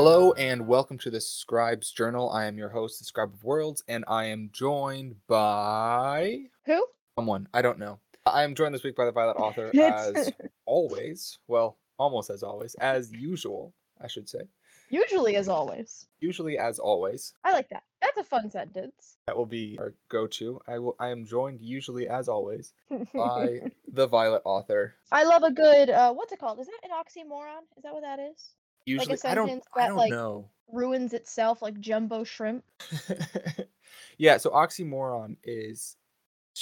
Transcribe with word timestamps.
Hello 0.00 0.30
and 0.34 0.68
welcome 0.68 0.96
to 0.98 1.10
the 1.10 1.20
Scribe's 1.20 1.90
Journal. 1.90 2.30
I 2.30 2.44
am 2.44 2.56
your 2.56 2.68
host, 2.68 3.00
the 3.00 3.04
Scribe 3.04 3.34
of 3.34 3.42
Worlds, 3.42 3.82
and 3.88 4.04
I 4.06 4.26
am 4.26 4.48
joined 4.52 5.16
by 5.26 6.42
Who? 6.66 6.86
someone. 7.18 7.48
I 7.52 7.62
don't 7.62 7.80
know. 7.80 7.98
I 8.24 8.44
am 8.44 8.54
joined 8.54 8.76
this 8.76 8.84
week 8.84 8.94
by 8.94 9.06
the 9.06 9.10
Violet 9.10 9.38
Author, 9.38 9.72
as 9.82 10.30
always. 10.66 11.40
Well, 11.48 11.78
almost 11.98 12.30
as 12.30 12.44
always, 12.44 12.76
as 12.76 13.10
usual, 13.10 13.74
I 14.00 14.06
should 14.06 14.28
say. 14.28 14.42
Usually, 14.88 15.34
as 15.34 15.48
always. 15.48 16.06
Usually, 16.20 16.58
as 16.58 16.78
always, 16.78 17.34
I 17.42 17.50
like 17.52 17.68
that. 17.70 17.82
That's 18.00 18.18
a 18.18 18.22
fun 18.22 18.52
sentence. 18.52 19.16
that 19.26 19.36
will 19.36 19.46
be 19.46 19.78
our 19.80 19.94
go-to. 20.08 20.60
I 20.68 20.78
will. 20.78 20.94
I 21.00 21.08
am 21.08 21.26
joined 21.26 21.60
usually, 21.60 22.08
as 22.08 22.28
always, 22.28 22.72
by 23.12 23.62
the 23.92 24.06
Violet 24.06 24.42
Author. 24.44 24.94
I 25.10 25.24
love 25.24 25.42
a 25.42 25.50
good. 25.50 25.90
Uh, 25.90 26.12
what's 26.12 26.32
it 26.32 26.38
called? 26.38 26.60
Is 26.60 26.68
that 26.68 26.88
an 26.88 26.90
oxymoron? 26.92 27.62
Is 27.76 27.82
that 27.82 27.92
what 27.92 28.04
that 28.04 28.20
is? 28.20 28.50
Usually, 28.88 29.18
I 29.24 29.34
don't. 29.34 29.48
sentence 29.48 29.66
I 29.76 29.80
that, 29.80 29.88
don't 29.88 29.96
like- 29.96 30.10
know. 30.10 30.48
Ruins 30.70 31.14
itself 31.14 31.62
like 31.62 31.80
jumbo 31.80 32.24
shrimp. 32.24 32.62
yeah, 34.18 34.36
so 34.36 34.50
oxymoron 34.50 35.36
is 35.42 35.96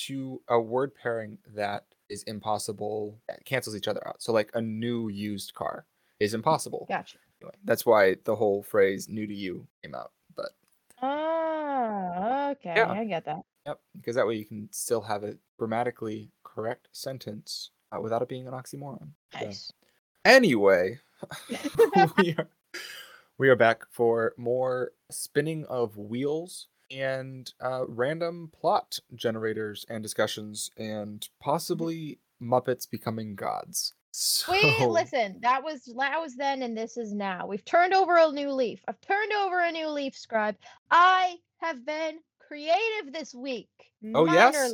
to 0.07 0.41
a 0.49 0.61
word 0.61 0.95
pairing 0.95 1.39
that 1.57 1.87
is 2.09 2.23
impossible 2.25 3.19
that 3.29 3.45
cancels 3.45 3.75
each 3.75 3.89
other 3.89 4.07
out. 4.07 4.23
So 4.23 4.33
like 4.33 4.51
a 4.55 4.61
new 4.63 5.09
used 5.09 5.55
car 5.55 5.87
is 6.21 6.35
impossible. 6.35 6.87
Gotcha. 6.89 7.19
Anyway, 7.43 7.55
that's 7.65 7.85
why 7.85 8.17
the 8.25 8.37
whole 8.37 8.63
phrase 8.63 9.09
new 9.09 9.27
to 9.27 9.35
you 9.35 9.67
came 9.83 9.95
out. 9.95 10.13
But 10.37 10.51
Ah, 11.03 12.51
okay. 12.53 12.75
Yeah. 12.77 12.93
I 12.93 13.05
get 13.05 13.25
that. 13.25 13.41
yep, 13.67 13.81
because 13.97 14.15
that 14.17 14.27
way 14.27 14.35
you 14.37 14.45
can 14.45 14.69
still 14.71 15.01
have 15.01 15.25
a 15.25 15.37
grammatically 15.59 16.31
correct 16.45 16.89
sentence 16.93 17.71
uh, 17.93 18.01
without 18.01 18.23
it 18.23 18.29
being 18.29 18.47
an 18.47 18.55
oxymoron. 18.55 19.09
So- 19.33 19.45
Nice. 19.47 19.73
Anyway, 20.25 20.99
we 22.19 22.35
are 22.37 22.49
we 23.39 23.49
are 23.49 23.57
back 23.57 23.85
for 23.91 24.35
more 24.37 24.93
spinning 25.11 25.65
of 25.67 25.97
wheels 25.97 26.69
and 26.91 27.53
uh, 27.61 27.85
random 27.89 28.51
plot 28.59 28.99
generators 29.15 29.85
and 29.89 30.03
discussions 30.03 30.71
and 30.77 31.29
possibly 31.41 32.19
Muppets 32.41 32.89
becoming 32.91 33.35
gods. 33.35 33.93
So, 34.19 34.53
Wait, 34.53 34.81
listen. 34.81 35.41
That 35.43 35.63
was 35.63 35.93
that 35.95 36.19
was 36.19 36.37
then, 36.37 36.63
and 36.63 36.75
this 36.75 36.97
is 36.97 37.13
now. 37.13 37.47
We've 37.47 37.67
turned 37.67 37.93
over 37.93 38.17
a 38.17 38.33
new 38.33 38.51
leaf. 38.51 38.83
I've 38.89 38.99
turned 39.03 39.31
over 39.35 39.61
a 39.61 39.71
new 39.71 39.89
leaf, 39.89 40.17
scribe. 40.17 40.57
I 40.91 41.35
have 41.59 41.85
been 41.85 42.21
creative 42.39 43.13
this 43.13 43.35
week. 43.35 43.69
Oh, 44.15 44.25
yes? 44.25 44.73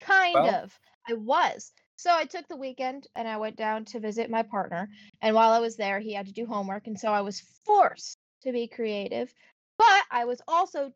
Kind 0.00 0.34
Well- 0.34 0.54
of. 0.54 0.78
I 1.08 1.14
was. 1.14 1.72
So 2.00 2.10
I 2.10 2.24
took 2.24 2.48
the 2.48 2.56
weekend 2.56 3.06
and 3.14 3.28
I 3.28 3.36
went 3.36 3.56
down 3.56 3.84
to 3.86 4.00
visit 4.00 4.30
my 4.30 4.42
partner. 4.42 4.88
And 5.20 5.34
while 5.34 5.50
I 5.50 5.58
was 5.58 5.76
there, 5.76 6.00
he 6.00 6.14
had 6.14 6.28
to 6.28 6.32
do 6.32 6.46
homework, 6.46 6.86
and 6.86 6.98
so 6.98 7.12
I 7.12 7.20
was 7.20 7.42
forced 7.66 8.16
to 8.42 8.52
be 8.52 8.68
creative. 8.68 9.30
But 9.76 10.04
I 10.10 10.24
was 10.24 10.40
also 10.48 10.94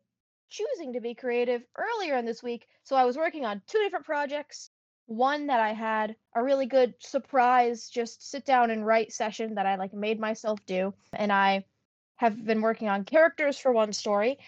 choosing 0.49 0.93
to 0.93 1.01
be 1.01 1.13
creative 1.13 1.61
earlier 1.77 2.17
in 2.17 2.25
this 2.25 2.41
week. 2.41 2.67
So 2.85 2.95
I 2.95 3.05
was 3.05 3.17
working 3.17 3.45
on 3.45 3.61
two 3.67 3.77
different 3.83 4.07
projects 4.07 4.71
one 5.05 5.45
that 5.45 5.59
I 5.59 5.73
had 5.73 6.15
a 6.33 6.41
really 6.41 6.65
good 6.65 6.95
surprise 6.99 7.87
just 7.87 8.27
sit 8.27 8.43
down 8.43 8.71
and 8.71 8.83
write 8.83 9.13
session 9.13 9.53
that 9.53 9.67
I 9.67 9.75
like 9.75 9.93
made 9.93 10.19
myself 10.19 10.57
do 10.65 10.95
and 11.13 11.31
I 11.31 11.65
have 12.15 12.43
been 12.43 12.61
working 12.61 12.89
on 12.89 13.05
characters 13.05 13.59
for 13.59 13.71
one 13.71 13.93
story 13.93 14.39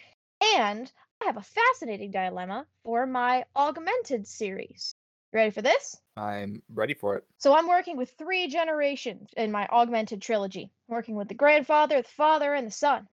and 0.42 0.92
I 1.22 1.26
have 1.26 1.38
a 1.38 1.44
fascinating 1.44 2.10
dilemma 2.10 2.66
for 2.84 3.06
my 3.06 3.46
augmented 3.56 4.26
series. 4.26 4.96
Ready 5.34 5.52
for 5.52 5.62
this? 5.62 5.98
I'm 6.16 6.62
ready 6.74 6.94
for 6.94 7.16
it. 7.18 7.26
So 7.38 7.56
I'm 7.56 7.68
working 7.68 7.98
with 7.98 8.12
three 8.18 8.48
generations 8.48 9.30
in 9.36 9.52
my 9.52 9.68
augmented 9.68 10.22
trilogy. 10.22 10.72
I'm 10.90 10.96
working 10.96 11.16
with 11.16 11.28
the 11.28 11.34
grandfather, 11.36 12.02
the 12.02 12.08
father, 12.08 12.54
and 12.54 12.66
the 12.66 12.72
son. 12.72 13.08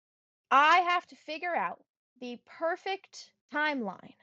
I 0.51 0.79
have 0.79 1.05
to 1.07 1.15
figure 1.15 1.55
out 1.55 1.79
the 2.21 2.39
perfect 2.45 3.31
timeline 3.53 4.13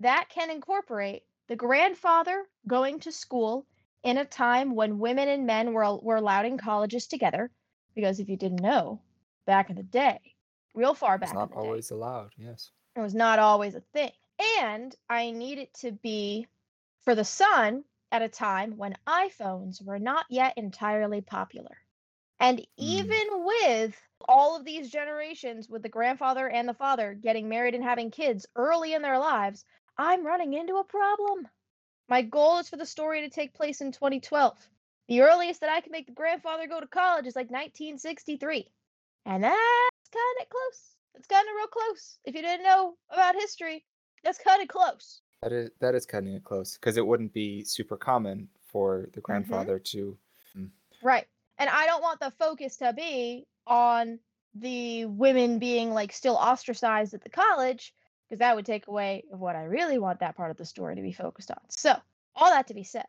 that 0.00 0.28
can 0.28 0.50
incorporate 0.50 1.22
the 1.48 1.56
grandfather 1.56 2.44
going 2.66 3.00
to 3.00 3.10
school 3.12 3.66
in 4.04 4.18
a 4.18 4.24
time 4.24 4.74
when 4.74 4.98
women 4.98 5.28
and 5.28 5.46
men 5.46 5.72
were, 5.72 5.96
were 5.96 6.16
allowed 6.16 6.44
in 6.46 6.58
colleges 6.58 7.06
together. 7.06 7.50
Because 7.94 8.20
if 8.20 8.28
you 8.28 8.36
didn't 8.36 8.60
know, 8.62 9.00
back 9.46 9.70
in 9.70 9.76
the 9.76 9.82
day, 9.82 10.20
real 10.74 10.94
far 10.94 11.18
back 11.18 11.30
It's 11.30 11.32
in 11.32 11.38
not 11.38 11.48
the 11.48 11.56
day, 11.56 11.60
always 11.62 11.90
allowed. 11.90 12.30
Yes. 12.36 12.70
it 12.94 13.00
was 13.00 13.14
not 13.14 13.38
always 13.38 13.74
a 13.74 13.80
thing. 13.80 14.12
And 14.60 14.94
I 15.08 15.30
need 15.32 15.58
it 15.58 15.72
to 15.80 15.90
be 15.90 16.46
for 17.04 17.14
the 17.14 17.24
son 17.24 17.84
at 18.10 18.22
a 18.22 18.28
time 18.28 18.76
when 18.76 18.96
iPhones 19.06 19.82
were 19.82 19.98
not 19.98 20.26
yet 20.28 20.54
entirely 20.56 21.20
popular. 21.20 21.76
And 22.40 22.58
hmm. 22.58 22.64
even 22.78 23.26
with 23.30 24.00
all 24.28 24.56
of 24.56 24.64
these 24.64 24.90
generations, 24.90 25.68
with 25.68 25.82
the 25.82 25.88
grandfather 25.88 26.48
and 26.48 26.68
the 26.68 26.74
father 26.74 27.14
getting 27.14 27.48
married 27.48 27.74
and 27.74 27.84
having 27.84 28.10
kids 28.10 28.46
early 28.56 28.94
in 28.94 29.02
their 29.02 29.18
lives, 29.18 29.64
I'm 29.96 30.26
running 30.26 30.54
into 30.54 30.76
a 30.76 30.84
problem. 30.84 31.48
My 32.08 32.22
goal 32.22 32.58
is 32.58 32.68
for 32.68 32.76
the 32.76 32.86
story 32.86 33.22
to 33.22 33.30
take 33.30 33.54
place 33.54 33.80
in 33.80 33.92
2012. 33.92 34.56
The 35.08 35.22
earliest 35.22 35.60
that 35.60 35.70
I 35.70 35.80
can 35.80 35.92
make 35.92 36.06
the 36.06 36.12
grandfather 36.12 36.66
go 36.66 36.80
to 36.80 36.86
college 36.86 37.26
is 37.26 37.36
like 37.36 37.50
1963. 37.50 38.70
And 39.26 39.44
that's 39.44 40.10
kind 40.12 40.42
of 40.42 40.48
close. 40.48 40.96
It's 41.14 41.26
kind 41.26 41.46
of 41.48 41.54
real 41.56 41.66
close. 41.66 42.18
If 42.24 42.34
you 42.34 42.42
didn't 42.42 42.64
know 42.64 42.96
about 43.10 43.34
history, 43.34 43.84
that's 44.22 44.38
kind 44.38 44.62
of 44.62 44.68
close. 44.68 45.20
That 45.42 45.52
is 45.52 45.70
that 45.80 45.94
is 45.94 46.04
cutting 46.04 46.32
it 46.34 46.42
close 46.44 46.74
because 46.74 46.96
it 46.96 47.06
wouldn't 47.06 47.32
be 47.32 47.62
super 47.64 47.96
common 47.96 48.48
for 48.66 48.98
Mm-hmm. 49.02 49.10
the 49.14 49.20
grandfather 49.20 49.78
to. 49.78 50.16
Right. 51.02 51.26
And 51.58 51.70
I 51.70 51.86
don't 51.86 52.02
want 52.02 52.18
the 52.20 52.32
focus 52.32 52.76
to 52.78 52.92
be 52.92 53.46
on 53.66 54.18
the 54.54 55.04
women 55.06 55.58
being 55.60 55.92
like 55.92 56.12
still 56.12 56.34
ostracized 56.34 57.14
at 57.14 57.22
the 57.22 57.28
college 57.30 57.94
because 58.28 58.40
that 58.40 58.56
would 58.56 58.66
take 58.66 58.88
away 58.88 59.22
of 59.32 59.38
what 59.40 59.54
I 59.54 59.64
really 59.64 59.98
want 59.98 60.18
that 60.20 60.36
part 60.36 60.50
of 60.50 60.56
the 60.56 60.64
story 60.66 60.96
to 60.96 61.02
be 61.02 61.12
focused 61.12 61.50
on. 61.52 61.60
So, 61.68 61.94
all 62.34 62.50
that 62.50 62.66
to 62.68 62.74
be 62.74 62.82
said, 62.82 63.06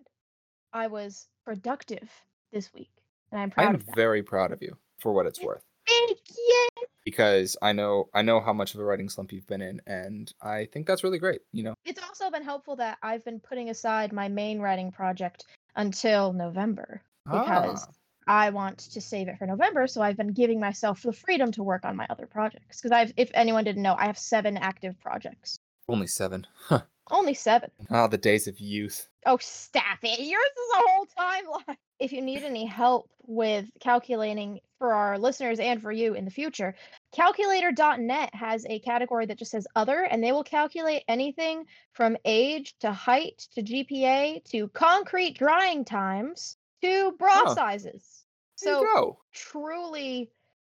I 0.72 0.86
was 0.88 1.28
productive 1.46 2.10
this 2.54 2.72
week, 2.74 2.92
and 3.32 3.42
I'm 3.42 3.50
proud 3.50 3.70
I'm 3.70 3.76
of 3.76 3.86
that. 3.88 3.96
very 3.96 4.22
proud 4.24 4.52
of 4.52 4.62
you 4.62 4.78
for 5.00 5.12
what 5.14 5.26
it's 5.26 5.42
worth. 5.42 5.64
Thank 5.88 6.20
you. 6.38 6.68
Because 7.10 7.58
I 7.62 7.74
know 7.74 8.10
I 8.14 8.22
know 8.22 8.40
how 8.40 8.54
much 8.54 8.74
of 8.74 8.80
a 8.80 8.84
writing 8.84 9.10
slump 9.10 9.32
you've 9.32 9.48
been 9.48 9.62
in, 9.62 9.82
and 9.88 10.32
I 10.42 10.66
think 10.72 10.86
that's 10.86 11.04
really 11.04 11.20
great. 11.20 11.42
You 11.52 11.64
know, 11.64 11.74
It's 11.86 12.02
also 12.02 12.30
been 12.30 12.44
helpful 12.44 12.76
that 12.76 12.98
I've 13.02 13.26
been 13.26 13.40
putting 13.40 13.70
aside 13.70 14.14
my 14.14 14.28
main 14.28 14.60
writing 14.60 14.92
project 14.92 15.46
until 15.76 16.34
November 16.34 17.02
because 17.32 17.88
Ah, 18.28 18.46
I 18.46 18.50
want 18.52 18.78
to 18.78 19.02
save 19.02 19.28
it 19.28 19.38
for 19.38 19.48
November. 19.48 19.88
So 19.88 20.02
I've 20.02 20.18
been 20.18 20.34
giving 20.34 20.60
myself 20.60 21.02
the 21.02 21.14
freedom 21.14 21.52
to 21.54 21.64
work 21.64 21.84
on 21.84 21.96
my 21.96 22.06
other 22.10 22.28
projects. 22.28 22.78
Because 22.80 22.92
I've, 22.92 23.14
if 23.18 23.32
anyone 23.34 23.64
didn't 23.64 23.82
know, 23.82 23.96
I 23.98 24.06
have 24.06 24.18
seven 24.18 24.56
active 24.58 25.00
projects. 25.00 25.58
only 25.88 26.08
seven. 26.08 26.46
Huh. 26.56 26.82
Only 27.12 27.34
seven. 27.34 27.72
Ah, 27.90 28.08
the 28.08 28.18
days 28.18 28.48
of 28.48 28.60
youth. 28.60 29.08
Oh, 29.26 29.38
stop 29.42 29.98
it. 30.04 30.20
Yours 30.20 30.42
is 30.44 30.74
a 30.76 30.82
whole 30.88 31.06
timeline. 31.18 31.76
If 32.00 32.14
you 32.14 32.22
need 32.22 32.44
any 32.44 32.66
help 32.66 33.10
with 33.28 33.66
calculating 33.82 34.62
for 34.78 34.94
our 34.94 35.20
listeners 35.20 35.60
and 35.60 35.82
for 35.82 35.92
you 35.92 36.14
in 36.14 36.24
the 36.24 36.32
future, 36.32 36.74
calculator.net 37.12 38.34
has 38.34 38.66
a 38.70 38.80
category 38.80 39.26
that 39.26 39.38
just 39.38 39.52
says 39.52 39.68
other, 39.76 40.04
and 40.06 40.24
they 40.24 40.32
will 40.32 40.46
calculate 40.46 41.04
anything 41.10 41.66
from 41.92 42.16
age 42.24 42.74
to 42.80 42.94
height 42.94 43.48
to 43.54 43.62
GPA 43.62 44.44
to 44.52 44.70
concrete 44.70 45.38
drying 45.38 45.84
times 45.84 46.56
to 46.82 47.12
bra 47.20 47.44
Oh. 47.48 47.54
sizes. 47.54 48.24
So 48.56 49.18
truly 49.34 50.32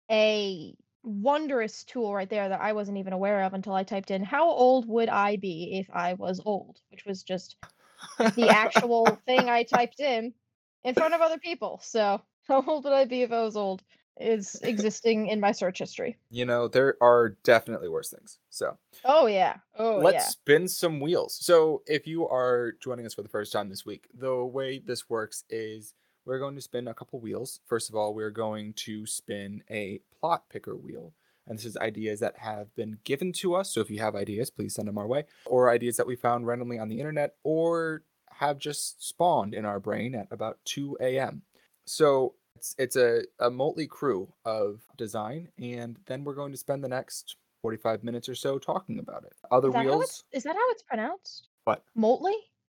a 0.09 0.74
wondrous 1.07 1.84
tool 1.84 2.13
right 2.13 2.29
there 2.29 2.50
that 2.50 2.62
I 2.62 2.73
wasn't 2.73 2.97
even 2.97 3.13
aware 3.13 3.44
of 3.44 3.53
until 3.53 3.73
I 3.73 3.84
typed 3.84 4.12
in 4.12 4.23
how 4.23 4.50
old 4.50 4.88
would 4.88 5.09
I 5.09 5.38
be 5.38 5.79
if 5.79 5.90
I 5.94 6.13
was 6.13 6.41
old, 6.45 6.79
which 6.91 7.06
was 7.06 7.23
just 7.23 7.56
the 8.35 8.50
actual 8.50 9.18
thing 9.25 9.50
I 9.50 9.63
typed 9.63 10.00
in 10.00 10.33
in 10.83 10.95
front 10.95 11.13
of 11.13 11.21
other 11.21 11.38
people. 11.39 11.80
So, 11.83 12.21
how 12.48 12.63
old 12.65 12.83
would 12.83 12.94
I 12.94 13.06
be 13.06 13.24
if 13.24 13.31
I 13.31 13.42
was 13.44 13.57
old 13.57 13.83
is 14.19 14.59
existing 14.63 15.27
in 15.27 15.39
my 15.39 15.51
search 15.51 15.80
history. 15.80 16.18
You 16.30 16.45
know, 16.45 16.68
there 16.68 16.95
are 17.01 17.38
definitely 17.44 17.89
worse 17.89 18.10
things. 18.10 18.39
So 18.50 18.77
Oh 19.06 19.27
yeah. 19.27 19.57
Oh 19.77 20.01
let's 20.01 20.13
yeah. 20.13 20.30
spin 20.30 20.68
some 20.68 21.00
wheels. 21.00 21.38
So 21.39 21.83
if 21.86 22.07
you 22.07 22.27
are 22.27 22.74
joining 22.81 23.06
us 23.06 23.13
for 23.13 23.21
the 23.21 23.30
first 23.30 23.51
time 23.51 23.69
this 23.69 23.86
week, 23.86 24.07
the 24.13 24.44
way 24.44 24.80
this 24.80 25.10
works 25.10 25.44
is 25.50 25.94
we're 26.27 26.39
going 26.39 26.56
to 26.56 26.62
spin 26.62 26.89
a 26.89 26.94
couple 26.94 27.19
wheels. 27.19 27.62
First 27.65 27.89
of 27.89 27.95
all, 27.95 28.13
we're 28.13 28.29
going 28.29 28.74
to 28.74 29.06
spin 29.06 29.63
a 29.71 30.01
plot 30.19 30.44
picker 30.50 30.75
wheel. 30.75 31.13
And 31.47 31.57
this 31.57 31.65
is 31.65 31.77
ideas 31.77 32.19
that 32.19 32.38
have 32.39 32.75
been 32.75 32.97
given 33.06 33.31
to 33.33 33.56
us. 33.56 33.74
So 33.74 33.79
if 33.79 33.89
you 33.89 34.00
have 34.00 34.15
ideas, 34.15 34.50
please 34.50 34.75
send 34.75 34.89
them 34.89 34.97
our 34.97 35.07
way, 35.07 35.24
or 35.45 35.71
ideas 35.71 35.95
that 35.95 36.06
we 36.06 36.18
found 36.18 36.45
randomly 36.45 36.77
on 36.77 36.89
the 36.89 37.00
internet, 37.00 37.35
or 37.44 38.03
have 38.31 38.59
just 38.59 39.07
spawned 39.07 39.53
in 39.53 39.63
our 39.63 39.79
brain 39.79 40.13
at 40.13 40.27
about 40.29 40.59
2 40.65 40.97
a.m. 41.00 41.44
So 41.85 42.33
it's, 42.57 42.75
it's 42.77 42.97
a, 42.97 43.21
a 43.39 43.50
motley 43.50 43.88
crew 43.88 44.33
of 44.44 44.81
design, 44.97 45.47
and 45.57 45.97
then 46.07 46.25
we're 46.25 46.35
going 46.35 46.51
to 46.51 46.57
spend 46.57 46.83
the 46.83 46.89
next 46.89 47.38
45 47.62 48.03
minutes 48.03 48.27
or 48.27 48.35
so 48.35 48.59
talking 48.59 49.00
about 49.00 49.24
it. 49.24 49.33
Other 49.50 49.69
Is 49.69 49.75
wheels? 49.75 50.24
is 50.33 50.44
that 50.44 50.57
how 50.57 50.71
it's 50.71 50.83
pronounced? 50.83 51.47
What? 51.63 51.85
Motley? 51.95 52.35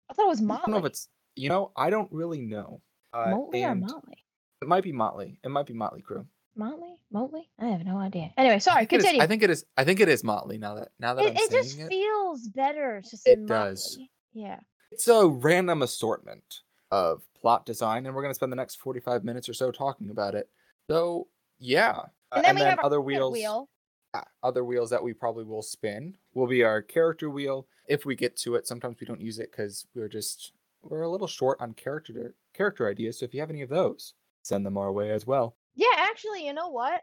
I 0.10 0.14
thought 0.14 0.28
it 0.28 0.30
was 0.30 0.42
I 0.42 0.46
don't 0.46 0.70
know 0.70 0.78
if 0.78 0.86
it's, 0.86 1.10
you 1.36 1.50
know, 1.50 1.74
I 1.76 1.90
don't 1.90 2.12
really 2.14 2.40
know. 2.40 2.82
Uh, 3.14 3.30
Motley 3.32 3.64
or 3.64 3.76
Motley? 3.76 4.24
It 4.62 4.68
might 4.68 4.84
be 4.84 4.92
Motley. 4.92 5.40
It 5.44 5.50
might 5.50 5.66
be 5.66 5.74
Motley 5.74 6.02
Crew. 6.02 6.26
Motley? 6.56 6.96
Motley? 7.12 7.50
I 7.60 7.66
have 7.68 7.86
no 7.86 7.98
idea. 7.98 8.32
Anyway, 8.38 8.60
sorry. 8.60 8.80
I 8.80 8.82
it 8.84 8.94
is- 8.94 9.02
Continue. 9.04 9.22
I 9.22 9.28
think 9.28 9.44
it 9.44 9.50
is. 9.50 9.66
I 9.78 9.84
think 9.84 10.00
it 10.00 10.10
is 10.10 10.24
Motley. 10.24 10.58
Now 10.58 10.76
that 10.76 10.90
now 11.00 11.14
that 11.16 11.26
it, 11.26 11.38
it 11.40 11.52
just 11.52 11.80
it, 11.80 11.88
feels 11.88 12.48
better 12.50 13.02
to 13.10 13.18
say 13.18 13.32
It 13.32 13.46
does. 13.46 13.96
Motley. 13.98 14.12
Yeah. 14.34 14.60
it's 14.92 15.08
a 15.08 15.28
random 15.28 15.82
assortment 15.82 16.62
of 16.92 17.24
plot 17.40 17.66
design, 17.66 18.06
and 18.06 18.14
we're 18.16 18.22
gonna 18.22 18.34
spend 18.34 18.52
the 18.52 18.56
next 18.58 18.76
forty-five 18.76 19.24
minutes 19.24 19.48
or 19.50 19.54
so 19.54 19.72
talking 19.72 20.10
about 20.10 20.36
it. 20.36 20.50
So 20.90 21.28
yeah, 21.60 22.00
Uh, 22.32 22.42
And 22.46 22.58
then 22.58 22.66
have 22.66 22.80
other 22.80 23.02
wheels. 23.02 23.34
wheel. 23.34 23.70
yeah, 24.14 24.24
other 24.44 24.64
wheels 24.64 24.90
that 24.90 25.02
we 25.04 25.14
probably 25.14 25.44
will 25.46 25.62
spin 25.62 26.16
will 26.34 26.48
be 26.48 26.64
our 26.64 26.82
character 26.82 27.30
wheel 27.30 27.68
if 27.88 28.06
we 28.06 28.16
get 28.16 28.36
to 28.38 28.56
it. 28.56 28.68
Sometimes 28.68 29.00
we 29.00 29.06
don't 29.08 29.22
use 29.22 29.40
it 29.40 29.52
because 29.52 29.86
we're 29.96 30.08
just 30.10 30.54
we're 30.84 31.02
a 31.04 31.10
little 31.10 31.28
short 31.28 31.60
on 31.62 31.74
character 31.74 32.34
character 32.62 32.88
ideas. 32.88 33.18
So 33.18 33.26
if 33.26 33.34
you 33.34 33.40
have 33.40 33.50
any 33.50 33.64
of 33.64 33.70
those, 33.70 34.14
send 34.44 34.64
them 34.64 34.78
our 34.78 34.92
way 34.92 35.10
as 35.10 35.26
well. 35.26 35.56
Yeah, 35.74 35.88
actually, 35.98 36.46
you 36.46 36.54
know 36.54 36.70
what? 36.70 37.02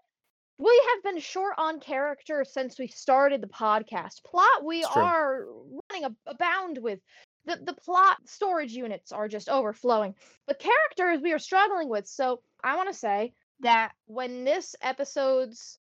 We 0.56 0.82
have 0.90 1.02
been 1.02 1.20
short 1.20 1.55
on 1.58 1.81
character 1.81 2.44
since 2.49 2.78
we 2.78 2.87
started 2.87 3.40
the 3.40 3.49
podcast. 3.49 4.22
Plot, 4.25 4.64
we 4.64 4.84
are 4.84 5.46
running 5.90 6.05
a, 6.05 6.31
abound 6.31 6.78
with. 6.81 7.00
The, 7.46 7.58
the 7.64 7.72
plot 7.72 8.19
storage 8.26 8.72
units 8.72 9.10
are 9.10 9.26
just 9.26 9.49
overflowing. 9.49 10.14
But 10.46 10.60
characters 10.60 11.22
we 11.25 11.32
are 11.32 11.40
struggling 11.40 11.88
with. 11.88 12.06
So 12.06 12.40
I 12.62 12.76
want 12.76 12.93
to 12.93 12.99
say 12.99 13.32
that 13.60 13.93
when 14.06 14.44
this 14.44 14.76
episode's 14.81 15.78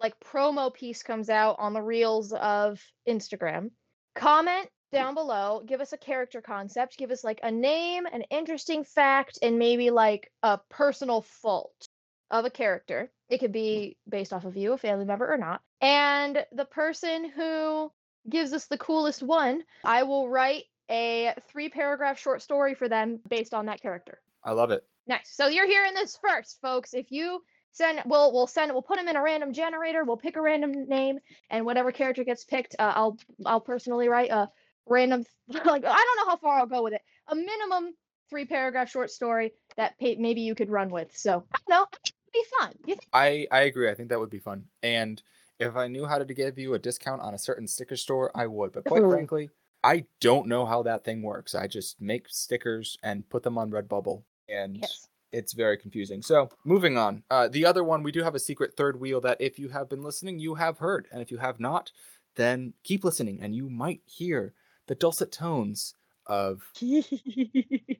like 0.00 0.14
promo 0.20 0.72
piece 0.72 1.02
comes 1.02 1.28
out 1.28 1.56
on 1.58 1.74
the 1.74 1.82
reels 1.82 2.32
of 2.32 2.80
Instagram, 3.06 3.72
comment 4.14 4.68
down 4.92 5.14
below, 5.14 5.62
give 5.66 5.80
us 5.80 5.92
a 5.92 5.98
character 5.98 6.40
concept, 6.40 6.98
give 6.98 7.10
us 7.10 7.24
like 7.24 7.40
a 7.42 7.50
name, 7.50 8.06
an 8.06 8.22
interesting 8.30 8.84
fact, 8.84 9.38
and 9.42 9.58
maybe 9.58 9.90
like 9.90 10.30
a 10.42 10.58
personal 10.68 11.22
fault 11.22 11.88
of 12.30 12.44
a 12.44 12.50
character. 12.50 13.10
It 13.28 13.38
could 13.38 13.52
be 13.52 13.96
based 14.08 14.32
off 14.32 14.44
of 14.44 14.56
you, 14.56 14.72
a 14.72 14.78
family 14.78 15.04
member, 15.04 15.32
or 15.32 15.38
not. 15.38 15.62
And 15.80 16.44
the 16.52 16.64
person 16.64 17.30
who 17.30 17.90
gives 18.28 18.52
us 18.52 18.66
the 18.66 18.78
coolest 18.78 19.22
one, 19.22 19.62
I 19.84 20.02
will 20.04 20.28
write 20.28 20.64
a 20.90 21.34
three 21.48 21.68
paragraph 21.68 22.18
short 22.18 22.42
story 22.42 22.74
for 22.74 22.88
them 22.88 23.20
based 23.28 23.54
on 23.54 23.66
that 23.66 23.80
character. 23.80 24.20
I 24.44 24.52
love 24.52 24.70
it. 24.70 24.84
Nice. 25.06 25.30
So 25.32 25.48
you're 25.48 25.66
hearing 25.66 25.94
this 25.94 26.18
first, 26.22 26.60
folks. 26.60 26.94
If 26.94 27.10
you 27.10 27.42
send, 27.72 28.02
we'll 28.06 28.32
we'll 28.32 28.46
send, 28.46 28.72
we'll 28.72 28.82
put 28.82 28.98
them 28.98 29.08
in 29.08 29.16
a 29.16 29.22
random 29.22 29.52
generator. 29.52 30.04
We'll 30.04 30.16
pick 30.16 30.36
a 30.36 30.42
random 30.42 30.86
name, 30.88 31.18
and 31.50 31.64
whatever 31.64 31.90
character 31.90 32.24
gets 32.24 32.44
picked, 32.44 32.76
uh, 32.78 32.92
I'll 32.94 33.18
I'll 33.44 33.60
personally 33.60 34.08
write 34.08 34.30
a 34.30 34.48
random 34.86 35.24
like 35.48 35.64
I 35.66 36.04
don't 36.04 36.16
know 36.16 36.26
how 36.26 36.36
far 36.36 36.58
I'll 36.58 36.66
go 36.66 36.82
with 36.82 36.94
it. 36.94 37.02
A 37.28 37.34
minimum 37.34 37.94
three 38.30 38.44
paragraph 38.44 38.90
short 38.90 39.10
story 39.10 39.52
that 39.76 39.94
maybe 40.00 40.40
you 40.40 40.54
could 40.54 40.70
run 40.70 40.90
with. 40.90 41.16
So 41.16 41.44
I 41.52 41.58
don't 41.68 41.80
know. 41.80 41.86
It'd 42.04 42.32
be 42.32 42.44
fun. 42.58 42.72
Think? 42.84 43.00
I 43.12 43.46
I 43.50 43.62
agree. 43.62 43.90
I 43.90 43.94
think 43.94 44.08
that 44.08 44.18
would 44.18 44.30
be 44.30 44.38
fun. 44.38 44.64
And 44.82 45.22
if 45.58 45.76
I 45.76 45.86
knew 45.86 46.06
how 46.06 46.18
to 46.18 46.24
give 46.24 46.58
you 46.58 46.74
a 46.74 46.78
discount 46.78 47.22
on 47.22 47.34
a 47.34 47.38
certain 47.38 47.68
sticker 47.68 47.96
store, 47.96 48.30
I 48.34 48.46
would. 48.46 48.72
But 48.72 48.84
quite 48.84 49.02
frankly, 49.02 49.50
I 49.84 50.04
don't 50.20 50.48
know 50.48 50.64
how 50.64 50.82
that 50.84 51.04
thing 51.04 51.22
works. 51.22 51.54
I 51.54 51.66
just 51.66 52.00
make 52.00 52.26
stickers 52.28 52.96
and 53.02 53.28
put 53.28 53.42
them 53.42 53.58
on 53.58 53.70
Redbubble, 53.70 54.22
and 54.48 54.78
Yes. 54.78 55.08
it's 55.30 55.52
very 55.52 55.76
confusing. 55.76 56.22
So 56.22 56.48
moving 56.64 56.96
on. 56.96 57.22
Uh, 57.30 57.48
the 57.48 57.66
other 57.66 57.84
one, 57.84 58.02
we 58.02 58.12
do 58.12 58.22
have 58.22 58.34
a 58.34 58.40
secret 58.40 58.76
third 58.76 58.98
wheel 58.98 59.20
that 59.20 59.40
if 59.40 59.58
you 59.58 59.68
have 59.68 59.88
been 59.88 60.02
listening, 60.02 60.38
you 60.38 60.54
have 60.54 60.78
heard, 60.78 61.06
and 61.12 61.20
if 61.20 61.30
you 61.30 61.38
have 61.38 61.60
not, 61.60 61.92
then 62.36 62.74
keep 62.82 63.04
listening, 63.04 63.40
and 63.42 63.54
you 63.54 63.68
might 63.68 64.00
hear 64.04 64.54
the 64.88 64.94
dulcet 64.94 65.32
tones 65.32 65.94
of. 66.26 66.62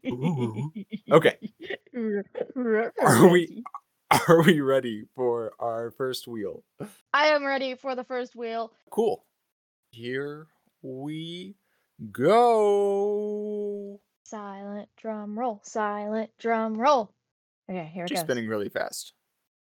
Ooh. 0.06 0.70
Okay, 1.10 1.36
Are 1.94 3.28
we- 3.28 3.64
are 4.28 4.42
we 4.42 4.60
ready 4.60 5.04
for 5.14 5.52
our 5.58 5.90
first 5.92 6.28
wheel? 6.28 6.62
I 7.14 7.28
am 7.28 7.44
ready 7.44 7.74
for 7.74 7.94
the 7.94 8.04
first 8.04 8.36
wheel. 8.36 8.72
Cool. 8.90 9.24
Here 9.90 10.46
we 10.82 11.54
go. 12.10 14.00
Silent 14.24 14.88
drum 14.96 15.38
roll. 15.38 15.60
Silent 15.64 16.30
drum 16.38 16.76
roll. 16.78 17.12
Okay, 17.70 17.90
here 17.92 18.04
it 18.04 18.08
She's 18.08 18.18
goes. 18.18 18.24
spinning 18.26 18.48
really 18.48 18.68
fast. 18.68 19.12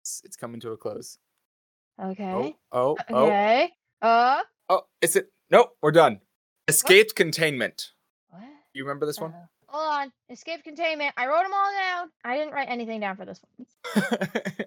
It's, 0.02 0.22
it's 0.24 0.36
coming 0.36 0.60
to 0.60 0.70
a 0.72 0.76
close. 0.76 1.18
Okay. 2.02 2.32
Oh, 2.32 2.54
oh, 2.72 2.96
oh, 3.10 3.24
Okay. 3.26 3.70
Uh. 4.02 4.40
oh! 4.70 4.82
Is 5.02 5.16
it? 5.16 5.30
Nope, 5.50 5.70
we're 5.82 5.90
done. 5.92 6.20
Escaped 6.70 7.14
containment. 7.14 7.92
What? 8.30 8.42
You 8.72 8.84
remember 8.84 9.06
this 9.06 9.18
one? 9.20 9.32
Uh, 9.32 9.46
hold 9.66 9.92
on. 9.92 10.12
Escape 10.28 10.62
containment. 10.62 11.12
I 11.16 11.26
wrote 11.26 11.42
them 11.42 11.52
all 11.52 11.72
down. 11.72 12.10
I 12.24 12.36
didn't 12.36 12.52
write 12.52 12.68
anything 12.68 13.00
down 13.00 13.16
for 13.16 13.24
this 13.24 13.40
one. 13.56 13.66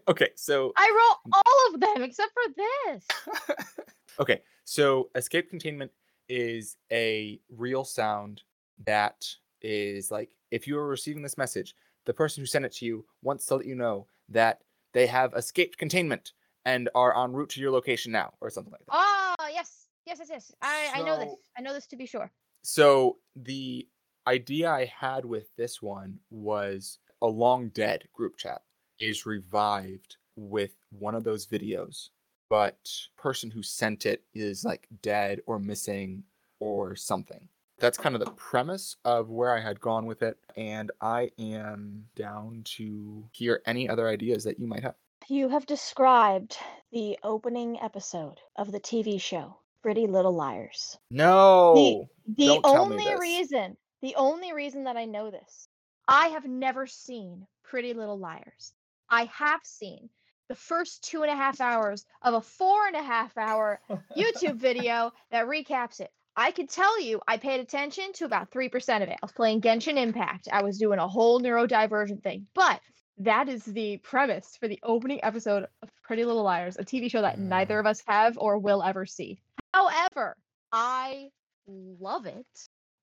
okay, 0.07 0.29
so 0.35 0.73
I 0.75 0.89
wrote 0.89 1.33
all 1.33 1.73
of 1.73 1.79
them 1.79 2.03
except 2.03 2.31
for 2.33 2.53
this. 2.55 3.77
okay, 4.19 4.41
so 4.65 5.09
escape 5.15 5.49
containment 5.49 5.91
is 6.29 6.77
a 6.91 7.39
real 7.49 7.83
sound 7.83 8.41
that 8.85 9.27
is 9.61 10.11
like 10.11 10.29
if 10.51 10.67
you 10.67 10.77
are 10.77 10.87
receiving 10.87 11.23
this 11.23 11.37
message, 11.37 11.75
the 12.05 12.13
person 12.13 12.41
who 12.41 12.45
sent 12.45 12.65
it 12.65 12.73
to 12.73 12.85
you 12.85 13.05
wants 13.21 13.45
to 13.45 13.55
let 13.55 13.65
you 13.65 13.75
know 13.75 14.07
that 14.29 14.61
they 14.93 15.07
have 15.07 15.33
escaped 15.35 15.77
containment 15.77 16.33
and 16.65 16.89
are 16.95 17.17
en 17.23 17.33
route 17.33 17.49
to 17.49 17.61
your 17.61 17.71
location 17.71 18.11
now, 18.11 18.33
or 18.41 18.49
something 18.49 18.71
like 18.71 18.85
that. 18.85 19.35
Oh 19.39 19.47
yes, 19.53 19.82
yes, 20.05 20.19
yes, 20.19 20.29
yes. 20.29 20.51
I 20.61 20.91
I 20.95 21.01
know 21.03 21.19
this. 21.19 21.35
I 21.57 21.61
know 21.61 21.73
this 21.73 21.87
to 21.87 21.95
be 21.95 22.05
sure. 22.05 22.31
So 22.61 23.17
the 23.35 23.87
idea 24.27 24.69
I 24.69 24.85
had 24.85 25.25
with 25.25 25.55
this 25.57 25.81
one 25.81 26.19
was 26.29 26.99
a 27.21 27.27
long 27.27 27.69
dead 27.69 28.07
group 28.13 28.37
chat 28.37 28.61
is 28.99 29.25
revived 29.25 30.17
with 30.35 30.71
one 30.91 31.15
of 31.15 31.23
those 31.23 31.45
videos, 31.45 32.09
but 32.49 32.89
person 33.17 33.51
who 33.51 33.63
sent 33.63 34.05
it 34.05 34.23
is 34.33 34.63
like 34.63 34.87
dead 35.01 35.41
or 35.45 35.59
missing 35.59 36.23
or 36.59 36.95
something. 36.95 37.49
That's 37.79 37.97
kind 37.97 38.15
of 38.15 38.23
the 38.23 38.31
premise 38.31 38.95
of 39.03 39.29
where 39.29 39.53
I 39.53 39.59
had 39.59 39.81
gone 39.81 40.05
with 40.05 40.21
it, 40.21 40.37
and 40.55 40.91
I 41.01 41.31
am 41.37 42.05
down 42.15 42.61
to 42.77 43.27
hear 43.31 43.61
any 43.65 43.89
other 43.89 44.07
ideas 44.07 44.43
that 44.45 44.59
you 44.59 44.67
might 44.67 44.83
have. 44.83 44.95
You 45.27 45.49
have 45.49 45.65
described 45.65 46.57
the 46.91 47.17
opening 47.23 47.79
episode 47.81 48.39
of 48.55 48.71
the 48.71 48.79
TV 48.79 49.19
show 49.19 49.57
Pretty 49.83 50.07
Little 50.07 50.33
Liars. 50.33 50.97
No. 51.11 52.07
The 52.37 52.45
Don't 52.47 52.63
tell 52.63 52.85
me 52.87 52.95
only 53.05 53.19
reason, 53.19 53.75
the 54.01 54.15
only 54.15 54.53
reason 54.53 54.85
that 54.85 54.95
I 54.95 55.03
know 55.05 55.29
this, 55.29 55.67
I 56.07 56.29
have 56.29 56.45
never 56.45 56.87
seen 56.87 57.45
Pretty 57.63 57.93
Little 57.93 58.17
Liars. 58.17 58.73
I 59.09 59.25
have 59.25 59.59
seen 59.63 60.09
the 60.47 60.55
first 60.55 61.03
two 61.03 61.23
and 61.23 61.31
a 61.31 61.35
half 61.35 61.59
hours 61.59 62.05
of 62.21 62.33
a 62.33 62.41
four 62.41 62.87
and 62.87 62.95
a 62.95 63.03
half 63.03 63.37
hour 63.37 63.81
YouTube 64.17 64.55
video 64.69 65.11
that 65.31 65.47
recaps 65.47 65.99
it. 65.99 66.09
I 66.35 66.51
could 66.51 66.69
tell 66.69 66.99
you 67.01 67.21
I 67.27 67.35
paid 67.37 67.59
attention 67.59 68.13
to 68.13 68.25
about 68.25 68.51
3% 68.51 69.03
of 69.03 69.09
it. 69.09 69.17
I 69.21 69.25
was 69.25 69.33
playing 69.33 69.61
Genshin 69.61 69.97
Impact. 69.97 70.47
I 70.51 70.63
was 70.63 70.79
doing 70.79 70.97
a 70.99 71.07
whole 71.07 71.39
neurodivergent 71.41 72.23
thing. 72.23 72.47
But 72.55 72.79
that 73.19 73.47
is 73.49 73.63
the 73.65 73.97
premise 73.97 74.57
for 74.59 74.67
the 74.67 74.79
opening 74.81 75.19
episode 75.23 75.67
of 75.83 75.89
Pretty 76.03 76.25
Little 76.25 76.41
Liars, 76.43 76.77
a 76.77 76.83
TV 76.83 77.11
show 77.11 77.21
that 77.21 77.37
neither 77.37 77.75
Mm. 77.75 77.79
of 77.81 77.85
us 77.85 78.01
have 78.07 78.37
or 78.39 78.57
will 78.57 78.81
ever 78.81 79.05
see. 79.05 79.39
However, 79.73 80.35
I 80.71 81.29
love 81.67 82.25
it 82.25 82.45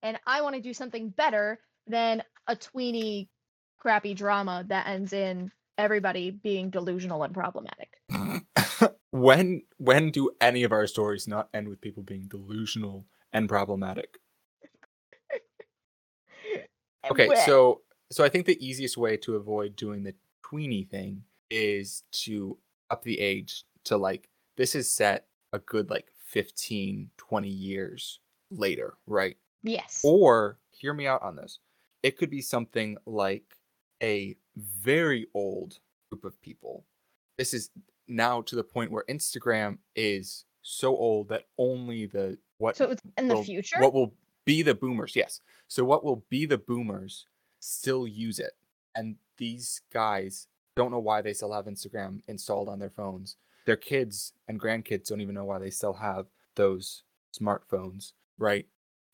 and 0.03 0.19
I 0.27 0.43
want 0.43 0.55
to 0.57 0.61
do 0.61 0.73
something 0.73 1.11
better 1.11 1.59
than 1.87 2.23
a 2.47 2.57
tweeny 2.57 3.29
crappy 3.79 4.15
drama 4.15 4.65
that 4.69 4.87
ends 4.87 5.12
in 5.12 5.50
everybody 5.79 6.31
being 6.31 6.71
delusional 6.71 7.23
and 7.23 7.35
problematic. 7.35 7.95
when 9.11 9.62
when 9.79 10.11
do 10.11 10.31
any 10.41 10.62
of 10.62 10.73
our 10.73 10.87
stories 10.87 11.27
not 11.27 11.49
end 11.55 11.69
with 11.69 11.81
people 11.81 12.03
being 12.03 12.29
delusional 12.29 13.07
and 13.33 13.49
problematic? 13.49 14.19
Okay, 17.11 17.29
Well, 17.29 17.47
so 17.47 17.81
so 18.12 18.23
I 18.23 18.29
think 18.29 18.45
the 18.45 18.65
easiest 18.65 18.99
way 18.99 19.17
to 19.19 19.37
avoid 19.37 19.75
doing 19.75 20.03
the 20.03 20.15
tweeny 20.45 20.85
thing 20.85 21.23
is 21.50 22.03
to 22.12 22.59
up 22.91 23.03
the 23.03 23.19
age 23.19 23.65
to 23.85 23.97
like 23.97 24.29
this 24.59 24.75
is 24.75 24.93
set 24.93 25.27
a 25.55 25.59
good 25.61 25.89
like 25.89 26.12
15 26.31 27.11
20 27.17 27.49
years 27.49 28.21
later, 28.51 28.95
right? 29.07 29.37
yes. 29.63 30.01
Or 30.05 30.59
hear 30.71 30.95
me 30.95 31.07
out 31.07 31.23
on 31.23 31.37
this. 31.37 31.59
It 32.03 32.17
could 32.17 32.31
be 32.31 32.41
something 32.41 32.97
like 33.05 33.45
a 34.03 34.37
very 34.57 35.27
old 35.35 35.79
group 36.11 36.25
of 36.25 36.41
people. 36.41 36.87
This 37.37 37.53
is 37.53 37.71
now 38.09 38.43
to 38.43 38.57
the 38.57 38.65
point 38.65 38.91
where 38.91 39.05
Instagram 39.09 39.79
is 39.95 40.45
so 40.63 40.97
old 40.97 41.29
that 41.29 41.45
only 41.59 42.07
the 42.07 42.39
what 42.59 42.77
So 42.77 42.91
it's 42.91 43.03
in 43.19 43.29
the 43.29 43.43
future? 43.43 43.81
what 43.81 43.93
will 43.93 44.15
be 44.45 44.63
the 44.63 44.75
boomers, 44.75 45.17
yes. 45.17 45.41
So 45.69 45.85
what 45.85 46.05
will 46.05 46.25
be 46.31 46.47
the 46.47 46.59
boomers 46.59 47.27
still 47.59 48.07
use 48.07 48.39
it. 48.39 48.53
And 48.95 49.17
these 49.37 49.83
guys 49.93 50.47
don't 50.77 50.91
know 50.91 50.99
why 50.99 51.23
they 51.23 51.33
still 51.33 51.53
have 51.53 51.67
Instagram 51.67 52.21
installed 52.29 52.69
on 52.69 52.79
their 52.79 52.91
phones. 52.91 53.37
Their 53.71 53.77
kids 53.77 54.33
and 54.49 54.59
grandkids 54.61 55.07
don't 55.07 55.21
even 55.21 55.37
know 55.37 55.45
why 55.45 55.61
they 55.61 55.71
still 55.71 55.93
have 55.93 56.27
those 56.57 57.05
smartphones, 57.41 58.15
right? 58.37 58.67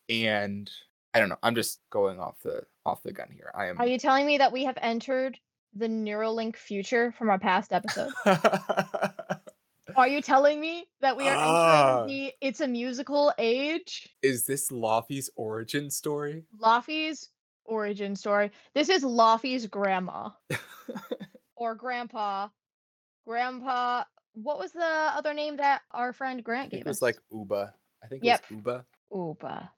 And 0.09 0.67
I 1.13 1.19
don't 1.19 1.29
know. 1.29 1.37
I'm 1.43 1.53
just 1.53 1.79
going 1.91 2.19
off 2.19 2.39
the 2.41 2.63
off 2.83 3.03
the 3.03 3.13
gun 3.13 3.27
here. 3.31 3.51
I 3.53 3.67
am 3.67 3.77
Are 3.77 3.85
you 3.85 3.99
telling 3.99 4.25
me 4.25 4.39
that 4.39 4.51
we 4.51 4.63
have 4.65 4.79
entered 4.81 5.37
the 5.75 5.85
Neuralink 5.87 6.55
future 6.55 7.11
from 7.19 7.29
our 7.29 7.37
past 7.37 7.71
episode? 7.71 8.09
Are 9.95 10.07
you 10.07 10.23
telling 10.23 10.59
me 10.59 10.87
that 11.01 11.15
we 11.15 11.27
are 11.27 11.35
Ah. 11.37 12.01
entering 12.01 12.07
the 12.07 12.33
it's 12.41 12.61
a 12.61 12.67
musical 12.67 13.31
age? 13.37 14.09
Is 14.23 14.47
this 14.47 14.71
Laufey's 14.71 15.29
origin 15.35 15.91
story? 15.91 16.45
Laufey's 16.59 17.29
origin 17.63 18.15
story. 18.15 18.49
This 18.73 18.89
is 18.89 19.03
Laufey's 19.03 19.67
grandma 19.67 20.29
or 21.55 21.75
grandpa. 21.75 22.47
Grandpa, 23.27 24.03
what 24.43 24.59
was 24.59 24.71
the 24.71 24.83
other 24.83 25.33
name 25.33 25.57
that 25.57 25.81
our 25.91 26.13
friend 26.13 26.43
Grant 26.43 26.71
gave 26.71 26.81
it 26.81 26.87
was 26.87 26.97
us? 26.97 27.01
like 27.01 27.17
Uba. 27.31 27.73
I 28.03 28.07
think 28.07 28.23
Yep. 28.23 28.39
it 28.39 28.51
was 28.51 28.57
Uba. 28.57 28.85
Uba. 29.11 29.71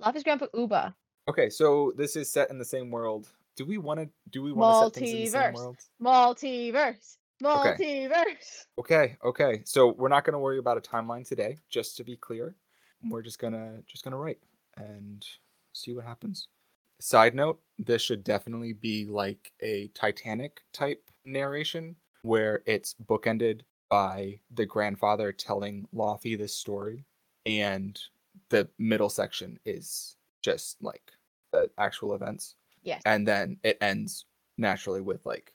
Laufey's 0.00 0.22
grandpa 0.22 0.46
Uba. 0.54 0.94
Okay, 1.28 1.50
so 1.50 1.92
this 1.96 2.16
is 2.16 2.30
set 2.32 2.50
in 2.50 2.58
the 2.58 2.64
same 2.64 2.90
world. 2.90 3.28
Do 3.56 3.64
we 3.64 3.78
want 3.78 4.00
to? 4.00 4.08
Do 4.30 4.42
we 4.42 4.52
want 4.52 4.94
to 4.94 5.00
set 5.00 5.04
things 5.04 5.12
in 5.12 5.24
the 5.24 5.30
same 5.30 5.42
Multiverse. 5.42 5.54
world? 5.54 5.76
Multiverse. 6.02 7.16
Multiverse. 7.42 8.66
Okay, 8.78 9.16
okay. 9.24 9.62
So 9.64 9.92
we're 9.92 10.08
not 10.08 10.24
going 10.24 10.32
to 10.34 10.38
worry 10.38 10.58
about 10.58 10.78
a 10.78 10.80
timeline 10.80 11.26
today. 11.26 11.58
Just 11.68 11.96
to 11.96 12.04
be 12.04 12.16
clear, 12.16 12.54
mm. 13.04 13.10
we're 13.10 13.22
just 13.22 13.38
gonna 13.38 13.82
just 13.86 14.04
gonna 14.04 14.16
write 14.16 14.38
and 14.76 15.24
see 15.72 15.94
what 15.94 16.04
happens. 16.04 16.48
Side 17.00 17.34
note: 17.34 17.60
This 17.78 18.02
should 18.02 18.24
definitely 18.24 18.72
be 18.72 19.06
like 19.06 19.52
a 19.60 19.88
Titanic 19.94 20.60
type 20.72 21.02
narration, 21.24 21.96
where 22.22 22.62
it's 22.66 22.94
bookended 23.06 23.62
by 23.88 24.38
the 24.54 24.66
grandfather 24.66 25.32
telling 25.32 25.86
Laufey 25.94 26.36
this 26.36 26.54
story, 26.54 27.04
and 27.44 27.98
the 28.50 28.68
middle 28.78 29.08
section 29.08 29.58
is 29.64 30.16
just 30.42 30.76
like 30.82 31.12
the 31.52 31.70
actual 31.78 32.14
events 32.14 32.54
Yes. 32.82 33.02
and 33.06 33.26
then 33.26 33.56
it 33.64 33.78
ends 33.80 34.26
naturally 34.58 35.00
with 35.00 35.24
like 35.26 35.52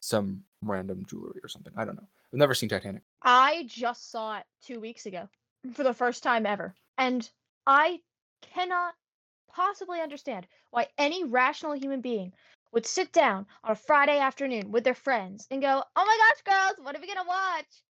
some 0.00 0.42
random 0.62 1.04
jewelry 1.06 1.40
or 1.42 1.48
something. 1.48 1.72
I 1.76 1.84
don't 1.84 1.96
know. 1.96 2.06
I've 2.32 2.38
never 2.38 2.54
seen 2.54 2.68
Titanic. 2.68 3.02
I 3.22 3.64
just 3.66 4.10
saw 4.10 4.38
it 4.38 4.44
two 4.62 4.80
weeks 4.80 5.06
ago 5.06 5.28
for 5.72 5.82
the 5.82 5.94
first 5.94 6.22
time 6.22 6.44
ever. 6.44 6.74
And 6.98 7.28
I 7.66 8.00
cannot 8.42 8.94
possibly 9.50 10.00
understand 10.00 10.46
why 10.72 10.88
any 10.98 11.24
rational 11.24 11.72
human 11.72 12.00
being 12.02 12.32
would 12.74 12.84
sit 12.84 13.12
down 13.12 13.46
on 13.62 13.72
a 13.72 13.76
Friday 13.76 14.18
afternoon 14.18 14.70
with 14.72 14.84
their 14.84 14.94
friends 14.94 15.46
and 15.50 15.62
go, 15.62 15.82
Oh 15.96 16.04
my 16.04 16.18
gosh, 16.18 16.54
girls, 16.54 16.84
what 16.84 16.94
are 16.96 17.00
we 17.00 17.06
going 17.06 17.18
to 17.18 17.26
watch? 17.26 17.82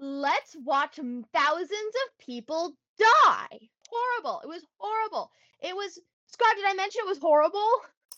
Let's 0.00 0.56
watch 0.64 0.96
thousands 1.32 1.70
of 1.70 2.18
people 2.18 2.76
die. 2.98 3.58
Horrible. 3.88 4.40
It 4.42 4.48
was 4.48 4.66
horrible. 4.78 5.30
It 5.60 5.76
was, 5.76 5.98
Scribe, 6.26 6.56
did 6.56 6.66
I 6.66 6.74
mention 6.74 7.02
it 7.04 7.08
was 7.08 7.18
horrible? 7.18 7.68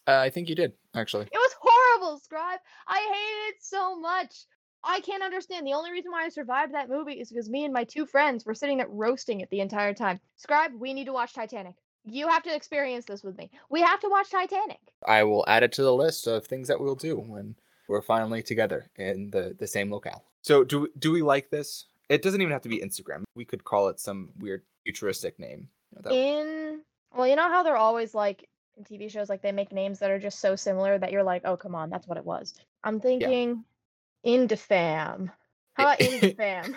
Uh, 0.09 0.17
I 0.17 0.31
think 0.31 0.49
you 0.49 0.55
did 0.55 0.73
actually. 0.95 1.27
It 1.27 1.33
was 1.35 1.55
horrible, 1.61 2.19
Scribe. 2.19 2.61
I 2.89 2.99
hated 2.99 3.55
it 3.55 3.63
so 3.63 4.01
much. 4.01 4.47
I 4.83 5.01
can't 5.01 5.23
understand. 5.23 5.67
The 5.67 5.73
only 5.73 5.93
reason 5.93 6.11
why 6.11 6.25
I 6.25 6.29
survived 6.29 6.75
that 6.75 6.91
movie 6.91 7.21
is 7.21 7.31
because 7.31 7.49
me 7.49 7.65
and 7.65 7.73
my 7.73 7.85
two 7.85 8.07
friends 8.07 8.45
were 8.45 8.55
sitting 8.55 8.79
there 8.79 8.89
roasting 8.89 9.41
it 9.41 9.51
the 9.51 9.61
entire 9.61 9.95
time. 9.95 10.21
Scribe, 10.37 10.73
we 10.79 10.93
need 10.93 11.07
to 11.07 11.13
watch 11.13 11.35
Titanic. 11.35 11.75
You 12.05 12.29
have 12.29 12.43
to 12.45 12.55
experience 12.55 13.07
this 13.07 13.23
with 13.23 13.37
me. 13.39 13.51
We 13.71 13.81
have 13.81 14.01
to 14.01 14.09
watch 14.09 14.31
Titanic. 14.31 14.79
I 15.07 15.23
will 15.25 15.45
add 15.49 15.63
it 15.63 15.73
to 15.73 15.83
the 15.83 15.95
list 15.95 16.27
of 16.27 16.47
things 16.47 16.69
that 16.69 16.79
we'll 16.81 16.95
do 16.95 17.17
when 17.17 17.55
we're 17.89 18.03
finally 18.03 18.43
together 18.43 18.91
in 18.97 19.31
the 19.31 19.55
the 19.59 19.67
same 19.67 19.91
locale. 19.91 20.25
So 20.43 20.65
do 20.65 20.89
do 20.99 21.13
we 21.13 21.23
like 21.23 21.51
this? 21.51 21.87
It 22.11 22.21
doesn't 22.23 22.41
even 22.43 22.53
have 22.53 22.63
to 22.63 22.69
be 22.69 22.79
Instagram. 22.81 23.25
We 23.35 23.45
could 23.47 23.65
call 23.65 23.89
it 23.89 23.99
some 24.01 24.31
weird 24.39 24.63
futuristic 24.85 25.39
name. 25.39 25.69
You 25.91 25.97
know, 25.97 26.03
that- 26.03 26.15
In 26.15 26.81
well, 27.17 27.27
you 27.27 27.37
know 27.37 27.49
how 27.49 27.63
they're 27.63 27.77
always 27.77 28.15
like 28.15 28.49
in 28.77 28.85
TV 28.85 29.11
shows, 29.11 29.29
like 29.31 29.41
they 29.41 29.53
make 29.53 29.73
names 29.73 30.01
that 30.01 30.11
are 30.11 30.19
just 30.19 30.41
so 30.41 30.57
similar 30.57 30.99
that 30.99 31.13
you're 31.13 31.23
like, 31.23 31.43
oh 31.45 31.57
come 31.57 31.75
on, 31.75 31.89
that's 31.89 32.07
what 32.07 32.19
it 32.19 32.25
was. 32.25 32.55
I'm 32.83 33.01
thinking 33.01 33.65
Indefam. 34.27 35.31
How 35.75 35.85
about 35.85 35.99
Indefam? 36.01 36.75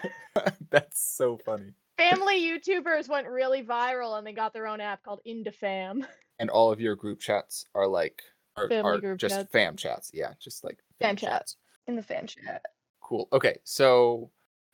That's 0.69 0.99
so 1.01 1.37
funny. 1.37 1.73
Family 1.97 2.39
YouTubers 2.39 3.09
went 3.09 3.27
really 3.27 3.63
viral 3.63 4.17
and 4.17 4.25
they 4.25 4.33
got 4.33 4.53
their 4.53 4.67
own 4.67 4.79
app 4.81 5.03
called 5.03 5.21
Indefam. 5.27 6.05
And 6.39 6.51
all 6.51 6.71
of 6.71 6.79
your 6.79 6.95
group 6.95 7.19
chats 7.19 7.65
are 7.73 7.87
like 7.87 8.21
are, 8.55 8.69
Family 8.69 8.97
are 8.97 9.01
group 9.01 9.17
just 9.17 9.33
chats. 9.33 9.51
fam 9.51 9.75
chats. 9.75 10.11
Yeah, 10.13 10.33
just 10.39 10.63
like 10.63 10.77
Fam 10.99 11.15
chats. 11.15 11.55
In 11.87 11.95
the 11.95 12.03
fan 12.03 12.27
chat. 12.27 12.61
Cool. 13.01 13.27
Okay, 13.33 13.57
so 13.63 14.29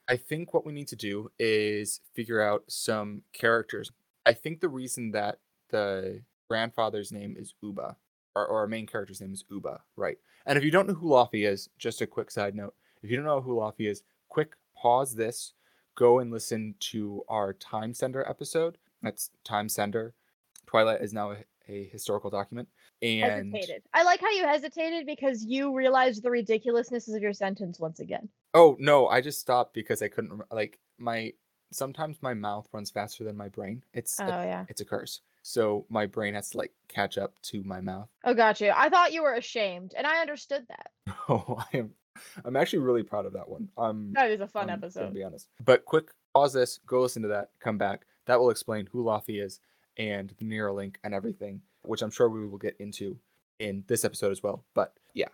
I 0.10 0.18
think 0.18 0.54
what 0.54 0.66
we 0.66 0.74
need 0.74 0.90
to 0.90 0.98
do 0.98 1.32
is 1.40 2.02
figure 2.14 2.42
out 2.42 2.66
some 2.68 3.22
characters. 3.32 3.92
I 4.26 4.34
think 4.34 4.60
the 4.60 4.68
reason 4.68 5.12
that 5.12 5.40
the 5.70 6.22
grandfather's 6.50 7.14
name 7.14 7.36
is 7.40 7.54
Uba, 7.62 7.96
or, 8.36 8.46
or 8.46 8.58
our 8.60 8.68
main 8.68 8.86
character's 8.86 9.22
name 9.22 9.32
is 9.32 9.46
Uba, 9.50 9.84
right? 9.96 10.18
And 10.46 10.58
if 10.58 10.66
you 10.66 10.72
don't 10.72 10.88
know 10.88 10.96
who 10.96 11.12
Laufey 11.12 11.48
is, 11.48 11.70
just 11.78 12.02
a 12.02 12.08
quick 12.08 12.30
side 12.30 12.56
note: 12.56 12.74
if 13.02 13.10
you 13.10 13.16
don't 13.16 13.26
know 13.26 13.40
who 13.40 13.56
Laufey 13.56 13.90
is, 13.90 14.04
quick 14.28 14.58
pause 14.76 15.16
this, 15.16 15.54
go 15.96 16.20
and 16.20 16.32
listen 16.32 16.76
to 16.80 17.24
our 17.28 17.54
Time 17.54 17.94
Sender 17.94 18.28
episode. 18.28 18.78
That's 19.02 19.30
Time 19.44 19.70
Sender. 19.70 20.14
Twilight 20.66 21.02
is 21.02 21.14
now 21.14 21.32
a, 21.32 21.38
a 21.68 21.86
historical 21.86 22.30
document, 22.30 22.68
and 23.02 23.54
hesitated. 23.54 23.84
I 23.94 24.04
like 24.04 24.22
how 24.22 24.32
you 24.32 24.46
hesitated 24.46 25.06
because 25.06 25.44
you 25.46 25.76
realized 25.76 26.24
the 26.24 26.32
ridiculousness 26.32 27.08
of 27.14 27.22
your 27.22 27.34
sentence 27.34 27.80
once 27.80 28.00
again. 28.00 28.30
Oh 28.54 28.76
no, 28.80 29.08
I 29.08 29.22
just 29.22 29.40
stopped 29.40 29.74
because 29.74 30.02
I 30.02 30.08
couldn't 30.08 30.32
rem- 30.32 30.48
like 30.52 30.80
my 30.98 31.34
sometimes 31.72 32.18
my 32.22 32.34
mouth 32.34 32.68
runs 32.72 32.92
faster 32.92 33.24
than 33.24 33.36
my 33.36 33.50
brain. 33.50 33.84
It's 33.94 34.20
Oh 34.20 34.26
a, 34.26 34.28
yeah. 34.46 34.66
it's 34.70 34.82
a 34.82 34.86
curse. 34.86 35.22
So 35.42 35.86
my 35.90 36.06
brain 36.06 36.34
has 36.36 36.52
to 36.52 36.58
like 36.58 36.72
catch 36.88 37.18
up 37.18 37.34
to 37.44 37.64
my 37.64 37.82
mouth. 37.82 38.08
Oh, 38.24 38.34
got 38.34 38.62
you. 38.62 38.72
I 38.74 38.90
thought 38.90 39.12
you 39.12 39.22
were 39.24 39.34
ashamed, 39.34 39.94
and 39.98 40.08
I 40.08 40.22
understood 40.22 40.66
that. 40.70 40.92
Oh, 41.30 41.62
I 41.74 41.78
am 41.78 41.92
I'm 42.46 42.56
actually 42.56 42.80
really 42.80 43.04
proud 43.04 43.26
of 43.26 43.34
that 43.34 43.48
one. 43.50 43.70
Um 43.78 44.12
That 44.14 44.32
is 44.32 44.42
a 44.42 44.48
fun 44.48 44.70
I'm 44.70 44.80
gonna 44.80 45.12
be 45.12 45.24
honest. 45.24 45.50
But 45.64 45.86
quick 45.86 46.10
pause 46.34 46.54
this, 46.54 46.80
go 46.86 47.02
listen 47.02 47.22
to 47.24 47.28
that, 47.30 47.52
come 47.60 47.78
back. 47.78 48.06
That 48.26 48.40
will 48.40 48.50
explain 48.50 48.88
who 48.92 49.04
Laufey 49.04 49.44
is 49.44 49.60
and 49.98 50.34
the 50.38 50.46
Neuralink 50.46 50.96
and 51.04 51.14
everything, 51.14 51.62
which 51.84 52.02
I'm 52.02 52.12
sure 52.12 52.30
we 52.30 52.48
will 52.48 52.58
get 52.58 52.76
into 52.80 53.20
in 53.60 53.84
this 53.88 54.04
episode 54.06 54.32
as 54.32 54.42
well. 54.42 54.66
But 54.74 54.94
yeah. 55.14 55.28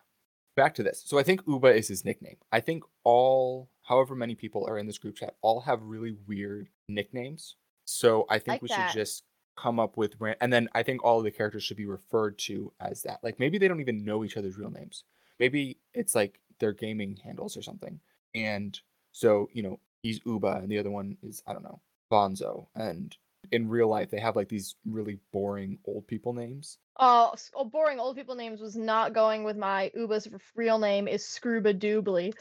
Back 0.55 0.75
to 0.75 0.83
this. 0.83 1.01
So 1.05 1.17
I 1.17 1.23
think 1.23 1.41
Uba 1.47 1.69
is 1.73 1.87
his 1.87 2.03
nickname. 2.03 2.35
I 2.51 2.59
think 2.59 2.83
all 3.05 3.69
however 3.83 4.13
many 4.15 4.35
people 4.35 4.65
are 4.67 4.77
in 4.77 4.87
this 4.87 4.97
group 4.97 5.15
chat 5.15 5.35
all 5.41 5.61
have 5.61 5.81
really 5.83 6.15
weird 6.27 6.69
nicknames. 6.89 7.55
So 7.85 8.25
I 8.29 8.39
think 8.39 8.47
Like 8.55 8.61
we 8.63 8.67
that. 8.69 8.91
should 8.91 8.99
just 8.99 9.23
come 9.55 9.79
up 9.79 9.97
with 9.97 10.15
and 10.41 10.51
then 10.53 10.69
I 10.73 10.83
think 10.83 11.03
all 11.03 11.17
of 11.19 11.23
the 11.23 11.31
characters 11.31 11.63
should 11.63 11.77
be 11.77 11.85
referred 11.85 12.37
to 12.39 12.71
as 12.79 13.03
that. 13.03 13.19
Like 13.23 13.39
maybe 13.39 13.57
they 13.57 13.67
don't 13.67 13.79
even 13.81 14.03
know 14.05 14.23
each 14.23 14.37
other's 14.37 14.57
real 14.57 14.69
names. 14.69 15.03
Maybe 15.39 15.77
it's 15.93 16.15
like 16.15 16.39
their 16.59 16.73
gaming 16.73 17.17
handles 17.23 17.57
or 17.57 17.61
something. 17.61 17.99
And 18.35 18.79
so, 19.11 19.49
you 19.53 19.63
know, 19.63 19.79
he's 20.03 20.19
Uba 20.25 20.59
and 20.61 20.69
the 20.69 20.77
other 20.77 20.91
one 20.91 21.17
is, 21.23 21.41
I 21.47 21.53
don't 21.53 21.63
know, 21.63 21.81
Bonzo. 22.11 22.67
And 22.75 23.15
in 23.51 23.69
real 23.69 23.87
life, 23.87 24.11
they 24.11 24.19
have 24.19 24.35
like 24.35 24.49
these 24.49 24.75
really 24.85 25.19
boring 25.31 25.79
old 25.85 26.07
people 26.07 26.33
names. 26.33 26.77
Oh, 26.99 27.33
oh, 27.55 27.65
boring 27.65 27.99
old 27.99 28.15
people 28.15 28.35
names 28.35 28.61
was 28.61 28.75
not 28.75 29.13
going 29.13 29.43
with 29.43 29.57
my 29.57 29.91
Uba's 29.95 30.27
real 30.55 30.79
name 30.79 31.07
is 31.07 31.23
Scrooba 31.23 31.79
Doobly, 31.79 32.33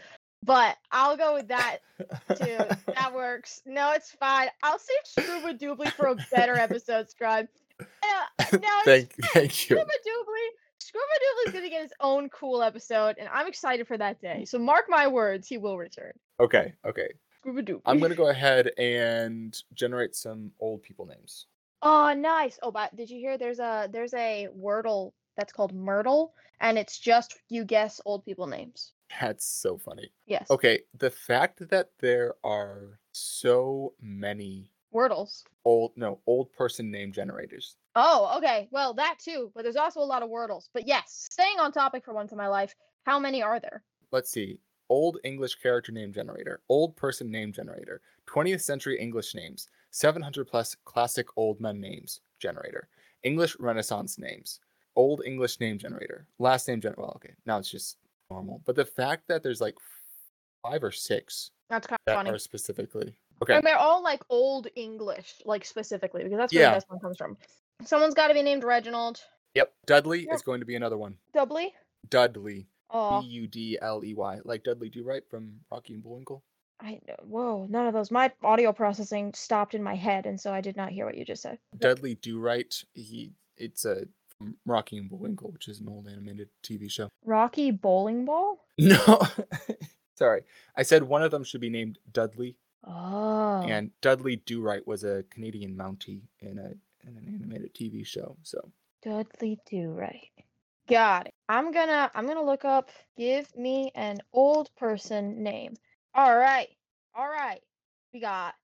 but 0.43 0.77
I'll 0.91 1.17
go 1.17 1.35
with 1.35 1.49
that 1.49 1.79
too. 2.37 2.59
that 2.95 3.13
works. 3.15 3.63
No, 3.67 3.93
it's 3.93 4.11
fine. 4.13 4.49
I'll 4.63 4.79
save 4.79 5.25
Scrooba 5.25 5.59
Doobly 5.59 5.93
for 5.93 6.07
a 6.09 6.17
better 6.33 6.55
episode, 6.55 7.09
Scribe. 7.09 7.49
Uh, 7.81 8.45
no, 8.55 8.69
thank, 8.85 9.15
thank 9.33 9.71
you. 9.71 9.77
Scuba 9.77 9.85
Doobly. 9.85 10.49
Scuba 10.79 11.05
Doobly's 11.05 11.53
gonna 11.55 11.69
get 11.69 11.83
his 11.83 11.93
own 12.01 12.29
cool 12.31 12.63
episode, 12.63 13.17
and 13.19 13.29
I'm 13.33 13.47
excited 13.47 13.87
for 13.87 13.99
that 13.99 14.21
day. 14.21 14.45
So 14.45 14.59
mark 14.59 14.87
my 14.89 15.07
words, 15.07 15.49
he 15.49 15.59
will 15.59 15.79
return. 15.79 16.13
Okay, 16.41 16.75
okay. 16.87 17.09
Doobly. 17.47 17.81
I'm 17.87 17.99
going 17.99 18.11
to 18.11 18.17
go 18.17 18.29
ahead 18.29 18.71
and 18.79 19.57
generate 19.75 20.15
some 20.15 20.53
old 20.61 20.83
people 20.83 21.07
names. 21.07 21.47
Oh, 21.83 22.13
nice. 22.13 22.59
Oh, 22.63 22.71
but 22.71 22.95
did 22.97 23.09
you 23.09 23.19
hear? 23.19 23.39
There's 23.39 23.61
a 23.61 23.89
there's 23.91 24.15
a 24.15 24.49
Wordle 24.57 25.13
that's 25.37 25.53
called 25.53 25.73
Myrtle, 25.73 26.35
and 26.61 26.77
it's 26.77 26.99
just 26.99 27.39
you 27.49 27.65
guess 27.65 28.01
old 28.05 28.25
people 28.25 28.47
names. 28.47 28.93
That's 29.21 29.47
so 29.47 29.79
funny. 29.79 30.13
Yes. 30.27 30.51
Okay, 30.51 30.81
the 30.99 31.11
fact 31.11 31.71
that 31.71 31.91
there 32.01 32.35
are 32.45 32.99
so 33.13 33.95
many 34.01 34.73
Wordles. 34.95 35.43
old, 35.65 35.93
no, 35.97 36.21
old 36.27 36.53
person 36.53 36.91
name 36.91 37.13
generators. 37.13 37.77
Oh, 37.95 38.35
okay. 38.39 38.69
Well, 38.71 38.95
that 38.95 39.17
too. 39.19 39.51
But 39.55 39.63
there's 39.65 39.77
also 39.77 40.01
a 40.01 40.03
lot 40.03 40.23
of 40.23 40.31
Wordles. 40.31 40.69
But 40.73 40.87
yes, 40.87 41.27
staying 41.31 41.59
on 41.59 41.73
topic 41.73 42.05
for 42.05 42.15
once 42.15 42.33
in 42.33 42.39
my 42.39 42.49
life, 42.49 42.75
how 43.05 43.19
many 43.19 43.43
are 43.43 43.61
there? 43.61 43.83
let's 44.11 44.31
see 44.31 44.59
old 44.89 45.19
english 45.23 45.55
character 45.57 45.93
name 45.93 46.11
generator 46.15 46.63
old 46.71 46.97
person 46.97 47.31
name 47.31 47.53
generator 47.53 48.01
20th 48.27 48.63
century 48.63 48.99
english 48.99 49.35
names 49.35 49.69
700 49.91 50.47
plus 50.47 50.75
classic 50.87 51.27
old 51.37 51.61
men 51.61 51.79
names 51.79 52.21
generator 52.41 52.89
english 53.23 53.55
renaissance 53.61 54.19
names 54.19 54.61
old 54.97 55.21
english 55.27 55.61
name 55.61 55.77
generator 55.77 56.27
last 56.39 56.67
name 56.69 56.81
generator. 56.81 57.03
well 57.03 57.13
okay 57.17 57.35
now 57.45 57.59
it's 57.59 57.71
just 57.71 57.99
normal 58.31 58.63
but 58.65 58.77
the 58.77 58.85
fact 58.85 59.29
that 59.29 59.43
there's 59.43 59.61
like 59.61 59.77
five 60.63 60.83
or 60.83 60.91
six 60.91 61.51
That's 61.69 61.87
kind 61.87 61.99
of 62.01 62.05
that 62.07 62.15
funny. 62.15 62.31
are 62.31 62.39
specifically 62.39 63.15
okay 63.43 63.55
And 63.57 63.65
they're 63.67 63.77
all 63.79 64.03
like 64.03 64.23
old 64.29 64.69
English, 64.77 65.35
like 65.45 65.65
specifically, 65.65 66.23
because 66.25 66.39
that's 66.39 66.53
where 66.53 66.63
Yeah. 66.63 66.75
this 66.75 66.85
one 66.89 67.01
comes 67.01 67.17
from. 67.17 67.37
Someone's 67.85 68.15
got 68.15 68.29
to 68.29 68.35
be 68.35 68.43
named 68.43 68.65
Reginald. 68.65 69.21
yep 69.55 69.73
dudley 69.87 70.25
Yep. 70.27 70.35
is 70.35 70.43
going 70.43 70.61
to 70.61 70.67
be 70.67 70.77
another 70.77 70.99
one 70.99 71.17
Dudley. 71.33 71.75
dudley 72.09 72.69
Oh, 72.91 73.21
B 73.21 73.27
U 73.27 73.47
D 73.47 73.79
L 73.83 74.03
E 74.03 74.15
Y, 74.15 74.41
like 74.45 74.65
Dudley 74.65 74.89
Do 74.89 75.05
Right 75.05 75.23
from 75.29 75.61
Rocky 75.71 75.93
and 75.93 76.03
Bullwinkle. 76.03 76.43
I 76.81 76.99
whoa, 77.23 77.67
none 77.69 77.87
of 77.87 77.93
those. 77.93 78.11
My 78.11 78.33
audio 78.43 78.73
processing 78.73 79.35
stopped 79.35 79.75
in 79.75 79.83
my 79.83 79.95
head, 79.95 80.25
and 80.25 80.41
so 80.41 80.55
I 80.55 80.63
did 80.63 80.75
not 80.75 80.89
hear 80.91 81.05
what 81.05 81.15
you 81.19 81.25
just 81.27 81.43
said. 81.43 81.59
Dudley 81.77 82.15
Do 82.15 82.39
Right. 82.41 82.75
He 82.95 83.33
it's 83.59 83.85
a 83.85 84.07
from 84.39 84.57
Rocky 84.65 84.97
and 84.97 85.11
Bullwinkle, 85.11 85.51
which 85.51 85.69
is 85.69 85.81
an 85.81 85.89
old 85.91 86.09
animated 86.09 86.49
TV 86.63 86.89
show. 86.91 87.11
Rocky 87.27 87.71
Bowling 87.73 88.25
Ball. 88.25 88.59
No, 88.79 89.21
sorry, 90.17 90.45
I 90.77 90.83
said 90.83 91.03
one 91.03 91.23
of 91.23 91.31
them 91.31 91.45
should 91.45 91.61
be 91.61 91.69
named 91.71 91.99
Dudley, 92.13 92.57
Oh, 92.85 93.63
and 93.67 93.91
Dudley 94.01 94.37
Do 94.37 94.61
Right 94.61 94.87
was 94.87 95.05
a 95.05 95.25
Canadian 95.31 95.77
Mountie 95.77 96.23
in 96.41 96.59
a 96.59 96.73
in 97.07 97.17
an 97.17 97.25
animated 97.35 97.75
TV 97.75 98.07
show. 98.07 98.37
So 98.43 98.71
Dudley 99.03 99.59
Do 99.71 99.91
Right. 99.91 100.31
Got 100.89 101.27
it. 101.27 101.35
I'm 101.49 101.71
gonna 101.73 102.11
I'm 102.15 102.27
gonna 102.27 102.45
look 102.45 102.65
up. 102.65 102.91
Give 103.17 103.55
me 103.57 103.91
an 103.95 104.21
old 104.33 104.71
person 104.77 105.43
name. 105.43 105.75
All 106.15 106.37
right, 106.37 106.69
all 107.15 107.29
right. 107.29 107.61
We 108.15 108.21
got 108.21 108.55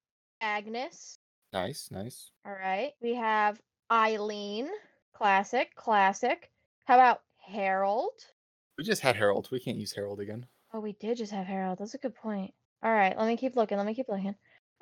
Agnes. 0.41 1.19
nice, 1.53 1.89
nice. 1.91 2.31
All 2.47 2.53
right. 2.53 2.93
We 3.03 3.15
have 3.15 3.61
Eileen. 3.93 4.69
Classic, 5.13 5.75
classic. 5.77 6.51
How 6.87 6.95
about 6.95 7.21
Harold? 7.47 8.13
We 8.77 8.85
just 8.85 9.03
had 9.03 9.17
Harold. 9.17 9.49
We 9.53 9.61
can't 9.61 9.77
use 9.77 9.93
Harold 9.93 10.19
again. 10.19 10.47
Oh, 10.73 10.81
we 10.81 10.93
did 10.95 11.19
just 11.19 11.31
have 11.33 11.47
Harold. 11.47 11.79
That's 11.79 11.95
a 11.95 11.99
good 11.99 12.15
point. 12.17 12.53
All 12.85 12.93
right, 12.93 13.17
let 13.17 13.27
me 13.27 13.39
keep 13.39 13.57
looking. 13.57 13.79
Let 13.79 13.87
me 13.87 13.95
keep 13.95 14.11
looking. 14.11 14.35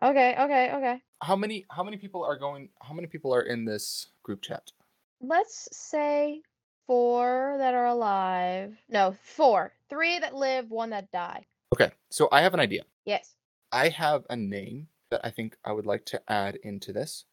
Okay, 0.03 0.35
okay, 0.37 0.73
okay. 0.75 1.01
How 1.23 1.37
many 1.37 1.65
how 1.71 1.85
many 1.85 1.97
people 1.97 2.25
are 2.25 2.37
going? 2.37 2.69
How 2.83 2.93
many 2.93 3.07
people 3.07 3.33
are 3.33 3.43
in 3.43 3.65
this 3.65 4.09
group 4.25 4.43
chat? 4.43 4.73
Let's 5.21 5.69
say 5.71 6.43
four 6.89 7.55
that 7.59 7.75
are 7.75 7.87
alive. 7.87 8.77
No, 8.89 9.15
four. 9.23 9.73
Three 9.89 10.19
that 10.19 10.35
live, 10.35 10.69
one 10.69 10.91
that 10.91 11.13
die. 11.13 11.45
Okay, 11.73 11.93
so 12.11 12.29
I 12.33 12.41
have 12.41 12.55
an 12.55 12.61
idea. 12.61 12.83
Yes. 13.05 13.37
I 13.71 13.89
have 13.91 14.25
a 14.29 14.35
name 14.37 14.89
that 15.13 15.21
I 15.23 15.31
think 15.31 15.57
I 15.65 15.71
would 15.71 15.87
like 15.87 16.05
to 16.07 16.21
add 16.29 16.59
into 16.65 16.93
this. 16.93 17.25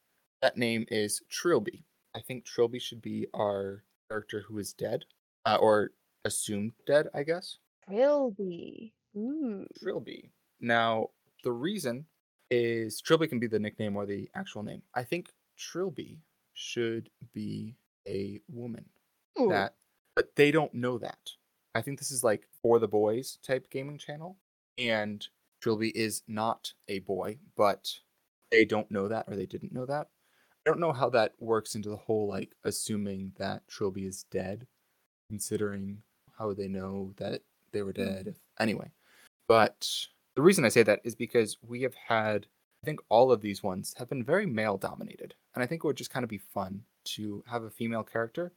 That 0.43 0.55
name 0.55 0.85
is 0.89 1.23
Trilby. 1.31 1.83
I 2.15 2.19
think 2.21 2.45
Trilby 2.45 2.79
should 2.79 3.01
be 3.01 3.25
our 3.33 3.83
character 4.07 4.45
who 4.47 4.59
is 4.59 4.73
dead, 4.73 5.05
uh, 5.47 5.57
or 5.59 5.93
assumed 6.25 6.73
dead, 6.85 7.07
I 7.11 7.23
guess. 7.23 7.57
Trilby. 7.87 8.93
Ooh. 9.17 9.65
Trilby. 9.81 10.29
Now, 10.59 11.09
the 11.43 11.51
reason 11.51 12.05
is 12.51 13.01
Trilby 13.01 13.27
can 13.27 13.39
be 13.39 13.47
the 13.47 13.59
nickname 13.59 13.95
or 13.95 14.05
the 14.05 14.29
actual 14.35 14.63
name. 14.63 14.81
I 14.93 15.03
think 15.03 15.31
Trilby 15.57 16.19
should 16.53 17.09
be 17.33 17.75
a 18.07 18.41
woman. 18.51 18.85
Ooh. 19.39 19.49
That, 19.49 19.75
but 20.15 20.35
they 20.35 20.51
don't 20.51 20.73
know 20.73 20.97
that. 20.97 21.19
I 21.75 21.81
think 21.81 21.99
this 21.99 22.11
is 22.11 22.23
like 22.23 22.47
for 22.61 22.79
the 22.79 22.87
boys 22.87 23.37
type 23.43 23.69
gaming 23.69 23.97
channel, 23.97 24.37
and 24.77 25.25
Trilby 25.61 25.89
is 25.89 26.23
not 26.27 26.73
a 26.87 26.99
boy, 26.99 27.37
but 27.55 27.89
they 28.51 28.65
don't 28.65 28.89
know 28.89 29.07
that 29.07 29.25
or 29.27 29.35
they 29.35 29.45
didn't 29.45 29.73
know 29.73 29.85
that. 29.85 30.07
I 30.65 30.69
don't 30.69 30.79
know 30.79 30.91
how 30.91 31.09
that 31.11 31.33
works 31.39 31.75
into 31.75 31.89
the 31.89 31.95
whole 31.95 32.27
like 32.27 32.55
assuming 32.63 33.33
that 33.37 33.67
Trilby 33.67 34.05
is 34.05 34.23
dead, 34.31 34.67
considering 35.29 36.01
how 36.37 36.47
would 36.47 36.57
they 36.57 36.67
know 36.67 37.13
that 37.17 37.41
they 37.71 37.81
were 37.81 37.93
hmm. 37.93 38.03
dead. 38.03 38.27
If, 38.27 38.35
anyway, 38.59 38.91
but 39.47 39.87
the 40.35 40.41
reason 40.41 40.65
I 40.65 40.69
say 40.69 40.83
that 40.83 41.01
is 41.03 41.15
because 41.15 41.57
we 41.61 41.81
have 41.81 41.95
had, 41.95 42.47
I 42.83 42.85
think 42.85 42.99
all 43.09 43.31
of 43.31 43.41
these 43.41 43.61
ones 43.63 43.93
have 43.97 44.09
been 44.09 44.23
very 44.23 44.45
male 44.45 44.77
dominated, 44.77 45.35
and 45.53 45.63
I 45.63 45.67
think 45.67 45.83
it 45.83 45.87
would 45.87 45.97
just 45.97 46.11
kind 46.11 46.23
of 46.23 46.29
be 46.29 46.37
fun 46.37 46.83
to 47.15 47.43
have 47.47 47.63
a 47.63 47.69
female 47.69 48.03
character, 48.03 48.53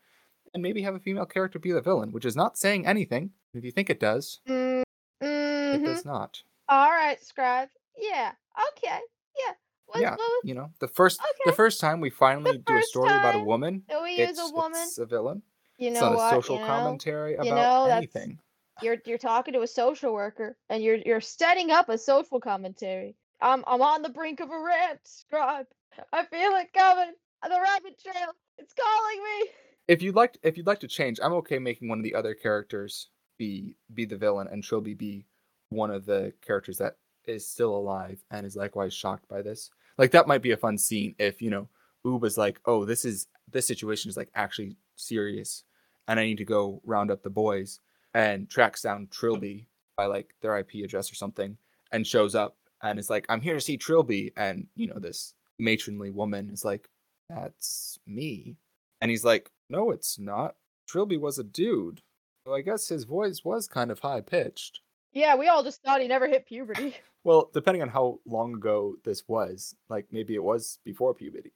and 0.54 0.62
maybe 0.62 0.82
have 0.82 0.94
a 0.94 1.00
female 1.00 1.26
character 1.26 1.58
be 1.58 1.72
the 1.72 1.80
villain, 1.80 2.12
which 2.12 2.24
is 2.24 2.36
not 2.36 2.58
saying 2.58 2.86
anything. 2.86 3.30
If 3.54 3.64
you 3.64 3.70
think 3.72 3.90
it 3.90 4.00
does, 4.00 4.40
Mm, 4.48 4.82
it 5.20 5.84
does 5.84 6.04
not. 6.04 6.42
All 6.68 6.90
right, 6.90 7.22
scribe. 7.22 7.68
Yeah. 7.96 8.32
Okay. 8.76 8.98
Yeah. 9.38 9.52
Yeah, 10.00 10.10
what 10.12 10.18
was- 10.18 10.40
you 10.44 10.54
know, 10.54 10.70
the 10.78 10.88
first 10.88 11.20
Okay. 11.20 11.42
the 11.50 11.52
first 11.52 11.78
time 11.80 12.00
we 12.00 12.08
finally 12.08 12.56
do 12.58 12.78
a 12.78 12.82
story 12.82 13.10
about 13.10 13.34
a 13.34 13.40
woman, 13.40 13.82
we 14.02 14.12
use 14.12 14.30
it's, 14.30 14.40
a 14.40 14.50
woman. 14.54 14.80
it's 14.82 14.96
a 14.96 15.04
villain. 15.04 15.42
You 15.76 15.88
it's 15.90 16.00
know 16.00 16.10
not 16.10 16.16
what? 16.16 16.32
a 16.32 16.36
social 16.36 16.54
you 16.56 16.60
know? 16.62 16.66
commentary 16.66 17.34
about 17.34 17.44
know, 17.46 17.84
that's- 17.84 17.96
anything. 17.98 18.38
You're 18.82 18.98
you're 19.06 19.18
talking 19.18 19.54
to 19.54 19.62
a 19.62 19.66
social 19.66 20.12
worker 20.12 20.56
and 20.68 20.82
you're 20.82 20.96
you're 20.96 21.20
setting 21.20 21.70
up 21.70 21.88
a 21.88 21.98
social 21.98 22.40
commentary. 22.40 23.16
I'm 23.40 23.64
I'm 23.66 23.82
on 23.82 24.02
the 24.02 24.08
brink 24.08 24.40
of 24.40 24.50
a 24.50 24.58
rant, 24.58 25.00
scribe. 25.04 25.66
I 26.12 26.24
feel 26.24 26.52
it 26.56 26.72
coming. 26.72 27.12
The 27.42 27.60
rabbit 27.60 28.00
trail. 28.00 28.32
It's 28.58 28.72
calling 28.72 29.22
me. 29.24 29.50
If 29.88 30.02
you'd 30.02 30.14
like 30.14 30.38
if 30.42 30.56
you'd 30.56 30.66
like 30.66 30.80
to 30.80 30.88
change, 30.88 31.18
I'm 31.22 31.32
okay 31.34 31.58
making 31.58 31.88
one 31.88 31.98
of 31.98 32.04
the 32.04 32.14
other 32.14 32.34
characters 32.34 33.08
be 33.38 33.76
be 33.92 34.04
the 34.04 34.16
villain 34.16 34.48
and 34.50 34.62
Trilby 34.62 34.94
be 34.94 35.26
one 35.70 35.90
of 35.90 36.06
the 36.06 36.32
characters 36.46 36.78
that 36.78 36.96
is 37.24 37.48
still 37.48 37.74
alive 37.74 38.22
and 38.30 38.46
is 38.46 38.56
likewise 38.56 38.94
shocked 38.94 39.28
by 39.28 39.42
this. 39.42 39.70
Like 39.98 40.12
that 40.12 40.28
might 40.28 40.42
be 40.42 40.52
a 40.52 40.56
fun 40.56 40.78
scene 40.78 41.14
if, 41.18 41.42
you 41.42 41.50
know, 41.50 41.68
Uba's 42.04 42.38
like, 42.38 42.60
"Oh, 42.64 42.84
this 42.84 43.04
is 43.04 43.26
this 43.50 43.66
situation 43.66 44.08
is 44.08 44.16
like 44.16 44.30
actually 44.34 44.76
serious 44.96 45.64
and 46.08 46.18
I 46.18 46.24
need 46.24 46.38
to 46.38 46.44
go 46.44 46.80
round 46.84 47.10
up 47.10 47.22
the 47.22 47.30
boys." 47.30 47.80
And 48.14 48.48
tracks 48.48 48.82
down 48.82 49.08
Trilby 49.10 49.66
by 49.96 50.06
like 50.06 50.34
their 50.42 50.58
IP 50.58 50.84
address 50.84 51.10
or 51.10 51.14
something 51.14 51.56
and 51.92 52.06
shows 52.06 52.34
up 52.34 52.56
and 52.82 52.98
is 52.98 53.10
like, 53.10 53.26
"I'm 53.28 53.40
here 53.40 53.54
to 53.54 53.60
see 53.60 53.78
Trilby." 53.78 54.32
And, 54.36 54.66
you 54.76 54.86
know, 54.86 54.98
this 54.98 55.34
matronly 55.58 56.10
woman 56.10 56.50
is 56.50 56.64
like, 56.64 56.90
"That's 57.30 57.98
me." 58.06 58.56
And 59.02 59.10
he's 59.10 59.24
like, 59.24 59.50
No, 59.68 59.90
it's 59.90 60.18
not. 60.18 60.54
Trilby 60.86 61.16
was 61.16 61.38
a 61.38 61.44
dude. 61.44 62.02
So 62.46 62.54
I 62.54 62.60
guess 62.60 62.88
his 62.88 63.04
voice 63.04 63.42
was 63.44 63.66
kind 63.66 63.90
of 63.90 63.98
high 63.98 64.20
pitched. 64.20 64.80
Yeah, 65.12 65.34
we 65.36 65.48
all 65.48 65.62
just 65.62 65.82
thought 65.82 66.00
he 66.00 66.08
never 66.08 66.26
hit 66.26 66.46
puberty. 66.46 66.96
Well, 67.24 67.50
depending 67.54 67.82
on 67.82 67.88
how 67.88 68.18
long 68.26 68.54
ago 68.54 68.96
this 69.04 69.22
was, 69.28 69.76
like 69.88 70.06
maybe 70.10 70.34
it 70.34 70.42
was 70.42 70.80
before 70.84 71.14
puberty. 71.14 71.52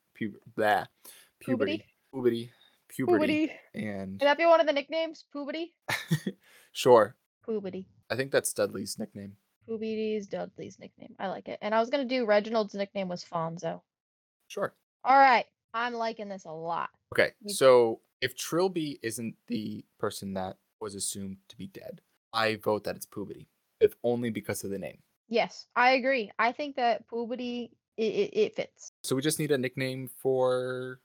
Blah. 0.55 0.85
Puberty. 1.40 1.83
Puberty. 1.83 1.85
Puberty. 2.12 2.51
Poobity. 2.88 3.51
And 3.75 4.18
Can 4.18 4.27
that 4.27 4.38
be 4.38 4.46
one 4.46 4.61
of 4.61 4.66
the 4.66 4.72
nicknames? 4.72 5.25
Puberty? 5.33 5.75
sure. 6.72 7.16
Puberty. 7.44 7.88
I 8.11 8.16
think 8.16 8.31
that's 8.31 8.53
Dudley's 8.53 8.99
nickname. 8.99 9.33
Poobity 9.68 10.16
is 10.16 10.29
Dudley's 10.29 10.79
nickname. 10.79 11.14
I 11.18 11.29
like 11.29 11.49
it. 11.49 11.59
And 11.61 11.75
I 11.75 11.81
was 11.81 11.90
gonna 11.90 12.05
do 12.05 12.25
Reginald's 12.25 12.75
nickname 12.75 13.09
was 13.09 13.25
Fonzo. 13.25 13.81
Sure. 14.49 14.75
All 15.05 15.18
right. 15.18 15.46
I'm 15.75 15.94
liking 15.94 16.29
this 16.29 16.44
a 16.44 16.53
lot. 16.53 16.90
Okay. 17.12 17.33
So 17.46 18.01
if 18.20 18.37
Trilby 18.37 18.99
isn't 19.03 19.35
the 19.46 19.85
person 19.99 20.35
that 20.35 20.57
was 20.81 20.94
assumed 20.94 21.37
to 21.49 21.57
be 21.57 21.66
dead, 21.66 22.01
I 22.33 22.57
vote 22.57 22.85
that 22.85 22.96
it's 22.96 23.07
Puberty. 23.07 23.49
If 23.81 23.94
only 24.03 24.31
because 24.31 24.64
of 24.64 24.70
the 24.70 24.79
name. 24.79 24.99
Yes, 25.29 25.66
I 25.75 25.92
agree. 25.92 26.31
I 26.38 26.53
think 26.53 26.77
that 26.77 27.09
Puberty 27.09 27.72
it, 27.96 28.03
it, 28.03 28.37
it 28.37 28.57
fits. 28.57 28.92
So 29.03 29.16
we 29.16 29.22
just 29.22 29.38
need 29.38 29.51
a 29.51 29.59
nickname 29.59 30.09
for 30.18 31.01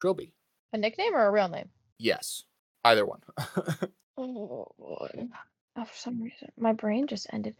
Trilby. 0.00 0.32
A 0.72 0.78
nickname 0.78 1.14
or 1.14 1.26
a 1.26 1.30
real 1.30 1.48
name? 1.48 1.68
Yes, 1.98 2.44
either 2.84 3.04
one. 3.06 3.20
Oh. 4.22 4.66
Oh, 4.78 5.84
for 5.84 5.96
some 5.96 6.20
reason, 6.20 6.50
my 6.58 6.72
brain 6.74 7.06
just 7.06 7.26
ended. 7.32 7.56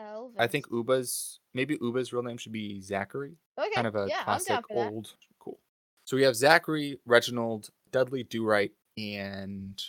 Elvis. 0.00 0.32
I 0.38 0.46
think 0.46 0.66
Uba's 0.72 1.40
maybe 1.52 1.76
Uba's 1.82 2.12
real 2.14 2.22
name 2.22 2.38
should 2.38 2.52
be 2.52 2.80
Zachary. 2.80 3.36
okay. 3.58 3.68
Kind 3.74 3.86
of 3.86 3.94
a 3.96 4.06
yeah, 4.08 4.24
classic 4.24 4.48
down 4.48 4.62
for 4.62 4.74
that. 4.74 4.92
old 4.92 5.12
cool. 5.38 5.58
So 6.04 6.16
we 6.16 6.22
have 6.22 6.34
Zachary, 6.36 6.98
Reginald, 7.04 7.68
Dudley 7.90 8.22
Do 8.22 8.42
Right, 8.44 8.70
and 8.96 9.82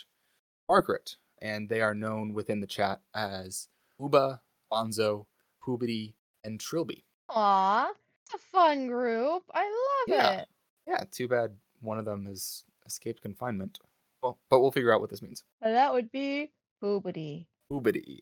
Margaret, 0.68 1.16
and 1.40 1.68
they 1.70 1.80
are 1.80 1.94
known 1.94 2.34
within 2.34 2.60
the 2.60 2.66
chat 2.66 3.00
as 3.14 3.68
Uba, 3.98 4.42
Bonzo, 4.70 5.24
Poobity, 5.64 6.12
and 6.44 6.60
Trilby. 6.60 7.04
Aw, 7.30 7.88
it's 8.26 8.34
a 8.34 8.38
fun 8.38 8.88
group. 8.88 9.44
I 9.54 9.62
love 9.64 10.18
Yeah. 10.18 10.40
it. 10.40 10.48
Yeah, 10.86 11.04
too 11.10 11.28
bad 11.28 11.52
one 11.80 11.98
of 11.98 12.04
them 12.04 12.26
has 12.26 12.64
escaped 12.86 13.22
confinement. 13.22 13.78
Well, 14.22 14.38
but 14.50 14.60
we'll 14.60 14.72
figure 14.72 14.92
out 14.92 15.00
what 15.00 15.10
this 15.10 15.22
means. 15.22 15.44
That 15.62 15.92
would 15.92 16.10
be 16.12 16.50
Poobity. 16.82 17.46
Poobity. 17.70 18.20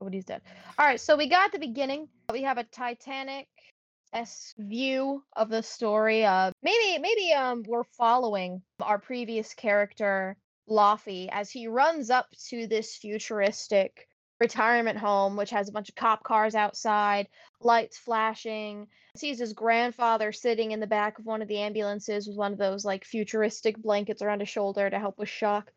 Poobity 0.00 0.24
dead. 0.24 0.42
All 0.78 0.86
right, 0.86 1.00
so 1.00 1.16
we 1.16 1.28
got 1.28 1.52
the 1.52 1.58
beginning. 1.58 2.08
We 2.32 2.42
have 2.42 2.58
a 2.58 2.64
Titanic 2.64 3.48
s 4.12 4.54
view 4.58 5.22
of 5.36 5.48
the 5.50 5.62
story. 5.62 6.24
Uh, 6.24 6.50
maybe 6.62 6.98
maybe 6.98 7.32
um 7.32 7.62
we're 7.66 7.84
following 7.96 8.60
our 8.80 8.98
previous 8.98 9.54
character 9.54 10.36
Laufey 10.68 11.28
as 11.30 11.50
he 11.50 11.68
runs 11.68 12.10
up 12.10 12.26
to 12.48 12.66
this 12.66 12.96
futuristic 12.96 14.08
retirement 14.40 14.98
home, 14.98 15.36
which 15.36 15.50
has 15.50 15.68
a 15.68 15.72
bunch 15.72 15.88
of 15.88 15.94
cop 15.94 16.22
cars 16.22 16.54
outside, 16.54 17.28
lights 17.60 17.98
flashing. 17.98 18.88
Sees 19.16 19.38
his 19.38 19.52
grandfather 19.52 20.32
sitting 20.32 20.72
in 20.72 20.80
the 20.80 20.86
back 20.86 21.18
of 21.18 21.26
one 21.26 21.42
of 21.42 21.48
the 21.48 21.58
ambulances 21.58 22.26
with 22.26 22.36
one 22.36 22.52
of 22.52 22.58
those 22.58 22.84
like 22.84 23.04
futuristic 23.04 23.76
blankets 23.76 24.22
around 24.22 24.40
his 24.40 24.48
shoulder 24.48 24.88
to 24.88 24.98
help 24.98 25.18
with 25.18 25.28
shock. 25.28 25.70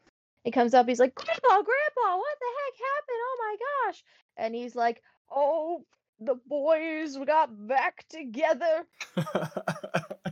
He 0.43 0.51
comes 0.51 0.73
up, 0.73 0.87
he's 0.87 0.99
like, 0.99 1.15
Grandpa, 1.15 1.47
Grandpa, 1.47 2.17
what 2.17 2.37
the 2.39 2.45
heck 2.45 2.79
happened? 2.79 3.19
Oh 3.21 3.37
my 3.39 3.55
gosh. 3.87 4.03
And 4.37 4.55
he's 4.55 4.75
like, 4.75 5.01
Oh, 5.31 5.85
the 6.19 6.35
boys 6.47 7.17
got 7.25 7.49
back 7.67 8.05
together. 8.09 8.85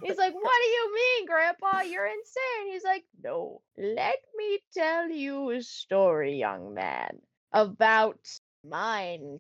He's 0.04 0.18
like, 0.18 0.34
What 0.34 0.60
do 0.64 0.68
you 0.68 0.96
mean, 0.96 1.26
Grandpa? 1.28 1.82
You're 1.82 2.08
insane. 2.08 2.72
He's 2.72 2.84
like, 2.84 3.04
No, 3.24 3.62
let 3.78 4.18
me 4.36 4.60
tell 4.74 5.10
you 5.10 5.52
a 5.52 5.62
story, 5.62 6.38
young 6.38 6.74
man, 6.74 7.20
about 7.54 8.20
Minecraft. 8.66 9.40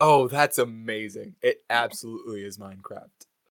oh, 0.00 0.28
that's 0.28 0.58
amazing. 0.58 1.34
It 1.42 1.62
absolutely 1.70 2.44
is 2.44 2.58
Minecraft. 2.58 3.08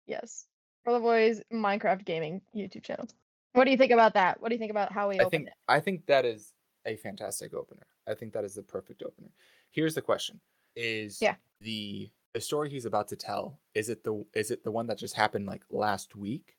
Yes. 0.06 0.46
For 0.84 0.92
the 0.92 1.00
Boy's 1.00 1.40
Minecraft 1.52 2.04
gaming 2.04 2.40
YouTube 2.56 2.82
channel. 2.82 3.06
What 3.52 3.64
do 3.64 3.70
you 3.70 3.76
think 3.76 3.92
about 3.92 4.14
that? 4.14 4.40
What 4.40 4.48
do 4.48 4.54
you 4.54 4.58
think 4.58 4.70
about 4.70 4.92
how 4.92 5.08
we 5.08 5.16
I 5.16 5.24
opened 5.24 5.30
think 5.30 5.46
it? 5.48 5.54
I 5.68 5.80
think 5.80 6.06
that 6.06 6.24
is 6.24 6.52
a 6.86 6.96
fantastic 6.96 7.52
opener. 7.54 7.86
I 8.08 8.14
think 8.14 8.32
that 8.32 8.44
is 8.44 8.54
the 8.54 8.62
perfect 8.62 9.02
opener. 9.02 9.28
Here's 9.70 9.94
the 9.94 10.02
question: 10.02 10.40
Is 10.76 11.20
Yeah. 11.20 11.34
the 11.60 12.10
the 12.32 12.40
story 12.40 12.70
he's 12.70 12.84
about 12.86 13.08
to 13.08 13.16
tell 13.16 13.58
is 13.74 13.88
it 13.88 14.04
the 14.04 14.24
is 14.34 14.50
it 14.50 14.62
the 14.64 14.70
one 14.70 14.86
that 14.86 14.98
just 14.98 15.14
happened 15.14 15.46
like 15.46 15.62
last 15.70 16.14
week, 16.16 16.56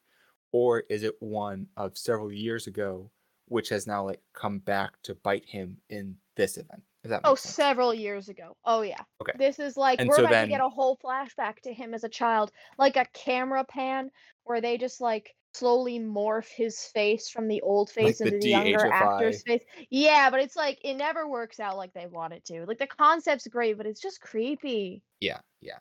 or 0.51 0.81
is 0.89 1.03
it 1.03 1.15
one 1.21 1.67
of 1.77 1.97
several 1.97 2.31
years 2.31 2.67
ago, 2.67 3.09
which 3.47 3.69
has 3.69 3.87
now 3.87 4.05
like 4.05 4.21
come 4.33 4.59
back 4.59 5.01
to 5.03 5.15
bite 5.15 5.45
him 5.47 5.77
in 5.89 6.17
this 6.41 6.57
event? 6.57 6.83
Oh, 7.23 7.35
sense. 7.35 7.55
several 7.55 7.93
years 7.93 8.27
ago. 8.27 8.57
Oh 8.65 8.81
yeah. 8.81 9.01
Okay. 9.21 9.33
This 9.37 9.59
is 9.59 9.77
like 9.77 9.99
And 9.99 10.09
we're 10.09 10.15
so 10.15 10.25
about 10.25 10.41
to 10.41 10.47
get 10.47 10.61
a 10.61 10.69
whole 10.69 10.97
flashback 11.03 11.59
to 11.63 11.73
him 11.73 11.93
as 11.93 12.03
a 12.03 12.09
child, 12.09 12.51
like 12.77 12.97
a 12.97 13.05
camera 13.13 13.63
pan 13.63 14.09
where 14.43 14.59
they 14.59 14.77
just 14.77 15.01
like 15.01 15.35
slowly 15.53 15.99
morph 15.99 16.47
his 16.47 16.79
face 16.85 17.29
from 17.29 17.47
the 17.47 17.61
old 17.61 17.89
face 17.89 18.17
the 18.17 18.25
into 18.25 18.39
the 18.39 18.49
younger 18.49 18.91
actor's 18.91 19.43
face. 19.43 19.63
Yeah, 19.89 20.29
but 20.31 20.39
it's 20.39 20.55
like 20.55 20.79
it 20.83 20.95
never 20.95 21.27
works 21.27 21.59
out 21.59 21.77
like 21.77 21.93
they 21.93 22.07
want 22.07 22.33
it 22.33 22.43
to. 22.45 22.65
Like 22.65 22.79
the 22.79 22.87
concept's 22.87 23.47
great, 23.47 23.77
but 23.77 23.85
it's 23.85 24.01
just 24.01 24.19
creepy. 24.21 25.03
Yeah, 25.19 25.39
yeah. 25.61 25.77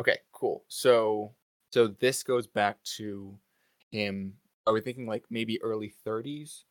Okay, 0.00 0.18
cool. 0.32 0.64
So 0.68 1.34
so 1.72 1.86
this 1.86 2.24
goes 2.24 2.48
back 2.48 2.82
to 2.96 3.38
him 3.92 4.34
are 4.66 4.72
we 4.72 4.80
thinking 4.80 5.06
like 5.06 5.24
maybe 5.30 5.62
early 5.62 5.94
30s? 6.06 6.64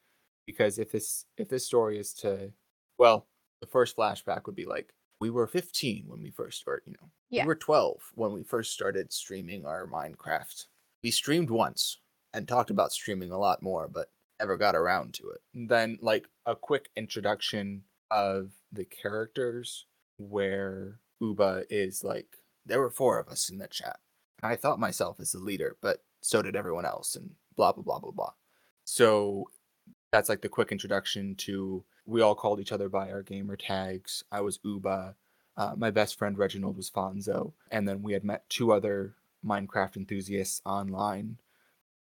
Because 0.45 0.78
if 0.78 0.91
this 0.91 1.25
if 1.38 1.47
this 1.47 1.65
story 1.65 1.99
is 1.99 2.13
to 2.15 2.52
well, 2.99 3.27
the 3.62 3.67
first 3.67 3.97
flashback 3.97 4.45
would 4.45 4.55
be 4.55 4.65
like 4.65 4.93
we 5.19 5.29
were 5.29 5.47
15 5.47 6.05
when 6.07 6.21
we 6.21 6.29
first 6.29 6.59
started, 6.59 6.83
you 6.85 6.93
know. 6.93 7.09
Yeah. 7.29 7.43
We 7.43 7.47
were 7.47 7.55
12 7.55 8.12
when 8.15 8.33
we 8.33 8.43
first 8.43 8.73
started 8.73 9.12
streaming 9.12 9.65
our 9.65 9.88
Minecraft. 9.88 10.65
We 11.03 11.12
streamed 11.12 11.49
once 11.49 11.97
and 12.33 12.47
talked 12.47 12.69
mm. 12.69 12.73
about 12.73 12.91
streaming 12.91 13.31
a 13.31 13.38
lot 13.38 13.62
more, 13.62 13.89
but 13.91 14.12
never 14.39 14.57
got 14.57 14.75
around 14.75 15.13
to 15.15 15.29
it. 15.29 15.41
And 15.53 15.69
then 15.69 15.97
like 16.01 16.27
a 16.45 16.55
quick 16.55 16.89
introduction 16.95 17.83
of 18.12 18.51
the 18.71 18.85
characters 18.85 19.85
where 20.17 20.99
Uba 21.19 21.63
is 21.69 22.03
like 22.03 22.27
there 22.65 22.79
were 22.79 22.89
four 22.89 23.19
of 23.19 23.27
us 23.27 23.49
in 23.49 23.57
the 23.57 23.67
chat. 23.67 23.99
I 24.41 24.55
thought 24.55 24.79
myself 24.79 25.19
as 25.19 25.31
the 25.31 25.39
leader, 25.39 25.75
but 25.81 26.03
so 26.21 26.41
did 26.41 26.55
everyone 26.55 26.85
else 26.85 27.15
and 27.15 27.31
blah 27.55 27.73
blah 27.73 27.83
blah 27.83 27.99
blah 27.99 28.12
blah. 28.12 28.31
So 28.85 29.49
that's 30.12 30.29
like 30.29 30.41
the 30.41 30.49
quick 30.49 30.71
introduction 30.71 31.35
to 31.35 31.83
we 32.10 32.22
all 32.22 32.36
called 32.36 32.60
each 32.60 32.72
other 32.72 32.89
by 32.89 33.12
our 33.12 33.22
gamer 33.22 33.56
tags. 33.56 34.24
I 34.32 34.41
was 34.41 34.60
Uba. 34.63 35.15
Uh, 35.56 35.74
my 35.78 35.91
best 35.91 36.17
friend 36.17 36.38
Reginald 36.38 36.76
was 36.76 36.89
Fonzo, 36.89 37.54
and 37.72 37.88
then 37.88 38.02
we 38.02 38.13
had 38.13 38.24
met 38.24 38.50
two 38.50 38.72
other 38.72 39.13
Minecraft 39.45 39.98
enthusiasts 39.98 40.62
online, 40.65 41.38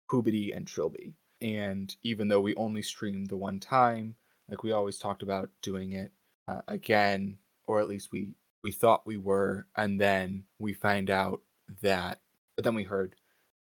Poobity 0.10 0.56
and 0.56 0.66
Trilby. 0.66 1.14
And 1.42 1.96
even 2.04 2.28
though 2.28 2.42
we 2.42 2.56
only 2.56 2.82
streamed 2.82 3.30
the 3.30 3.38
one 3.38 3.60
time, 3.60 4.16
like 4.50 4.64
we 4.64 4.72
always 4.72 4.98
talked 4.98 5.22
about 5.22 5.50
doing 5.62 5.94
it 5.94 6.12
uh, 6.48 6.62
again, 6.68 7.38
or 7.68 7.80
at 7.80 7.88
least 7.88 8.12
we 8.12 8.30
we 8.64 8.72
thought 8.72 9.08
we 9.08 9.18
were, 9.18 9.68
and 9.76 10.00
then 10.00 10.44
we 10.60 10.74
find 10.74 11.10
out 11.10 11.42
that, 11.82 12.20
but 12.56 12.64
then 12.64 12.76
we 12.76 12.84
heard 12.84 13.16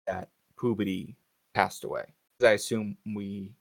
that 0.07 0.31
Poobity 0.57 1.17
passed 1.55 1.85
away. 1.85 2.05
I 2.43 2.53
assume 2.53 2.97
we 3.05 3.53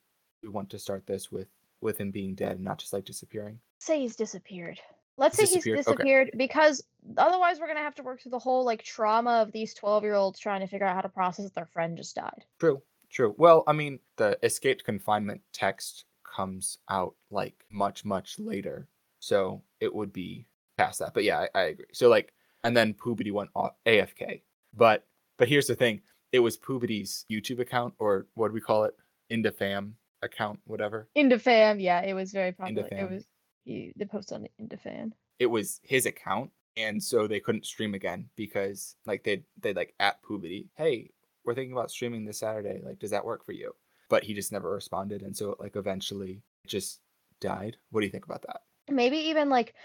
we 0.44 0.50
want 0.50 0.70
to 0.70 0.80
start 0.80 1.06
this 1.06 1.32
with 1.32 1.48
with 1.82 2.00
him 2.00 2.12
being 2.12 2.36
dead 2.36 2.54
and 2.54 2.64
not 2.64 2.80
just 2.80 2.94
like 2.94 3.06
disappearing. 3.06 3.60
Say 3.80 4.02
he's 4.02 4.16
disappeared. 4.16 4.80
Let's 5.18 5.36
say 5.36 5.44
Disappeared, 5.44 5.78
he's 5.80 5.88
okay. 5.88 5.96
disappeared 5.98 6.32
because 6.38 6.82
otherwise 7.18 7.60
we're 7.60 7.68
gonna 7.68 7.82
have 7.82 7.96
to 7.96 8.04
work 8.04 8.22
through 8.22 8.32
the 8.32 8.40
whole 8.40 8.64
like 8.64 8.84
trauma 8.84 9.42
of 9.42 9.52
these 9.52 9.74
twelve 9.74 10.04
year 10.04 10.16
olds 10.16 10.40
trying 10.40 10.62
to 10.62 10.68
figure 10.68 10.86
out 10.88 10.96
how 10.96 11.02
to 11.02 11.10
process 11.10 11.44
that 11.46 11.56
their 11.56 11.66
friend 11.66 11.98
just 11.98 12.16
died. 12.16 12.46
True, 12.60 12.82
true. 13.12 13.36
Well, 13.38 13.64
I 13.68 13.74
mean, 13.74 14.00
the 14.16 14.40
escaped 14.44 14.86
confinement 14.86 15.42
text 15.52 16.06
comes 16.24 16.78
out 16.90 17.16
like 17.30 17.66
much, 17.70 18.06
much 18.06 18.40
later. 18.40 18.88
So 19.20 19.62
it 19.82 19.94
would 19.94 20.14
be 20.14 20.48
past 20.78 21.00
that. 21.00 21.14
But 21.14 21.26
yeah, 21.26 21.48
I, 21.54 21.60
I 21.60 21.64
agree. 21.64 21.86
So 21.92 22.08
like, 22.08 22.34
and 22.64 22.76
then 22.76 22.94
Poobity 22.94 23.34
went 23.34 23.50
off 23.56 23.74
AFK. 23.86 24.42
But 24.74 25.06
but 25.38 25.50
here's 25.50 25.68
the 25.68 25.76
thing: 25.76 26.02
it 26.32 26.40
was 26.40 26.58
Poobity's 26.58 27.26
YouTube 27.30 27.60
account, 27.60 27.94
or 28.00 28.28
what 28.36 28.48
do 28.48 28.54
we 28.54 28.62
call 28.62 28.86
it? 28.86 28.96
Indefam 29.32 29.92
account, 30.22 30.60
whatever. 30.66 31.08
Indefam, 31.18 31.82
yeah, 31.82 32.02
it 32.02 32.14
was 32.14 32.32
very 32.32 32.52
popular. 32.52 32.88
It 32.92 33.10
was 33.10 33.26
he, 33.66 33.94
the 33.96 34.06
post 34.06 34.32
on 34.32 34.48
Indefam. 34.62 35.12
It 35.40 35.48
was 35.48 35.80
his 35.84 36.06
account, 36.06 36.52
and 36.76 37.02
so 37.02 37.28
they 37.28 37.40
couldn't 37.40 37.66
stream 37.66 37.94
again 37.94 38.30
because 38.36 38.96
like 39.06 39.24
they 39.24 39.44
they 39.60 39.74
like 39.74 39.94
at 40.00 40.22
Poobity, 40.24 40.68
hey, 40.76 41.12
we're 41.44 41.56
thinking 41.56 41.74
about 41.74 41.92
streaming 41.92 42.26
this 42.26 42.40
Saturday. 42.40 42.82
Like, 42.84 43.00
does 43.00 43.12
that 43.12 43.26
work 43.26 43.46
for 43.46 43.54
you? 43.54 43.74
But 44.10 44.24
he 44.24 44.34
just 44.34 44.52
never 44.52 44.72
responded, 44.72 45.22
and 45.22 45.36
so 45.36 45.56
like 45.60 45.76
eventually 45.76 46.42
it 46.64 46.70
just 46.70 47.00
died. 47.40 47.78
What 47.92 48.02
do 48.02 48.06
you 48.06 48.12
think 48.12 48.26
about 48.26 48.42
that? 48.44 48.62
Maybe 48.90 49.18
even 49.18 49.50
like 49.50 49.76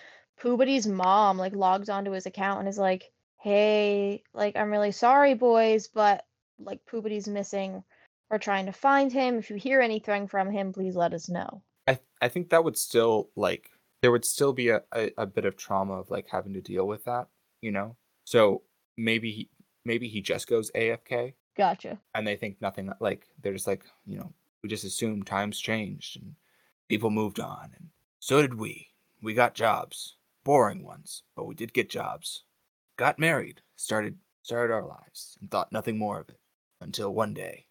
Poobity's 0.41 0.87
mom 0.87 1.39
like 1.39 1.55
logs 1.55 1.89
onto 1.89 2.11
his 2.13 2.27
account 2.27 2.61
and 2.61 2.69
is 2.69 2.79
like, 2.79 3.13
"Hey, 3.41 4.23
like 4.33 4.57
I'm 4.57 4.71
really 4.71 4.93
sorry, 4.93 5.35
boys, 5.35 5.89
but 5.89 6.25
like 6.59 6.81
Poobity's 6.87 7.29
missing. 7.29 7.85
We're 8.31 8.39
trying 8.39 8.67
to 8.67 8.73
find 8.73 9.13
him. 9.13 9.39
If 9.39 9.51
you 9.51 9.57
hear 9.57 9.81
anything 9.81 10.27
from 10.27 10.51
him, 10.51 10.73
please 10.73 10.97
let 10.97 11.15
us 11.15 11.29
know." 11.29 11.63
I 11.87 11.99
I 12.21 12.29
think 12.29 12.51
that 12.51 12.65
would 12.65 12.79
still 12.79 13.31
like 13.37 13.71
there 14.03 14.13
would 14.13 14.25
still 14.25 14.53
be 14.53 14.69
a, 14.69 14.83
a, 14.93 15.11
a 15.19 15.27
bit 15.27 15.45
of 15.45 15.57
trauma 15.57 15.95
of 15.95 16.11
like 16.11 16.29
having 16.29 16.53
to 16.55 16.61
deal 16.61 16.87
with 16.87 17.05
that, 17.05 17.29
you 17.61 17.71
know. 17.71 17.97
So 18.25 18.63
maybe 18.97 19.31
he 19.31 19.51
maybe 19.85 20.09
he 20.09 20.21
just 20.21 20.49
goes 20.49 20.71
AFK 20.73 21.35
Gotcha. 21.57 21.99
and 22.15 22.27
they 22.27 22.37
think 22.37 22.61
nothing 22.61 22.91
like 23.01 23.27
they're 23.43 23.53
just 23.53 23.67
like 23.67 23.85
you 24.07 24.19
know 24.19 24.33
we 24.63 24.69
just 24.69 24.85
assume 24.85 25.23
times 25.23 25.61
changed 25.61 26.21
and 26.21 26.35
people 26.89 27.11
moved 27.11 27.41
on 27.41 27.71
and 27.77 27.89
so 28.19 28.41
did 28.43 28.55
we 28.55 28.89
we 29.23 29.35
got 29.35 29.55
jobs 29.55 30.17
boring 30.45 30.85
ones 30.85 31.23
but 31.37 31.47
we 31.47 31.55
did 31.55 31.73
get 31.73 31.89
jobs 31.89 32.45
got 32.97 33.19
married 33.19 33.61
started 33.77 34.19
started 34.43 34.73
our 34.73 34.87
lives 34.87 35.37
and 35.41 35.51
thought 35.51 35.73
nothing 35.73 35.99
more 35.99 36.21
of 36.21 36.29
it 36.29 36.41
until 36.81 37.13
one 37.15 37.35
day 37.35 37.67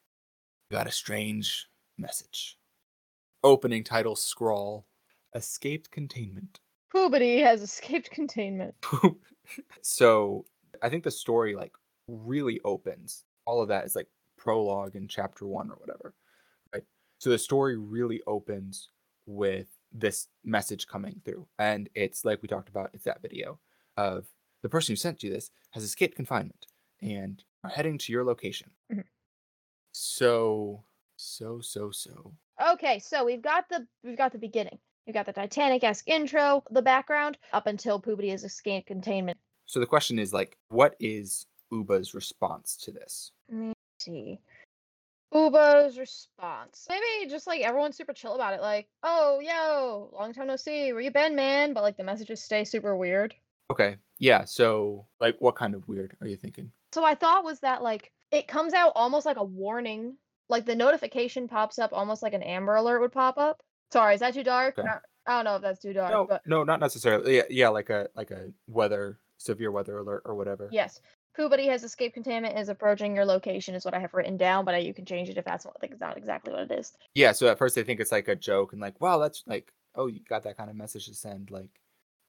got 0.73 0.87
a 0.87 0.91
strange 0.91 1.67
message 1.97 2.57
opening 3.43 3.83
title 3.83 4.15
scrawl 4.15 4.85
escaped 5.35 5.91
containment 5.91 6.59
Poobity 6.93 7.41
has 7.43 7.61
escaped 7.61 8.11
containment. 8.11 8.75
so 9.81 10.45
I 10.81 10.89
think 10.89 11.03
the 11.03 11.11
story 11.11 11.55
like 11.55 11.73
really 12.07 12.61
opens. 12.63 13.25
All 13.45 13.61
of 13.61 13.67
that 13.69 13.85
is 13.85 13.95
like 13.95 14.07
prologue 14.37 14.95
in 14.95 15.07
chapter 15.07 15.47
one 15.47 15.71
or 15.71 15.75
whatever. 15.75 16.13
Right. 16.73 16.83
So 17.19 17.31
the 17.31 17.39
story 17.39 17.77
really 17.77 18.21
opens 18.27 18.89
with 19.25 19.67
this 19.91 20.27
message 20.43 20.87
coming 20.87 21.21
through. 21.25 21.47
And 21.57 21.89
it's 21.95 22.25
like 22.25 22.41
we 22.41 22.47
talked 22.47 22.69
about, 22.69 22.91
it's 22.93 23.05
that 23.05 23.21
video 23.21 23.59
of 23.97 24.27
the 24.61 24.69
person 24.69 24.93
who 24.93 24.97
sent 24.97 25.23
you 25.23 25.31
this 25.31 25.49
has 25.71 25.83
escaped 25.83 26.15
confinement 26.15 26.67
and 27.01 27.43
are 27.63 27.69
heading 27.71 27.97
to 27.97 28.11
your 28.11 28.23
location. 28.23 28.69
Mhm. 28.91 29.03
So 29.93 30.83
so 31.15 31.61
so 31.61 31.91
so 31.91 32.33
Okay, 32.73 32.99
so 32.99 33.23
we've 33.23 33.41
got 33.41 33.69
the 33.69 33.87
we've 34.03 34.17
got 34.17 34.31
the 34.31 34.37
beginning. 34.37 34.77
We've 35.05 35.13
got 35.13 35.25
the 35.25 35.33
Titanic-esque 35.33 36.07
intro, 36.07 36.63
the 36.71 36.81
background, 36.81 37.37
up 37.51 37.67
until 37.67 38.01
Poobity 38.01 38.31
has 38.31 38.43
escaped 38.43 38.87
containment. 38.87 39.37
so 39.65 39.79
the 39.79 39.85
question 39.85 40.17
is 40.17 40.31
like, 40.33 40.57
what 40.69 40.95
is 40.99 41.45
Uba's 41.71 42.13
response 42.13 42.77
to 42.77 42.91
this? 42.91 43.31
Let 43.49 43.57
me 43.59 43.73
see. 43.99 44.39
Uba's 45.33 45.97
response. 45.97 46.85
Maybe 46.89 47.29
just 47.29 47.47
like 47.47 47.61
everyone's 47.61 47.97
super 47.97 48.13
chill 48.13 48.35
about 48.35 48.53
it, 48.53 48.61
like, 48.61 48.87
oh 49.03 49.39
yo, 49.41 50.09
long 50.13 50.31
time 50.33 50.47
no 50.47 50.55
see, 50.55 50.93
where 50.93 51.01
you 51.01 51.11
been, 51.11 51.35
man? 51.35 51.73
But 51.73 51.83
like 51.83 51.97
the 51.97 52.03
messages 52.03 52.41
stay 52.43 52.63
super 52.63 52.95
weird. 52.95 53.35
Okay. 53.71 53.97
Yeah. 54.23 54.45
So, 54.45 55.05
like, 55.19 55.35
what 55.39 55.55
kind 55.55 55.75
of 55.75 55.85
weird 55.87 56.15
are 56.21 56.27
you 56.27 56.37
thinking? 56.37 56.71
So 56.93 57.03
I 57.03 57.13
thought 57.15 57.43
was 57.43 57.59
that 57.59 57.83
like 57.83 58.11
it 58.31 58.47
comes 58.47 58.73
out 58.73 58.93
almost 58.95 59.25
like 59.25 59.37
a 59.37 59.43
warning. 59.43 60.15
Like 60.49 60.65
the 60.65 60.75
notification 60.75 61.47
pops 61.47 61.77
up 61.77 61.91
almost 61.93 62.23
like 62.23 62.33
an 62.33 62.43
Amber 62.43 62.75
Alert 62.75 63.01
would 63.01 63.11
pop 63.11 63.37
up. 63.37 63.61
Sorry, 63.91 64.13
is 64.13 64.21
that 64.21 64.33
too 64.33 64.43
dark? 64.43 64.77
Okay. 64.79 64.87
I, 64.87 64.99
I 65.31 65.35
don't 65.35 65.45
know 65.45 65.55
if 65.57 65.61
that's 65.61 65.81
too 65.81 65.93
dark, 65.93 66.11
No, 66.11 66.25
but 66.25 66.41
no, 66.45 66.63
not 66.63 66.79
necessarily. 66.79 67.37
Yeah, 67.37 67.43
yeah, 67.49 67.69
like 67.69 67.89
a 67.89 68.07
like 68.15 68.31
a 68.31 68.51
weather 68.67 69.19
severe 69.37 69.71
weather 69.71 69.97
alert 69.97 70.21
or 70.25 70.35
whatever. 70.35 70.69
yes. 70.71 71.01
Poobity 71.37 71.67
has 71.67 71.83
escaped 71.83 72.13
containment 72.13 72.59
is 72.59 72.69
approaching 72.69 73.15
your 73.15 73.25
location 73.25 73.73
is 73.73 73.83
what 73.83 73.95
I 73.95 73.99
have 73.99 74.13
written 74.13 74.37
down, 74.37 74.63
but 74.65 74.75
uh, 74.75 74.77
you 74.77 74.93
can 74.93 75.03
change 75.03 75.29
it 75.29 75.37
if 75.37 75.43
that's 75.43 75.65
what, 75.65 75.75
like, 75.81 75.89
it's 75.89 75.99
not 75.99 76.15
exactly 76.15 76.53
what 76.53 76.69
it 76.69 76.79
is. 76.79 76.93
Yeah. 77.15 77.31
So 77.31 77.47
at 77.47 77.57
first 77.57 77.73
they 77.73 77.83
think 77.83 77.99
it's 77.99 78.11
like 78.11 78.27
a 78.27 78.35
joke 78.35 78.71
and 78.71 78.79
like, 78.79 79.01
wow, 79.01 79.17
that's 79.17 79.43
like, 79.47 79.73
oh, 79.95 80.05
you 80.05 80.19
got 80.29 80.43
that 80.43 80.57
kind 80.57 80.69
of 80.69 80.75
message 80.75 81.07
to 81.07 81.15
send. 81.15 81.49
Like, 81.49 81.71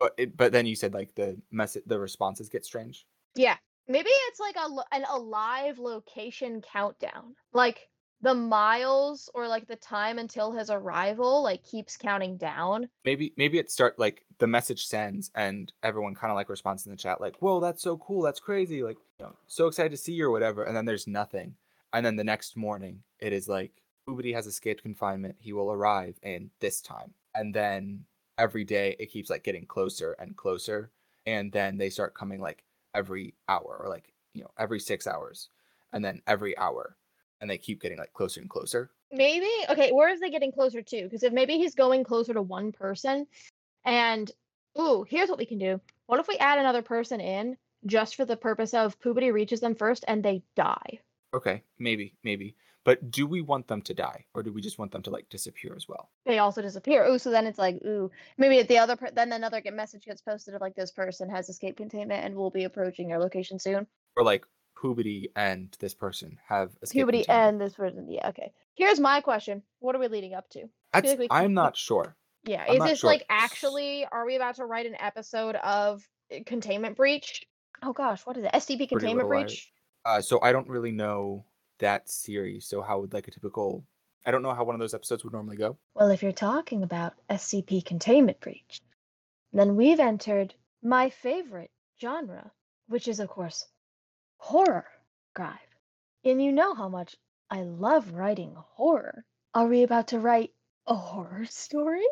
but 0.05 0.15
it, 0.19 0.37
but 0.37 0.53
then 0.53 0.67
you 0.67 0.77
said 0.77 0.93
like 0.93 1.15
the 1.15 1.35
message, 1.51 1.83
the 1.87 1.99
responses 1.99 2.51
get 2.51 2.67
strange. 2.67 3.07
Yeah. 3.35 3.57
Maybe 3.89 4.11
it's 4.11 4.39
like 4.39 4.57
a 4.57 4.69
an 4.95 5.05
alive 5.11 5.79
location 5.79 6.61
countdown. 6.61 7.35
Like 7.55 7.89
the 8.21 8.35
miles 8.35 9.31
or 9.35 9.49
like 9.49 9.67
the 9.67 9.77
time 9.77 10.19
until 10.19 10.53
his 10.53 10.69
arrival 10.69 11.43
like 11.43 11.63
keeps 11.63 11.97
counting 11.97 12.37
down. 12.37 12.89
maybe 13.05 13.33
maybe 13.39 13.59
it 13.59 13.71
start 13.71 13.99
like 13.99 14.25
the 14.39 14.47
message 14.47 14.87
sends 14.87 15.31
and 15.35 15.73
everyone 15.83 16.15
kind 16.15 16.31
of 16.31 16.35
like 16.35 16.49
responds 16.49 16.87
in 16.87 16.93
the 16.93 16.97
chat 16.97 17.21
like 17.21 17.37
whoa 17.39 17.61
that's 17.61 17.83
so 17.83 17.99
cool 17.99 18.23
that's 18.23 18.41
crazy 18.41 18.83
like 18.83 18.97
you 19.19 19.27
know, 19.27 19.37
so 19.47 19.67
excited 19.67 19.91
to 19.91 19.97
see 19.99 20.13
you 20.13 20.27
or 20.27 20.31
whatever 20.31 20.65
and 20.65 20.75
then 20.75 20.87
there's 20.87 21.07
nothing 21.07 21.55
and 21.93 22.07
then 22.07 22.17
the 22.17 22.25
next 22.25 22.57
morning 22.57 23.03
it 23.21 23.33
is 23.33 23.47
like 23.47 23.73
Ubidi 24.09 24.33
has 24.35 24.47
escaped 24.47 24.83
confinement 24.83 25.37
he 25.39 25.53
will 25.53 25.71
arrive 25.71 26.17
in 26.23 26.51
this 26.61 26.81
time 26.81 27.13
and 27.35 27.55
then 27.55 28.05
every 28.39 28.65
day 28.65 28.97
it 28.99 29.11
keeps 29.11 29.31
like 29.31 29.45
getting 29.45 29.67
closer 29.67 30.13
and 30.19 30.37
closer 30.37 30.91
and 31.27 31.53
then 31.53 31.79
they 31.79 31.91
start 31.91 32.15
coming 32.15 32.41
like 32.41 32.65
every 32.95 33.35
hour 33.49 33.81
or 33.81 33.89
like 33.89 34.13
you 34.35 34.43
know 34.43 34.51
every 34.59 34.81
six 34.81 35.07
hours 35.07 35.49
and 35.93 36.05
then 36.05 36.21
every 36.27 36.57
hour 36.59 36.97
and 37.41 37.49
they 37.49 37.59
keep 37.59 37.81
getting 37.81 37.99
like 37.99 38.13
closer 38.13 38.41
and 38.41 38.51
closer 38.51 38.91
Maybe 39.13 39.49
okay, 39.69 39.93
where 39.93 40.09
is 40.09 40.19
they 40.19 40.31
getting 40.31 40.51
closer 40.51 40.83
to? 40.83 41.03
Because 41.05 41.23
if 41.23 41.33
maybe 41.33 41.57
he's 41.57 41.77
going 41.77 42.03
closer 42.03 42.35
to 42.35 42.43
one 42.43 42.73
person 42.73 43.29
and 43.85 44.29
ooh, 44.77 45.07
here's 45.09 45.29
what 45.29 45.39
we 45.39 45.47
can 45.47 45.59
do. 45.59 45.81
What 46.07 46.19
if 46.19 46.27
we 46.27 46.37
add 46.39 46.59
another 46.59 46.83
person 46.83 47.21
in 47.21 47.57
just 47.87 48.17
for 48.17 48.25
the 48.25 48.37
purpose 48.37 48.75
of 48.75 48.99
Poobity 48.99 49.33
reaches 49.33 49.61
them 49.61 49.77
first 49.77 50.05
and 50.09 50.23
they 50.23 50.43
die? 50.57 50.99
okay 51.35 51.63
maybe 51.79 52.15
maybe 52.23 52.55
but 52.85 53.11
do 53.11 53.27
we 53.27 53.41
want 53.41 53.67
them 53.67 53.83
to 53.83 53.95
die 53.95 54.25
or 54.35 54.43
do 54.43 54.53
we 54.53 54.61
just 54.61 54.79
want 54.79 54.93
them 54.93 55.03
to 55.03 55.11
like 55.11 55.29
disappear 55.29 55.75
as 55.77 55.89
well 55.89 56.11
They 56.27 56.39
also 56.39 56.63
disappear. 56.63 57.07
Ooh, 57.07 57.19
so 57.19 57.31
then 57.31 57.47
it's 57.47 57.59
like, 57.59 57.77
ooh, 57.85 58.11
maybe 58.39 58.59
at 58.59 58.69
the 58.69 58.79
other 58.79 58.97
per- 58.97 59.11
then 59.11 59.33
another 59.33 59.61
get 59.61 59.75
message 59.75 60.05
gets 60.05 60.21
posted 60.23 60.55
of 60.55 60.61
like 60.61 60.75
this 60.75 60.91
person 60.91 61.29
has 61.31 61.49
escape 61.49 61.77
containment 61.77 62.25
and 62.25 62.35
will 62.35 62.51
be 62.51 62.65
approaching 62.65 63.09
your 63.09 63.19
location 63.19 63.59
soon. 63.59 63.87
or 64.17 64.25
like 64.25 64.45
Poobity 64.77 65.27
and 65.37 65.75
this 65.81 65.95
person 65.95 66.39
have 66.49 66.71
escaped 66.83 66.93
Puberty 66.93 67.19
containment? 67.25 67.53
and 67.53 67.61
this 67.61 67.75
person. 67.75 68.11
Yeah, 68.11 68.29
okay. 68.29 68.53
Here's 68.75 69.01
my 69.01 69.21
question. 69.21 69.63
What 69.79 69.95
are 69.95 69.99
we 69.99 70.09
leading 70.09 70.35
up 70.35 70.49
to? 70.51 70.69
Like 70.93 71.19
we 71.19 71.29
I'm 71.31 71.55
not 71.55 71.77
sure. 71.77 72.17
Yeah, 72.45 72.65
I'm 72.69 72.77
is 72.77 72.85
this 72.85 72.99
sure. 73.01 73.11
like 73.11 73.25
actually 73.31 74.07
are 74.11 74.27
we 74.27 74.37
about 74.37 74.57
to 74.57 74.67
write 74.67 74.87
an 74.87 74.97
episode 75.01 75.55
of 75.57 76.07
uh, 76.33 76.39
containment 76.45 76.97
breach? 76.97 77.47
Oh 77.83 77.93
gosh, 77.93 78.27
what 78.27 78.37
is 78.37 78.45
it? 78.45 78.53
SCP 78.53 78.89
containment 78.89 79.29
breach? 79.29 79.73
Uh, 80.05 80.21
so 80.21 80.41
I 80.43 80.53
don't 80.53 80.69
really 80.69 80.93
know 80.93 81.47
that 81.79 82.09
series. 82.09 82.67
So 82.67 82.83
how 82.83 83.01
would 83.01 83.13
like 83.13 83.29
a 83.29 83.31
typical? 83.31 83.85
I 84.27 84.31
don't 84.31 84.43
know 84.43 84.55
how 84.55 84.65
one 84.65 84.75
of 84.75 84.81
those 84.81 84.95
episodes 84.95 85.25
would 85.25 85.33
normally 85.33 85.57
go. 85.57 85.77
Well, 85.95 86.11
if 86.11 86.23
you're 86.23 86.33
talking 86.33 86.83
about 86.83 87.15
SCP 87.31 87.85
containment 87.85 88.41
breach, 88.41 88.81
then 89.53 89.77
we've 89.77 90.01
entered 90.01 90.55
my 90.83 91.11
favorite 91.11 91.71
genre, 92.01 92.51
which 92.89 93.07
is 93.09 93.21
of 93.21 93.29
course 93.29 93.67
horror 94.39 94.87
scribe. 95.33 95.59
And 96.25 96.43
you 96.43 96.53
know 96.53 96.75
how 96.75 96.89
much 96.89 97.17
I 97.51 97.63
love 97.63 98.13
writing 98.15 98.55
horror. 98.57 99.25
Are 99.55 99.67
we 99.67 99.83
about 99.83 100.09
to 100.09 100.19
write 100.19 100.53
a 100.87 100.95
horror 100.95 101.45
story? 101.45 102.05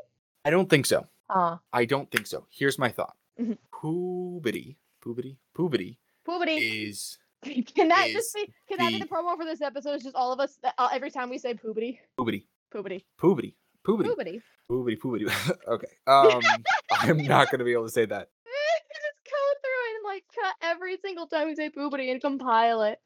I 0.44 0.50
don't 0.50 0.68
think 0.68 0.86
so. 0.86 1.06
Ah, 1.30 1.60
I 1.72 1.84
don't 1.86 2.10
think 2.10 2.26
so. 2.26 2.46
Here's 2.50 2.78
my 2.78 2.90
thought. 2.90 3.16
Mhm. 3.40 3.56
Poobity, 3.72 4.76
Poobity, 5.02 5.36
Poobity 5.56 5.96
poobity. 6.26 6.88
is 6.88 7.18
Can 7.74 7.88
that 7.88 8.08
just 8.12 8.34
be? 8.34 8.46
Can 8.68 8.78
that 8.78 8.90
be 8.92 8.98
the- 9.00 9.06
promo 9.06 9.36
for 9.36 9.44
this 9.44 9.60
episode? 9.60 9.94
It's 9.94 10.04
just 10.04 10.16
all 10.16 10.32
of 10.32 10.40
us 10.40 10.58
uh, 10.78 10.88
every 10.92 11.10
time 11.10 11.28
we 11.30 11.38
say 11.38 11.54
poobity, 11.54 11.98
Poobity, 12.18 12.44
poobity, 12.72 13.02
Poobity, 13.20 13.54
Poobity, 13.84 14.06
poobity. 14.16 14.40
Poobity, 14.70 14.98
Poobity. 14.98 15.58
okay. 15.68 15.86
Um, 16.06 16.40
I'm 16.92 17.18
not 17.24 17.50
gonna 17.50 17.64
be 17.64 17.72
able 17.72 17.84
to 17.86 17.90
say 17.90 18.04
that. 18.06 18.28
just 18.46 19.24
go 19.24 19.38
through 19.62 19.96
and 19.96 20.04
like 20.04 20.24
cut 20.34 20.54
every 20.62 20.96
single 21.04 21.26
time 21.26 21.48
we 21.48 21.54
say 21.56 21.68
poobity 21.70 22.10
and 22.12 22.20
compile 22.20 22.82
it. 22.82 23.00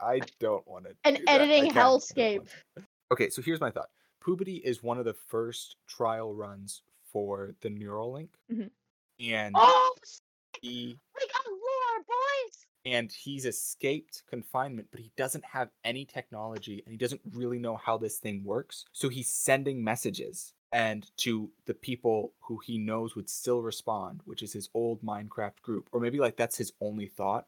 I 0.00 0.20
don't 0.38 0.66
want 0.68 0.84
to. 0.86 0.94
An 1.04 1.18
editing 1.28 1.70
hellscape. 1.70 2.46
Okay, 3.12 3.28
so 3.28 3.42
here's 3.42 3.60
my 3.60 3.70
thought. 3.70 3.88
Poobity 4.24 4.60
is 4.62 4.82
one 4.82 4.98
of 4.98 5.04
the 5.04 5.14
first 5.14 5.76
trial 5.88 6.32
runs 6.34 6.82
for 7.12 7.54
the 7.60 7.68
Neuralink, 7.70 8.28
Mhm. 8.52 8.70
and 9.18 9.54
Oh, 9.58 9.94
he 10.62 10.96
we 11.18 11.26
got 11.26 11.46
lore, 11.48 12.04
boys. 12.06 12.66
And 12.84 13.12
he's 13.12 13.44
escaped 13.44 14.22
confinement, 14.28 14.88
but 14.90 15.00
he 15.00 15.12
doesn't 15.16 15.44
have 15.44 15.70
any 15.84 16.04
technology 16.04 16.82
and 16.84 16.92
he 16.92 16.98
doesn't 16.98 17.20
really 17.32 17.58
know 17.58 17.76
how 17.76 17.98
this 17.98 18.18
thing 18.18 18.44
works. 18.44 18.86
So 18.92 19.08
he's 19.08 19.30
sending 19.30 19.84
messages 19.84 20.54
and 20.72 21.10
to 21.18 21.50
the 21.66 21.74
people 21.74 22.32
who 22.40 22.58
he 22.64 22.78
knows 22.78 23.16
would 23.16 23.28
still 23.28 23.60
respond, 23.62 24.20
which 24.24 24.42
is 24.42 24.52
his 24.52 24.68
old 24.74 25.02
Minecraft 25.02 25.60
group, 25.62 25.88
or 25.92 26.00
maybe 26.00 26.18
like 26.18 26.36
that's 26.36 26.56
his 26.56 26.72
only 26.80 27.06
thought. 27.06 27.46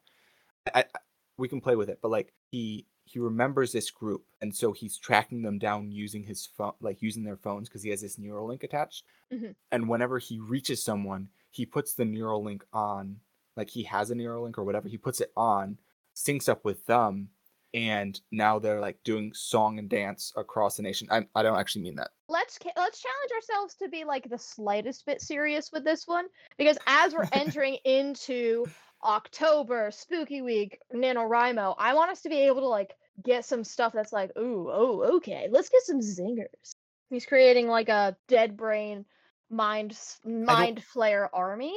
I, 0.74 0.80
I, 0.80 0.98
we 1.38 1.48
can 1.48 1.60
play 1.60 1.76
with 1.76 1.88
it, 1.88 2.00
but 2.02 2.10
like 2.10 2.32
he 2.50 2.86
he 3.04 3.18
remembers 3.18 3.72
this 3.72 3.90
group, 3.90 4.24
and 4.40 4.54
so 4.54 4.72
he's 4.72 4.96
tracking 4.96 5.42
them 5.42 5.58
down 5.58 5.90
using 5.90 6.22
his 6.22 6.46
phone, 6.46 6.72
like 6.80 7.02
using 7.02 7.24
their 7.24 7.36
phones, 7.36 7.68
because 7.68 7.82
he 7.82 7.90
has 7.90 8.00
this 8.00 8.16
Neuralink 8.16 8.62
attached. 8.62 9.04
Mhm. 9.32 9.54
And 9.70 9.88
whenever 9.88 10.18
he 10.18 10.38
reaches 10.38 10.82
someone, 10.82 11.28
he 11.50 11.66
puts 11.66 11.94
the 11.94 12.04
Neuralink 12.04 12.62
on 12.72 13.20
like 13.56 13.70
he 13.70 13.82
has 13.84 14.10
a 14.10 14.14
Neuralink 14.14 14.58
or 14.58 14.64
whatever, 14.64 14.88
he 14.88 14.96
puts 14.96 15.20
it 15.20 15.32
on, 15.36 15.78
syncs 16.14 16.48
up 16.48 16.64
with 16.64 16.84
them, 16.86 17.28
and 17.74 18.20
now 18.30 18.58
they're 18.58 18.80
like 18.80 19.02
doing 19.04 19.32
song 19.34 19.78
and 19.78 19.88
dance 19.88 20.32
across 20.36 20.76
the 20.76 20.82
nation. 20.82 21.08
I, 21.10 21.26
I 21.34 21.42
don't 21.42 21.58
actually 21.58 21.82
mean 21.82 21.96
that. 21.96 22.10
Let's 22.28 22.58
let's 22.76 23.00
challenge 23.00 23.32
ourselves 23.34 23.74
to 23.76 23.88
be 23.88 24.04
like 24.04 24.28
the 24.28 24.38
slightest 24.38 25.06
bit 25.06 25.20
serious 25.20 25.70
with 25.72 25.84
this 25.84 26.06
one 26.06 26.26
because 26.58 26.78
as 26.86 27.14
we're 27.14 27.28
entering 27.32 27.76
into 27.84 28.66
October, 29.04 29.90
Spooky 29.90 30.42
Week, 30.42 30.78
NaNoWriMo, 30.94 31.74
I 31.78 31.94
want 31.94 32.10
us 32.10 32.22
to 32.22 32.28
be 32.28 32.40
able 32.40 32.60
to 32.60 32.68
like 32.68 32.94
get 33.24 33.44
some 33.44 33.64
stuff 33.64 33.92
that's 33.92 34.12
like, 34.12 34.30
ooh, 34.38 34.68
oh, 34.70 35.16
okay, 35.16 35.48
let's 35.50 35.68
get 35.68 35.82
some 35.82 36.00
zingers. 36.00 36.76
He's 37.10 37.26
creating 37.26 37.68
like 37.68 37.88
a 37.88 38.16
dead 38.28 38.56
brain 38.56 39.04
mind 39.50 39.98
mind 40.24 40.82
flare 40.82 41.34
army. 41.34 41.74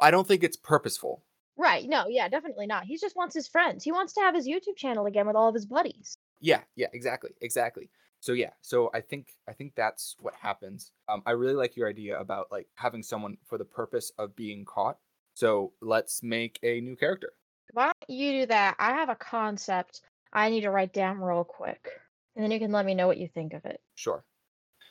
I 0.00 0.10
don't 0.10 0.26
think 0.26 0.42
it's 0.42 0.56
purposeful. 0.56 1.22
Right. 1.56 1.88
No, 1.88 2.06
yeah, 2.08 2.28
definitely 2.28 2.66
not. 2.66 2.84
He 2.84 2.96
just 2.96 3.16
wants 3.16 3.34
his 3.34 3.48
friends. 3.48 3.82
He 3.82 3.92
wants 3.92 4.12
to 4.14 4.20
have 4.20 4.34
his 4.34 4.46
YouTube 4.46 4.76
channel 4.76 5.06
again 5.06 5.26
with 5.26 5.36
all 5.36 5.48
of 5.48 5.54
his 5.54 5.66
buddies. 5.66 6.16
Yeah, 6.40 6.60
yeah, 6.76 6.86
exactly, 6.92 7.30
exactly. 7.40 7.90
So 8.20 8.32
yeah, 8.32 8.50
so 8.62 8.90
I 8.94 9.00
think 9.00 9.34
I 9.48 9.52
think 9.52 9.74
that's 9.76 10.16
what 10.20 10.34
happens. 10.34 10.92
Um, 11.08 11.22
I 11.26 11.32
really 11.32 11.54
like 11.54 11.76
your 11.76 11.88
idea 11.88 12.18
about 12.18 12.46
like 12.50 12.68
having 12.74 13.02
someone 13.02 13.36
for 13.46 13.58
the 13.58 13.64
purpose 13.64 14.12
of 14.18 14.34
being 14.36 14.64
caught. 14.64 14.98
So 15.34 15.72
let's 15.80 16.22
make 16.22 16.58
a 16.62 16.80
new 16.80 16.96
character. 16.96 17.32
Why 17.72 17.86
don't 17.86 18.18
you 18.18 18.40
do 18.40 18.46
that? 18.46 18.76
I 18.78 18.92
have 18.94 19.08
a 19.08 19.14
concept 19.14 20.02
I 20.32 20.50
need 20.50 20.62
to 20.62 20.70
write 20.70 20.92
down 20.92 21.20
real 21.20 21.44
quick. 21.44 21.90
And 22.34 22.44
then 22.44 22.50
you 22.50 22.58
can 22.58 22.72
let 22.72 22.86
me 22.86 22.94
know 22.94 23.06
what 23.06 23.18
you 23.18 23.28
think 23.28 23.52
of 23.52 23.64
it. 23.64 23.80
Sure. 23.94 24.24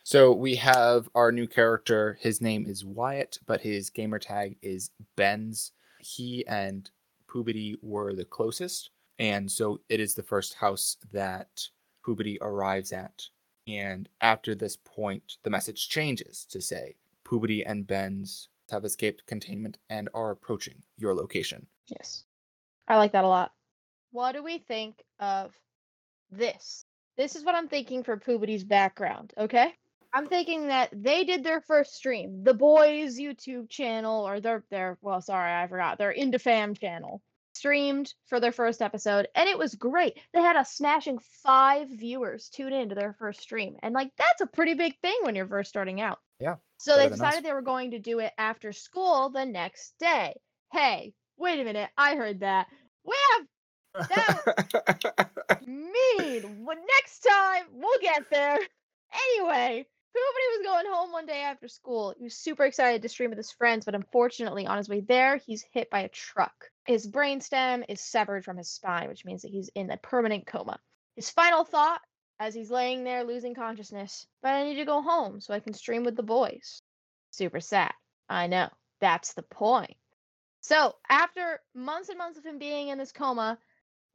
So 0.07 0.31
we 0.31 0.55
have 0.55 1.09
our 1.15 1.33
new 1.33 1.47
character. 1.47 2.17
His 2.21 2.39
name 2.39 2.65
is 2.65 2.85
Wyatt, 2.85 3.39
but 3.45 3.59
his 3.59 3.89
gamer 3.89 4.19
tag 4.19 4.55
is 4.61 4.89
Benz. 5.17 5.73
He 5.99 6.47
and 6.47 6.89
Poobity 7.27 7.75
were 7.81 8.13
the 8.13 8.23
closest, 8.23 8.91
and 9.19 9.51
so 9.51 9.81
it 9.89 9.99
is 9.99 10.13
the 10.13 10.23
first 10.23 10.53
house 10.53 10.95
that 11.11 11.67
Poobity 12.05 12.37
arrives 12.39 12.93
at. 12.93 13.21
And 13.67 14.07
after 14.21 14.55
this 14.55 14.77
point, 14.77 15.39
the 15.43 15.49
message 15.49 15.89
changes 15.89 16.45
to 16.51 16.61
say 16.61 16.95
Poobity 17.25 17.63
and 17.65 17.85
Benz 17.85 18.47
have 18.71 18.85
escaped 18.85 19.25
containment 19.25 19.77
and 19.89 20.07
are 20.13 20.31
approaching 20.31 20.83
your 20.95 21.15
location. 21.15 21.67
Yes. 21.87 22.23
I 22.87 22.95
like 22.95 23.11
that 23.11 23.25
a 23.25 23.27
lot. 23.27 23.51
What 24.13 24.31
do 24.31 24.41
we 24.41 24.57
think 24.57 25.03
of 25.19 25.53
this? 26.31 26.85
This 27.17 27.35
is 27.35 27.43
what 27.43 27.55
I'm 27.55 27.67
thinking 27.67 28.05
for 28.05 28.15
Poobity's 28.15 28.63
background, 28.63 29.33
okay? 29.37 29.73
I'm 30.13 30.27
thinking 30.27 30.67
that 30.67 30.89
they 30.93 31.23
did 31.23 31.43
their 31.43 31.61
first 31.61 31.95
stream, 31.95 32.43
the 32.43 32.53
boys' 32.53 33.19
YouTube 33.19 33.69
channel, 33.69 34.27
or 34.27 34.39
their 34.39 34.63
their 34.69 34.97
well, 35.01 35.21
sorry, 35.21 35.51
I 35.53 35.67
forgot, 35.67 35.97
their 35.97 36.13
Indefam 36.13 36.77
channel. 36.79 37.21
Streamed 37.55 38.13
for 38.27 38.39
their 38.39 38.51
first 38.51 38.83
episode, 38.83 39.27
and 39.33 39.49
it 39.49 39.57
was 39.57 39.73
great. 39.73 40.19
They 40.31 40.41
had 40.41 40.55
a 40.55 40.63
smashing 40.63 41.17
five 41.41 41.89
viewers 41.89 42.49
tune 42.49 42.71
in 42.71 42.89
to 42.89 42.95
their 42.95 43.13
first 43.13 43.41
stream. 43.41 43.77
And 43.81 43.95
like 43.95 44.11
that's 44.15 44.41
a 44.41 44.45
pretty 44.45 44.75
big 44.75 44.95
thing 45.01 45.17
when 45.23 45.33
you're 45.33 45.47
first 45.47 45.69
starting 45.69 45.99
out. 45.99 46.19
Yeah, 46.39 46.57
So 46.77 46.95
they 46.95 47.05
us. 47.05 47.13
decided 47.13 47.43
they 47.43 47.53
were 47.53 47.63
going 47.63 47.91
to 47.91 47.99
do 47.99 48.19
it 48.19 48.31
after 48.37 48.71
school 48.71 49.29
the 49.29 49.43
next 49.43 49.95
day. 49.97 50.35
Hey, 50.71 51.15
wait 51.37 51.59
a 51.59 51.63
minute, 51.63 51.89
I 51.97 52.15
heard 52.15 52.41
that. 52.41 52.67
We 53.03 53.15
have 53.31 54.07
mean. 55.65 56.63
Well, 56.63 56.77
next 56.95 57.19
time 57.21 57.63
we'll 57.73 57.99
get 58.01 58.29
there. 58.29 58.59
Anyway, 59.39 59.87
was 60.19 60.65
going 60.65 60.85
home 60.91 61.11
one 61.11 61.25
day 61.25 61.41
after 61.41 61.67
school. 61.67 62.13
He 62.17 62.23
was 62.23 62.35
super 62.35 62.65
excited 62.65 63.01
to 63.01 63.09
stream 63.09 63.29
with 63.29 63.37
his 63.37 63.51
friends, 63.51 63.85
but 63.85 63.95
unfortunately, 63.95 64.65
on 64.65 64.77
his 64.77 64.89
way 64.89 65.01
there, 65.01 65.37
he's 65.37 65.65
hit 65.71 65.89
by 65.89 66.01
a 66.01 66.09
truck. 66.09 66.65
His 66.85 67.07
brainstem 67.07 67.85
is 67.89 68.01
severed 68.01 68.45
from 68.45 68.57
his 68.57 68.69
spine, 68.69 69.09
which 69.09 69.25
means 69.25 69.41
that 69.41 69.51
he's 69.51 69.69
in 69.75 69.91
a 69.91 69.97
permanent 69.97 70.47
coma. 70.47 70.79
His 71.15 71.29
final 71.29 71.63
thought, 71.63 72.01
as 72.39 72.53
he's 72.53 72.69
laying 72.69 73.03
there 73.03 73.23
losing 73.23 73.55
consciousness, 73.55 74.27
but 74.41 74.53
I 74.53 74.63
need 74.63 74.75
to 74.75 74.85
go 74.85 75.01
home 75.01 75.41
so 75.41 75.53
I 75.53 75.59
can 75.59 75.73
stream 75.73 76.03
with 76.03 76.15
the 76.15 76.23
boys. 76.23 76.81
Super 77.31 77.59
sad. 77.59 77.93
I 78.29 78.47
know. 78.47 78.69
That's 78.99 79.33
the 79.33 79.43
point. 79.43 79.95
So 80.61 80.95
after 81.09 81.61
months 81.73 82.09
and 82.09 82.17
months 82.17 82.37
of 82.37 82.45
him 82.45 82.59
being 82.59 82.89
in 82.89 82.97
this 82.97 83.11
coma, 83.11 83.57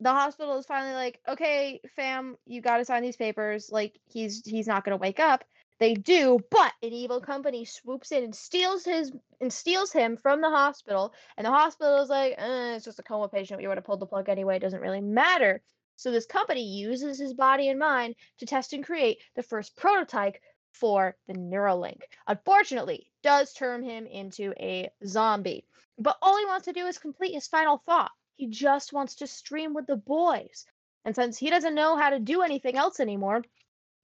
the 0.01 0.11
hospital 0.11 0.59
is 0.59 0.67
finally 0.67 0.95
like, 0.95 1.21
okay, 1.29 1.81
fam, 1.95 2.37
you 2.45 2.61
got 2.61 2.79
to 2.79 2.85
sign 2.85 3.03
these 3.03 3.17
papers. 3.17 3.71
Like 3.71 3.99
he's 4.05 4.43
he's 4.45 4.67
not 4.67 4.85
gonna 4.85 4.97
wake 4.97 5.21
up. 5.21 5.45
They 5.83 5.95
do, 5.95 6.39
but 6.49 6.73
an 6.81 6.93
evil 6.93 7.21
company 7.21 7.65
swoops 7.65 8.13
in 8.13 8.23
and 8.23 8.37
steals 8.37 8.85
his 8.85 9.11
and 9.41 9.53
steals 9.53 9.91
him 9.91 10.17
from 10.17 10.41
the 10.41 10.49
hospital. 10.49 11.13
And 11.37 11.45
the 11.45 11.51
hospital 11.51 12.01
is 12.01 12.09
like, 12.09 12.37
eh, 12.39 12.77
it's 12.77 12.85
just 12.85 13.01
a 13.01 13.03
coma 13.03 13.29
patient. 13.29 13.59
We 13.59 13.67
would 13.67 13.79
have 13.79 13.85
pulled 13.85 13.99
the 13.99 14.07
plug 14.07 14.29
anyway. 14.29 14.55
It 14.55 14.61
doesn't 14.61 14.81
really 14.81 15.01
matter. 15.01 15.61
So 15.97 16.13
this 16.13 16.25
company 16.25 16.63
uses 16.63 17.19
his 17.19 17.35
body 17.35 17.69
and 17.69 17.81
mind 17.81 18.15
to 18.39 18.47
test 18.47 18.75
and 18.75 18.87
create 18.87 19.19
the 19.35 19.43
first 19.43 19.75
prototype 19.75 20.37
for 20.71 21.17
the 21.27 21.35
Neuralink. 21.35 22.03
Unfortunately, 22.29 23.11
does 23.25 23.53
turn 23.53 23.83
him 23.83 24.07
into 24.07 24.55
a 24.61 24.89
zombie. 25.05 25.67
But 25.99 26.17
all 26.23 26.39
he 26.39 26.47
wants 26.47 26.67
to 26.67 26.73
do 26.73 26.87
is 26.87 26.99
complete 26.99 27.35
his 27.35 27.49
final 27.49 27.79
thought. 27.79 28.13
He 28.37 28.47
just 28.47 28.93
wants 28.93 29.17
to 29.17 29.27
stream 29.27 29.75
with 29.75 29.89
the 29.89 29.97
boys. 29.97 30.65
And 31.05 31.17
since 31.17 31.39
he 31.39 31.51
doesn't 31.51 31.75
know 31.75 31.97
how 31.97 32.11
to 32.11 32.21
do 32.21 32.43
anything 32.43 32.77
else 32.77 33.01
anymore, 33.01 33.43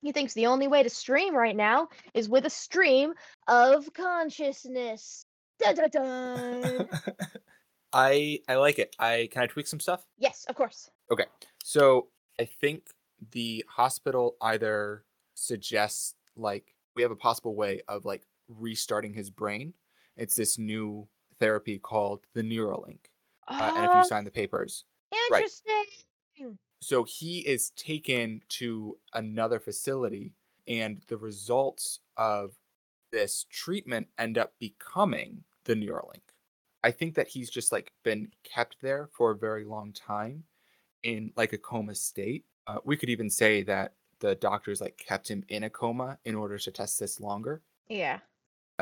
he 0.03 0.13
thinks 0.13 0.33
the 0.35 0.47
only 0.47 0.69
way 0.69 0.83
to 0.83 0.91
stream 0.91 1.35
right 1.35 1.57
now 1.57 1.89
is 2.15 2.29
with 2.29 2.47
a 2.47 2.51
stream 2.51 3.15
of 3.49 3.93
consciousness. 3.95 5.25
Dun, 5.59 5.75
dun, 5.75 5.91
dun. 5.91 6.89
I 7.93 8.41
I 8.49 8.57
like 8.57 8.79
it. 8.79 8.95
I 8.99 9.29
can 9.33 9.43
I 9.43 9.47
tweak 9.47 9.67
some 9.67 9.81
stuff? 9.81 10.05
yes, 10.19 10.45
of 10.49 10.55
course. 10.57 10.91
Okay. 11.11 11.25
So 11.65 12.09
I 12.39 12.45
think 12.45 12.89
the 13.33 13.65
hospital 13.69 14.37
either 14.43 15.05
suggests 15.35 16.15
like 16.37 16.75
we 16.95 17.03
have 17.03 17.11
a 17.11 17.17
possible 17.17 17.55
way 17.57 17.81
of 17.89 18.05
like 18.05 18.27
restarting 18.49 19.15
his 19.15 19.31
brain. 19.31 19.73
It's 20.17 20.35
this 20.35 20.59
new 20.59 21.09
therapy 21.41 21.79
called 21.79 22.21
the 22.35 22.43
Neuralink. 22.43 22.99
Uh, 23.49 23.73
and 23.77 23.85
if 23.87 23.91
you 23.95 24.01
Oh, 24.01 24.03
sign 24.03 24.25
the 24.25 24.31
papers, 24.31 24.85
right. 25.31 25.49
So 26.81 27.05
he 27.05 27.41
is 27.41 27.71
taken 27.71 28.43
to 28.49 28.99
another 29.13 29.59
facility 29.59 30.33
and 30.67 31.03
the 31.09 31.17
results 31.17 32.01
of 32.17 32.53
this 33.11 33.47
treatment 33.51 34.09
end 34.19 34.39
up 34.39 34.53
becoming 34.59 35.45
the 35.65 35.75
Neuralink. 35.75 36.21
I 36.85 36.91
think 36.91 37.15
that 37.15 37.29
he's 37.29 37.51
just 37.51 37.73
like 37.73 37.93
been 38.05 38.31
kept 38.45 38.77
there 38.81 39.09
for 39.13 39.31
a 39.31 39.37
very 39.37 39.65
long 39.65 39.93
time 39.93 40.45
in 41.03 41.33
like 41.37 41.53
a 41.53 41.59
coma 41.59 41.95
state. 41.95 42.45
Uh, 42.67 42.79
we 42.85 42.97
could 42.97 43.09
even 43.09 43.31
say 43.31 43.63
that 43.63 43.95
the 44.21 44.35
doctors 44.35 44.81
like 44.81 44.97
kept 44.97 45.29
him 45.29 45.45
in 45.49 45.65
a 45.65 45.71
coma 45.71 46.19
in 46.25 46.35
order 46.35 46.59
to 46.59 46.71
test 46.71 47.01
this 47.01 47.21
longer. 47.21 47.63
Yeah. 47.89 48.19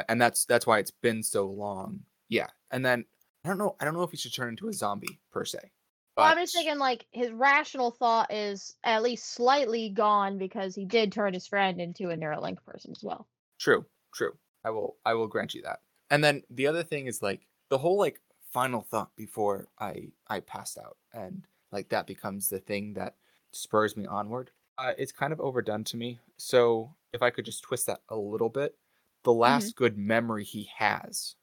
And 0.09 0.21
that's 0.21 0.45
that's 0.45 0.67
why 0.67 0.79
it's 0.79 0.91
been 0.91 1.23
so 1.23 1.47
long. 1.47 2.01
Yeah. 2.29 2.49
And 2.71 2.85
then 2.85 3.05
I 3.45 3.49
don't 3.49 3.59
know 3.59 3.77
I 3.81 3.85
don't 3.85 3.95
know 3.95 4.03
if 4.03 4.11
he 4.11 4.17
should 4.17 4.35
turn 4.35 4.51
into 4.51 4.69
a 4.69 4.73
zombie 4.73 5.21
per 5.31 5.45
se. 5.45 5.71
Well, 6.17 6.27
I'm 6.27 6.39
just 6.39 6.55
thinking 6.55 6.79
like 6.79 7.07
his 7.11 7.31
rational 7.31 7.91
thought 7.91 8.33
is 8.33 8.75
at 8.85 9.03
least 9.03 9.27
slightly 9.33 9.91
gone 9.91 10.39
because 10.39 10.75
he 10.75 10.85
did 10.85 11.13
turn 11.13 11.35
his 11.35 11.47
friend 11.47 11.81
into 11.81 12.11
a 12.11 12.17
Neuralink 12.17 12.65
person 12.65 12.93
as 12.93 13.05
well. 13.05 13.27
True, 13.59 13.85
true. 14.15 14.39
I 14.65 14.71
will 14.71 14.97
I 15.05 15.15
will 15.15 15.29
grant 15.29 15.55
you 15.55 15.63
that. 15.63 15.81
And 16.11 16.25
then 16.25 16.43
the 16.51 16.67
other 16.67 16.83
thing 16.83 17.07
is 17.07 17.23
like 17.23 17.47
the 17.69 17.79
whole 17.79 17.99
like 17.99 18.21
final 18.51 18.83
thought 18.83 19.15
before 19.17 19.69
I 19.79 20.09
I 20.29 20.41
passed 20.41 20.79
out 20.79 20.97
and 21.13 21.47
like 21.71 21.91
that 21.91 22.07
becomes 22.07 22.49
the 22.49 22.61
thing 22.61 22.95
that 22.95 23.17
spurs 23.53 23.97
me 23.97 24.07
onward. 24.07 24.51
Uh, 24.79 24.93
it's 24.99 25.13
kind 25.13 25.33
of 25.33 25.41
overdone 25.41 25.85
to 25.85 25.97
me. 25.97 26.19
So 26.39 26.95
if 27.13 27.23
I 27.23 27.31
could 27.31 27.45
just 27.45 27.63
twist 27.63 27.87
that 27.87 28.01
a 28.09 28.17
little 28.17 28.51
bit, 28.51 28.77
the 29.25 29.33
last 29.33 29.77
good 29.77 29.99
memory 29.99 30.45
he 30.45 30.69
has 30.77 31.37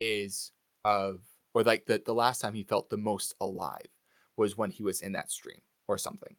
is 0.00 0.52
of 0.84 1.20
or 1.54 1.62
like 1.62 1.86
the 1.86 2.02
the 2.04 2.14
last 2.14 2.40
time 2.40 2.54
he 2.54 2.62
felt 2.62 2.90
the 2.90 2.96
most 2.96 3.34
alive 3.40 3.86
was 4.38 4.56
when 4.56 4.70
he 4.70 4.82
was 4.82 5.00
in 5.02 5.12
that 5.12 5.30
stream 5.30 5.60
or 5.86 5.98
something. 5.98 6.36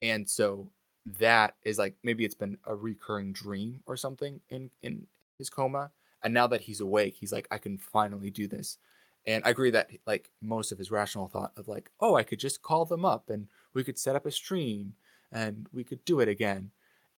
And 0.00 0.28
so 0.28 0.70
that 1.18 1.54
is 1.62 1.78
like 1.78 1.96
maybe 2.02 2.24
it's 2.24 2.34
been 2.34 2.58
a 2.64 2.74
recurring 2.74 3.32
dream 3.32 3.80
or 3.86 3.96
something 3.96 4.40
in 4.48 4.70
in 4.82 5.06
his 5.38 5.50
coma. 5.50 5.90
And 6.24 6.32
now 6.32 6.46
that 6.48 6.62
he's 6.62 6.80
awake 6.80 7.16
he's 7.18 7.32
like 7.32 7.48
i 7.50 7.58
can 7.58 7.78
finally 7.78 8.30
do 8.30 8.46
this. 8.48 8.78
And 9.26 9.44
i 9.44 9.50
agree 9.50 9.70
that 9.70 9.90
like 10.06 10.30
most 10.40 10.72
of 10.72 10.78
his 10.78 10.90
rational 10.90 11.28
thought 11.28 11.52
of 11.56 11.68
like 11.68 11.90
oh 12.00 12.16
i 12.16 12.22
could 12.22 12.38
just 12.38 12.62
call 12.62 12.84
them 12.84 13.04
up 13.04 13.30
and 13.30 13.48
we 13.74 13.84
could 13.84 13.98
set 13.98 14.16
up 14.16 14.26
a 14.26 14.30
stream 14.30 14.94
and 15.32 15.66
we 15.72 15.82
could 15.82 16.04
do 16.04 16.20
it 16.20 16.28
again 16.28 16.70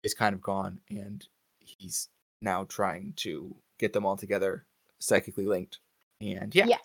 is 0.05 0.15
kind 0.15 0.35
of 0.35 0.41
gone. 0.41 0.79
And 0.89 1.27
he's 1.59 2.09
now 2.41 2.65
trying 2.65 3.15
to 3.17 3.57
get 3.79 3.93
them 3.93 4.07
all 4.07 4.17
together 4.17 4.67
psychically 5.01 5.47
linked. 5.47 5.81
And 6.21 6.55
yeah. 6.55 6.67
Yes. 6.67 6.85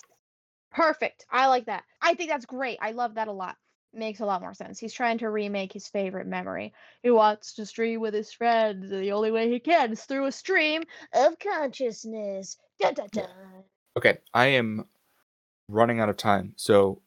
Perfect. 0.72 1.26
I 1.30 1.48
like 1.48 1.66
that. 1.66 1.84
I 2.02 2.14
think 2.16 2.30
that's 2.30 2.46
great. 2.46 2.78
I 2.82 2.92
love 2.92 3.16
that 3.16 3.28
a 3.28 3.32
lot. 3.32 3.58
Makes 3.94 4.20
a 4.20 4.26
lot 4.26 4.42
more 4.42 4.54
sense. 4.54 4.80
He's 4.80 4.94
trying 4.94 5.18
to 5.20 5.30
remake 5.30 5.74
his 5.74 5.88
favorite 5.88 6.28
memory. 6.28 6.74
He 7.02 7.10
wants 7.12 7.54
to 7.56 7.66
stream 7.66 8.02
with 8.02 8.14
his 8.14 8.32
friends. 8.32 8.90
The 8.90 9.12
only 9.12 9.32
way 9.32 9.50
he 9.50 9.60
can 9.60 9.92
is 9.94 10.06
through 10.06 10.26
a 10.28 10.32
stream 10.32 10.84
of 11.14 11.40
consciousness. 11.40 12.58
Dun, 12.80 12.94
dun, 12.94 13.10
dun. 13.12 13.64
okay 13.98 14.20
i 14.34 14.46
am 14.46 14.86
running 15.70 16.00
out 16.00 16.10
of 16.10 16.18
time 16.18 16.54
so 16.58 17.02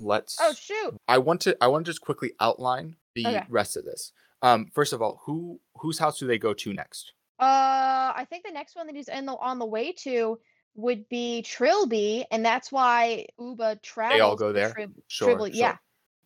let's 0.00 0.38
Oh 0.38 0.52
shoot. 0.52 0.96
I 1.08 1.18
want 1.18 1.40
to 1.42 1.56
I 1.62 1.68
want 1.68 1.86
to 1.86 1.90
just 1.90 2.00
quickly 2.02 2.32
outline 2.40 2.96
the 3.14 3.24
Okay. 3.28 3.46
rest 3.48 3.76
of 3.76 3.84
this. 3.84 4.12
Um, 4.42 4.70
first 4.74 4.92
of 4.92 5.02
all, 5.02 5.20
who 5.26 5.60
whose 5.76 5.98
house 5.98 6.18
do 6.18 6.26
they 6.26 6.38
go 6.38 6.54
to 6.54 6.72
next? 6.72 7.14
Uh, 7.38 8.12
I 8.14 8.26
think 8.28 8.44
the 8.44 8.52
next 8.52 8.76
one 8.76 8.86
that 8.86 8.94
he's 8.94 9.08
in 9.08 9.26
the 9.26 9.34
on 9.36 9.58
the 9.58 9.66
way 9.66 9.92
to 9.92 10.38
would 10.74 11.08
be 11.08 11.42
Trilby, 11.46 12.24
and 12.30 12.44
that's 12.44 12.72
why 12.72 13.26
Uba 13.38 13.76
travels. 13.82 14.16
They 14.16 14.20
all 14.20 14.36
go 14.36 14.52
there? 14.52 14.72
Trib- 14.72 14.94
Sure, 15.08 15.28
Tribble- 15.28 15.46
sure. 15.46 15.54
Yeah. 15.54 15.76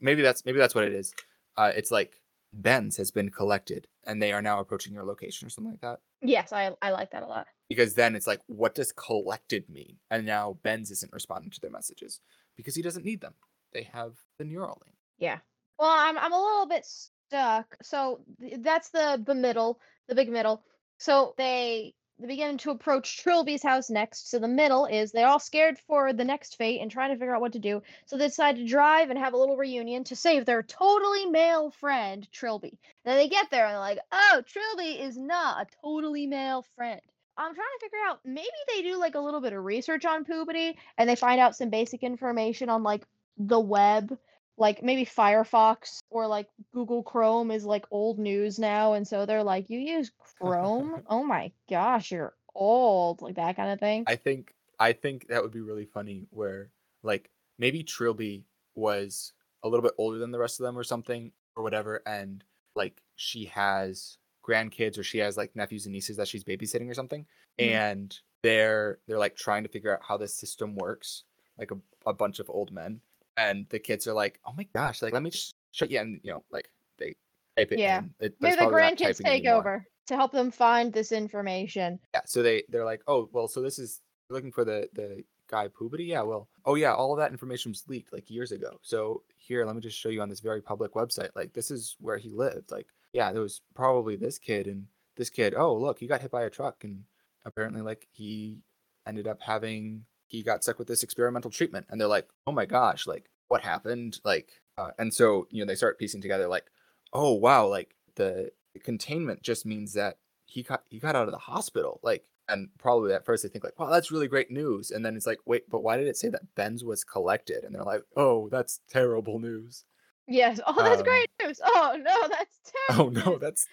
Maybe 0.01 0.23
that's 0.23 0.45
maybe 0.45 0.59
that's 0.59 0.75
what 0.75 0.85
it 0.85 0.93
is. 0.93 1.15
Uh, 1.57 1.73
it's 1.75 1.91
like 1.91 2.21
Benz 2.53 2.97
has 2.99 3.11
been 3.11 3.31
collected 3.31 3.89
and 4.05 4.21
they 4.23 4.33
are 4.33 4.43
now 4.43 4.61
approaching 4.61 4.93
your 4.93 5.05
location 5.05 5.47
or 5.47 5.51
something 5.51 5.73
like 5.73 5.81
that. 5.81 6.01
Yes, 6.23 6.53
I 6.53 6.73
I 6.83 6.91
like 6.91 7.11
that 7.13 7.23
a 7.23 7.27
lot. 7.27 7.47
Because 7.69 7.95
then 7.95 8.15
it's 8.15 8.27
like, 8.27 8.41
what 8.47 8.75
does 8.75 8.93
collected 8.93 9.69
mean? 9.69 9.97
And 10.11 10.25
now 10.27 10.59
Benz 10.63 10.91
isn't 10.91 11.13
responding 11.13 11.51
to 11.51 11.61
their 11.61 11.71
messages 11.71 12.21
because 12.57 12.75
he 12.75 12.83
doesn't 12.83 13.05
need 13.05 13.21
them. 13.21 13.35
They 13.73 13.83
have 13.93 14.13
the 14.39 14.45
Neuralink. 14.45 14.95
Yeah. 15.19 15.39
Well, 15.79 15.91
I'm 15.91 16.17
I'm 16.19 16.33
a 16.33 16.41
little 16.41 16.67
bit 16.67 16.87
stuck. 16.87 17.77
So 17.83 18.21
th- 18.41 18.61
that's 18.61 18.91
the 18.91 19.21
the 19.25 19.35
middle, 19.35 19.81
the 20.09 20.15
big 20.15 20.29
middle. 20.31 20.63
So 20.99 21.35
they 21.37 21.95
they 22.19 22.27
begin 22.27 22.57
to 22.59 22.71
approach 22.71 23.23
Trilby's 23.23 23.63
house 23.63 23.91
next. 23.91 24.31
So 24.31 24.39
the 24.39 24.49
middle 24.49 24.87
is 24.87 25.13
they're 25.13 25.29
all 25.29 25.39
scared 25.39 25.79
for 25.79 26.13
the 26.13 26.25
next 26.25 26.57
fate 26.57 26.81
and 26.81 26.91
trying 26.91 27.11
to 27.11 27.19
figure 27.19 27.35
out 27.35 27.43
what 27.43 27.53
to 27.53 27.59
do. 27.59 27.83
So 28.07 28.17
they 28.17 28.29
decide 28.29 28.57
to 28.57 28.67
drive 28.67 29.11
and 29.11 29.19
have 29.19 29.35
a 29.35 29.37
little 29.37 29.57
reunion 29.57 30.05
to 30.05 30.17
save 30.17 30.47
their 30.47 30.63
totally 30.63 31.27
male 31.27 31.71
friend 31.71 32.27
Trilby. 32.33 32.79
Then 33.05 33.17
they 33.17 33.29
get 33.29 33.51
there 33.51 33.67
and 33.67 33.75
they're 33.75 33.81
like, 33.81 33.99
"Oh, 34.13 34.43
Trilby 34.47 35.01
is 35.03 35.19
not 35.19 35.67
a 35.67 35.77
totally 35.83 36.27
male 36.27 36.65
friend." 36.75 37.01
I'm 37.39 37.55
trying 37.55 37.67
to 37.79 37.85
figure 37.85 37.99
out 38.09 38.21
maybe 38.25 38.49
they 38.69 38.83
do 38.83 38.97
like 38.97 39.15
a 39.15 39.21
little 39.21 39.43
bit 39.43 39.53
of 39.53 39.63
research 39.63 40.07
on 40.07 40.25
Poobity 40.25 40.77
and 40.97 41.09
they 41.09 41.17
find 41.17 41.39
out 41.39 41.55
some 41.55 41.69
basic 41.69 42.03
information 42.03 42.71
on 42.71 42.83
like 42.83 43.05
the 43.37 43.61
web 43.61 44.17
like 44.59 44.83
maybe 44.83 45.05
Firefox 45.05 45.99
or 46.11 46.27
like 46.27 46.49
Google 46.73 47.03
Chrome 47.03 47.51
is 47.51 47.65
like 47.65 47.87
old 47.91 48.19
news 48.19 48.59
now, 48.59 48.95
and 48.95 49.07
so 49.07 49.27
they're 49.27 49.43
like, 49.43 49.69
"You 49.71 49.79
use 49.79 50.11
Chrome? 50.39 51.03
oh 51.09 51.23
my 51.25 51.53
gosh, 51.69 52.11
you're 52.11 52.35
old!" 52.55 53.23
Like 53.23 53.37
that 53.37 53.57
kind 53.57 53.71
of 53.73 53.79
thing. 53.81 54.05
I 54.07 54.17
think 54.17 54.55
I 54.79 54.93
think 54.93 55.29
that 55.29 55.43
would 55.43 55.53
be 55.53 55.61
really 55.61 55.87
funny 55.87 56.27
where 56.31 56.71
like 57.03 57.31
maybe 57.59 57.83
Trilby 57.83 58.45
was 58.75 59.33
a 59.63 59.69
little 59.69 59.83
bit 59.83 59.95
older 59.99 60.19
than 60.19 60.31
the 60.31 60.39
rest 60.39 60.61
of 60.61 60.65
them 60.65 60.79
or 60.79 60.85
something 60.85 61.33
or 61.57 61.63
whatever 61.63 62.03
and 62.07 62.45
like 62.75 63.03
she 63.17 63.47
has 63.47 64.19
grandkids 64.47 64.99
or 64.99 65.03
she 65.03 65.19
has 65.19 65.37
like 65.37 65.57
nephews 65.57 65.87
and 65.87 65.93
nieces 65.95 66.17
that 66.19 66.29
she's 66.29 66.45
babysitting 66.45 66.91
or 66.91 66.95
something 66.95 67.27
Mhm. 67.59 67.71
and 67.71 68.21
they're 68.43 68.99
they're 69.07 69.19
like 69.19 69.35
trying 69.35 69.63
to 69.63 69.69
figure 69.69 69.93
out 69.95 70.05
how 70.05 70.17
this 70.17 70.35
system 70.35 70.75
works 70.77 71.25
like 71.59 71.71
a, 71.71 71.79
a 72.05 72.13
bunch 72.13 72.39
of 72.39 72.51
old 72.51 72.71
men 72.71 73.01
and 73.37 73.67
the 73.71 73.79
kids 73.79 74.07
are 74.07 74.13
like 74.15 74.41
oh 74.47 74.53
my 74.57 74.67
gosh 74.75 75.03
like 75.03 75.13
let 75.13 75.23
me 75.23 75.31
just 75.31 75.55
shut 75.73 75.91
you 75.91 75.99
and 76.01 76.21
you 76.23 76.33
know 76.33 76.43
like 76.51 76.69
they 76.99 77.15
type 77.57 77.73
it 77.73 77.79
Yeah. 77.79 77.99
in. 77.99 78.15
It, 78.21 78.35
Maybe 78.41 78.57
the 78.57 78.63
grandkids 78.63 79.23
take 79.23 79.45
anymore. 79.45 79.59
over 79.59 79.87
to 80.09 80.17
help 80.17 80.33
them 80.33 80.51
find 80.51 80.93
this 80.93 81.11
information. 81.13 81.99
Yeah, 82.15 82.21
so 82.27 82.43
they 82.43 82.63
they're 82.69 82.85
like, 82.85 83.03
oh 83.07 83.29
well, 83.33 83.49
so 83.49 83.61
this 83.61 83.79
is 83.79 84.01
looking 84.31 84.53
for 84.53 84.65
the 84.65 84.89
the 84.95 85.25
guy 85.49 85.69
Poobity. 85.69 86.07
Yeah, 86.09 86.23
well, 86.23 86.49
oh 86.65 86.75
yeah, 86.77 86.95
all 86.95 87.13
of 87.13 87.19
that 87.19 87.31
information 87.33 87.73
was 87.73 87.85
leaked 87.89 88.13
like 88.13 88.31
years 88.31 88.53
ago. 88.53 88.79
So 88.83 89.23
here, 89.37 89.65
let 89.65 89.75
me 89.77 89.81
just 89.83 89.99
show 89.99 90.09
you 90.09 90.21
on 90.23 90.29
this 90.29 90.41
very 90.41 90.61
public 90.63 90.93
website. 90.95 91.31
Like 91.35 91.53
this 91.53 91.71
is 91.71 91.97
where 92.01 92.19
he 92.19 92.31
lived. 92.31 92.71
Like 92.71 92.87
yeah, 93.13 93.33
there 93.33 93.43
was 93.43 93.61
probably 93.75 94.17
this 94.17 94.39
kid 94.39 94.67
and 94.67 94.87
this 95.17 95.31
kid. 95.31 95.55
Oh 95.57 95.75
look, 95.75 95.99
he 95.99 96.07
got 96.07 96.21
hit 96.23 96.31
by 96.31 96.45
a 96.45 96.51
truck 96.51 96.85
and 96.85 97.03
apparently 97.45 97.83
like 97.83 98.07
he 98.13 98.61
ended 99.07 99.27
up 99.27 99.41
having 99.43 100.05
he 100.29 100.43
got 100.43 100.63
stuck 100.63 100.79
with 100.79 100.89
this 100.89 101.03
experimental 101.05 101.51
treatment. 101.51 101.87
And 101.89 102.01
they're 102.01 102.09
like, 102.09 102.29
oh 102.47 102.53
my 102.53 102.67
gosh, 102.67 103.07
like 103.07 103.31
what 103.49 103.63
happened? 103.63 104.19
Like 104.25 104.51
uh, 104.79 104.91
and 104.99 105.13
so 105.13 105.47
you 105.51 105.63
know 105.63 105.67
they 105.67 105.75
start 105.77 105.99
piecing 105.99 106.21
together 106.23 106.49
like, 106.49 106.67
oh 107.13 107.33
wow, 107.35 107.67
like 107.67 107.95
the 108.17 108.51
containment 108.85 109.43
just 109.43 109.65
means 109.67 109.93
that 109.95 110.19
he 110.45 110.63
got 110.63 110.83
he 110.89 110.99
got 110.99 111.17
out 111.17 111.27
of 111.29 111.33
the 111.33 111.39
hospital 111.39 111.99
like 112.03 112.25
And 112.49 112.69
probably 112.79 113.13
at 113.13 113.25
first 113.25 113.43
they 113.43 113.49
think 113.49 113.65
like, 113.65 113.79
wow, 113.79 113.91
that's 113.91 114.13
really 114.13 114.29
great 114.29 114.51
news. 114.51 114.91
And 114.93 115.05
then 115.05 115.17
it's 115.17 115.27
like, 115.27 115.41
wait, 115.47 115.69
but 115.69 115.83
why 115.83 115.97
did 115.97 116.07
it 116.07 116.17
say 116.17 116.29
that 116.29 116.55
Benz 116.55 116.85
was 116.85 117.03
collected? 117.05 117.65
And 117.65 117.75
they're 117.75 117.83
like, 117.83 118.03
oh, 118.17 118.49
that's 118.51 118.81
terrible 118.89 119.39
news. 119.41 119.85
Yes. 120.29 120.61
Oh, 120.67 120.83
that's 120.83 121.01
Um, 121.01 121.07
great 121.07 121.29
news. 121.43 121.61
Oh 121.65 121.97
no, 122.01 122.29
that's 122.29 122.59
terrible 122.87 123.19
Oh 123.25 123.31
no, 123.31 123.39
that's 123.39 123.67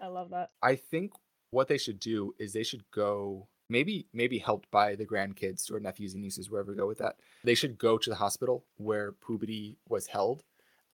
I 0.00 0.06
love 0.06 0.30
that. 0.30 0.50
I 0.62 0.76
think 0.76 1.12
what 1.50 1.66
they 1.68 1.78
should 1.78 1.98
do 1.98 2.34
is 2.38 2.52
they 2.52 2.62
should 2.64 2.84
go 2.92 3.48
maybe 3.70 4.06
maybe 4.12 4.38
helped 4.38 4.70
by 4.70 4.94
the 4.94 5.06
grandkids 5.06 5.70
or 5.70 5.80
nephews 5.80 6.12
and 6.14 6.22
nieces 6.22 6.50
wherever 6.50 6.72
we 6.72 6.76
go 6.76 6.86
with 6.86 6.98
that. 6.98 7.16
They 7.44 7.54
should 7.54 7.78
go 7.78 7.96
to 7.96 8.10
the 8.10 8.16
hospital 8.16 8.66
where 8.76 9.12
Poobity 9.12 9.76
was 9.88 10.06
held 10.08 10.42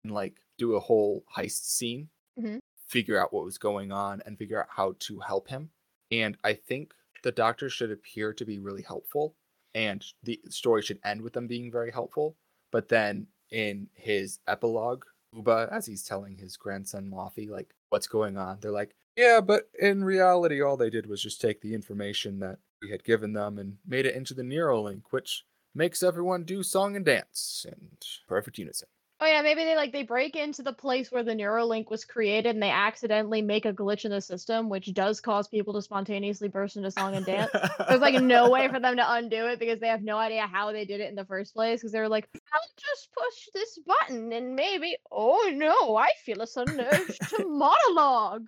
and 0.04 0.12
like 0.12 0.40
do 0.58 0.74
a 0.76 0.80
whole 0.80 1.24
heist 1.36 1.64
scene, 1.64 2.10
Mhm. 2.38 2.60
figure 2.86 3.18
out 3.18 3.32
what 3.32 3.44
was 3.44 3.58
going 3.58 3.90
on 3.90 4.22
and 4.26 4.38
figure 4.38 4.60
out 4.60 4.68
how 4.70 4.94
to 5.00 5.18
help 5.20 5.48
him. 5.48 5.70
And 6.12 6.36
I 6.44 6.54
think 6.54 6.94
the 7.22 7.32
doctor 7.32 7.68
should 7.68 7.90
appear 7.90 8.32
to 8.34 8.44
be 8.44 8.58
really 8.58 8.82
helpful 8.82 9.34
and 9.74 10.04
the 10.22 10.40
story 10.48 10.82
should 10.82 11.00
end 11.04 11.22
with 11.22 11.32
them 11.32 11.46
being 11.46 11.70
very 11.72 11.90
helpful. 11.90 12.36
But 12.70 12.88
then 12.88 13.26
in 13.50 13.88
his 13.94 14.38
epilogue, 14.46 15.04
Uba, 15.32 15.68
as 15.72 15.86
he's 15.86 16.04
telling 16.04 16.36
his 16.38 16.56
grandson 16.56 17.10
Laufey, 17.10 17.48
like 17.48 17.74
what's 17.90 18.06
going 18.06 18.36
on, 18.36 18.60
they're 18.60 18.70
like, 18.70 18.94
yeah, 19.16 19.40
but 19.40 19.68
in 19.80 20.04
reality, 20.04 20.60
all 20.62 20.76
they 20.76 20.90
did 20.90 21.06
was 21.06 21.22
just 21.22 21.40
take 21.40 21.60
the 21.60 21.74
information 21.74 22.38
that 22.40 22.58
we 22.82 22.90
had 22.90 23.04
given 23.04 23.32
them 23.32 23.58
and 23.58 23.78
made 23.86 24.06
it 24.06 24.14
into 24.14 24.34
the 24.34 24.42
Neuralink, 24.42 25.02
which 25.10 25.44
makes 25.74 26.02
everyone 26.02 26.44
do 26.44 26.62
song 26.62 26.96
and 26.96 27.04
dance 27.04 27.66
in 27.68 27.90
perfect 28.28 28.58
unison. 28.58 28.88
Oh 29.18 29.24
yeah, 29.24 29.40
maybe 29.40 29.64
they 29.64 29.76
like 29.76 29.92
they 29.92 30.02
break 30.02 30.36
into 30.36 30.62
the 30.62 30.74
place 30.74 31.10
where 31.10 31.22
the 31.22 31.32
Neuralink 31.32 31.88
was 31.88 32.04
created 32.04 32.50
and 32.50 32.62
they 32.62 32.70
accidentally 32.70 33.40
make 33.40 33.64
a 33.64 33.72
glitch 33.72 34.04
in 34.04 34.10
the 34.10 34.20
system, 34.20 34.68
which 34.68 34.92
does 34.92 35.22
cause 35.22 35.48
people 35.48 35.72
to 35.72 35.80
spontaneously 35.80 36.48
burst 36.48 36.76
into 36.76 36.90
song 36.90 37.14
and 37.14 37.24
dance. 37.24 37.50
There's 37.88 38.02
like 38.02 38.22
no 38.22 38.50
way 38.50 38.68
for 38.68 38.78
them 38.78 38.96
to 38.96 39.12
undo 39.14 39.46
it 39.46 39.58
because 39.58 39.80
they 39.80 39.88
have 39.88 40.02
no 40.02 40.18
idea 40.18 40.46
how 40.46 40.70
they 40.70 40.84
did 40.84 41.00
it 41.00 41.08
in 41.08 41.14
the 41.14 41.24
first 41.24 41.54
place. 41.54 41.80
Because 41.80 41.92
they 41.92 42.00
were 42.00 42.10
like, 42.10 42.28
I'll 42.34 42.60
just 42.76 43.08
push 43.14 43.48
this 43.54 43.78
button 43.86 44.34
and 44.34 44.54
maybe, 44.54 44.98
oh 45.10 45.50
no, 45.54 45.96
I 45.96 46.10
feel 46.26 46.42
a 46.42 46.46
sudden 46.46 46.78
urge 46.78 47.18
to 47.30 47.46
monologue. 47.48 48.44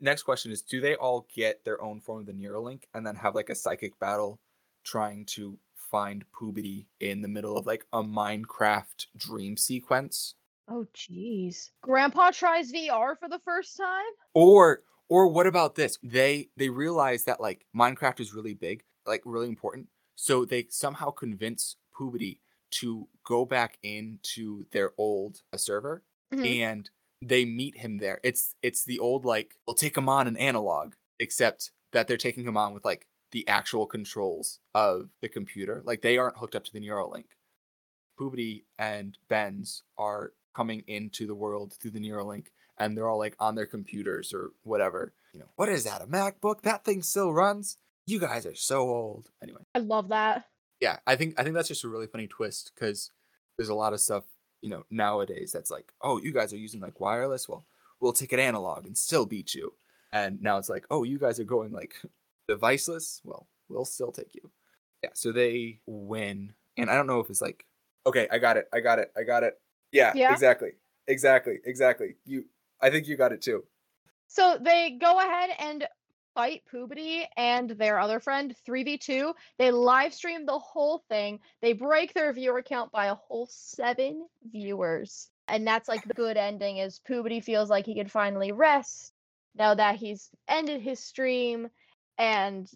Next 0.00 0.22
question 0.24 0.52
is 0.52 0.62
Do 0.62 0.80
they 0.80 0.94
all 0.96 1.26
get 1.34 1.64
their 1.64 1.80
own 1.82 2.00
form 2.00 2.20
of 2.20 2.26
the 2.26 2.32
Neuralink 2.32 2.84
and 2.94 3.06
then 3.06 3.16
have 3.16 3.34
like 3.34 3.50
a 3.50 3.54
psychic 3.54 3.98
battle 3.98 4.40
trying 4.84 5.26
to 5.26 5.58
find 5.74 6.24
Poobity 6.32 6.86
in 7.00 7.22
the 7.22 7.28
middle 7.28 7.56
of 7.56 7.66
like 7.66 7.86
a 7.92 8.02
Minecraft 8.02 9.06
dream 9.16 9.56
sequence? 9.56 10.34
Oh 10.68 10.86
jeez. 10.94 11.70
Grandpa 11.82 12.30
tries 12.30 12.70
VR 12.70 13.16
for 13.16 13.28
the 13.28 13.40
first 13.40 13.76
time? 13.76 14.12
Or 14.34 14.82
or 15.08 15.26
what 15.28 15.46
about 15.46 15.74
this? 15.74 15.98
They 16.02 16.50
they 16.56 16.68
realize 16.68 17.24
that 17.24 17.40
like 17.40 17.66
Minecraft 17.76 18.20
is 18.20 18.32
really 18.34 18.54
big, 18.54 18.84
like 19.06 19.22
really 19.24 19.48
important. 19.48 19.88
So 20.16 20.44
they 20.44 20.66
somehow 20.70 21.10
convince 21.10 21.76
Poobity 21.98 22.40
to 22.72 23.08
go 23.24 23.44
back 23.44 23.78
into 23.82 24.66
their 24.70 24.92
old 24.96 25.42
uh, 25.52 25.56
server 25.56 26.04
Mhm. 26.32 26.46
and 26.46 26.90
they 27.22 27.44
meet 27.44 27.78
him 27.78 27.98
there. 27.98 28.20
It's 28.22 28.54
it's 28.62 28.84
the 28.84 28.98
old 28.98 29.24
like 29.24 29.56
we'll 29.66 29.74
take 29.74 29.96
him 29.96 30.08
on 30.08 30.26
an 30.26 30.36
analog, 30.36 30.94
except 31.18 31.70
that 31.92 32.06
they're 32.06 32.16
taking 32.16 32.44
him 32.44 32.56
on 32.56 32.72
with 32.74 32.84
like 32.84 33.06
the 33.32 33.46
actual 33.48 33.86
controls 33.86 34.58
of 34.74 35.10
the 35.20 35.28
computer. 35.28 35.82
Like 35.84 36.02
they 36.02 36.18
aren't 36.18 36.38
hooked 36.38 36.54
up 36.56 36.64
to 36.64 36.72
the 36.72 36.80
Neuralink. 36.80 37.26
Poobity 38.18 38.64
and 38.78 39.16
Benz 39.28 39.82
are 39.98 40.32
coming 40.54 40.82
into 40.86 41.26
the 41.26 41.34
world 41.34 41.74
through 41.80 41.92
the 41.92 42.00
Neuralink 42.00 42.46
and 42.78 42.96
they're 42.96 43.08
all 43.08 43.18
like 43.18 43.36
on 43.38 43.54
their 43.54 43.66
computers 43.66 44.32
or 44.34 44.50
whatever. 44.62 45.12
You 45.32 45.40
know, 45.40 45.50
what 45.56 45.68
is 45.68 45.84
that? 45.84 46.02
A 46.02 46.06
MacBook? 46.06 46.62
That 46.62 46.84
thing 46.84 47.02
still 47.02 47.32
runs? 47.32 47.76
You 48.06 48.18
guys 48.18 48.46
are 48.46 48.54
so 48.54 48.80
old. 48.80 49.30
Anyway, 49.42 49.60
I 49.74 49.78
love 49.78 50.08
that. 50.08 50.46
yeah, 50.80 50.98
I 51.06 51.14
think 51.16 51.38
I 51.38 51.44
think 51.44 51.54
that's 51.54 51.68
just 51.68 51.84
a 51.84 51.88
really 51.88 52.08
funny 52.08 52.26
twist 52.26 52.72
because 52.74 53.10
there's 53.56 53.68
a 53.68 53.74
lot 53.74 53.92
of 53.92 54.00
stuff 54.00 54.24
you 54.62 54.70
know 54.70 54.84
nowadays 54.90 55.52
that's 55.52 55.70
like, 55.70 55.92
oh, 56.02 56.20
you 56.20 56.32
guys 56.32 56.52
are 56.52 56.58
using 56.58 56.80
like 56.80 57.00
wireless. 57.00 57.48
Well, 57.48 57.64
we'll 58.00 58.12
take 58.12 58.32
it 58.32 58.38
analog 58.40 58.86
and 58.86 58.96
still 58.96 59.26
beat 59.26 59.54
you. 59.54 59.72
And 60.12 60.42
now 60.42 60.58
it's 60.58 60.68
like, 60.68 60.86
oh, 60.90 61.04
you 61.04 61.18
guys 61.18 61.38
are 61.38 61.44
going 61.44 61.72
like 61.72 61.94
deviceless. 62.50 63.20
Well, 63.24 63.46
we'll 63.68 63.84
still 63.84 64.12
take 64.12 64.34
you. 64.34 64.50
Yeah, 65.02 65.10
so 65.14 65.32
they 65.32 65.80
win, 65.86 66.52
and 66.76 66.90
I 66.90 66.94
don't 66.94 67.06
know 67.06 67.20
if 67.20 67.30
it's 67.30 67.40
like, 67.40 67.64
okay, 68.06 68.28
I 68.30 68.38
got 68.38 68.56
it, 68.58 68.68
I 68.72 68.80
got 68.80 68.98
it, 68.98 69.10
I 69.16 69.22
got 69.22 69.42
it. 69.44 69.54
Yeah, 69.92 70.12
Yeah? 70.14 70.32
exactly, 70.32 70.72
exactly, 71.06 71.58
exactly. 71.64 72.16
You, 72.26 72.44
I 72.82 72.90
think 72.90 73.08
you 73.08 73.16
got 73.16 73.32
it 73.32 73.40
too. 73.40 73.64
So 74.28 74.58
they 74.60 74.98
go 75.00 75.18
ahead 75.18 75.50
and 75.58 75.88
fight 76.34 76.62
Poobity 76.72 77.24
and 77.36 77.70
their 77.70 77.98
other 77.98 78.20
friend 78.20 78.54
3v2. 78.68 79.32
They 79.58 79.70
live 79.70 80.14
stream 80.14 80.46
the 80.46 80.58
whole 80.58 81.02
thing. 81.08 81.40
They 81.62 81.72
break 81.72 82.14
their 82.14 82.32
viewer 82.32 82.62
count 82.62 82.92
by 82.92 83.06
a 83.06 83.14
whole 83.14 83.48
seven 83.50 84.26
viewers. 84.50 85.28
And 85.48 85.66
that's 85.66 85.88
like 85.88 86.04
the 86.04 86.14
good 86.14 86.36
ending 86.36 86.78
is 86.78 87.00
Poobity 87.08 87.42
feels 87.42 87.68
like 87.70 87.86
he 87.86 87.94
can 87.94 88.08
finally 88.08 88.52
rest 88.52 89.12
now 89.56 89.74
that 89.74 89.96
he's 89.96 90.30
ended 90.48 90.80
his 90.80 91.00
stream 91.00 91.68
and 92.18 92.70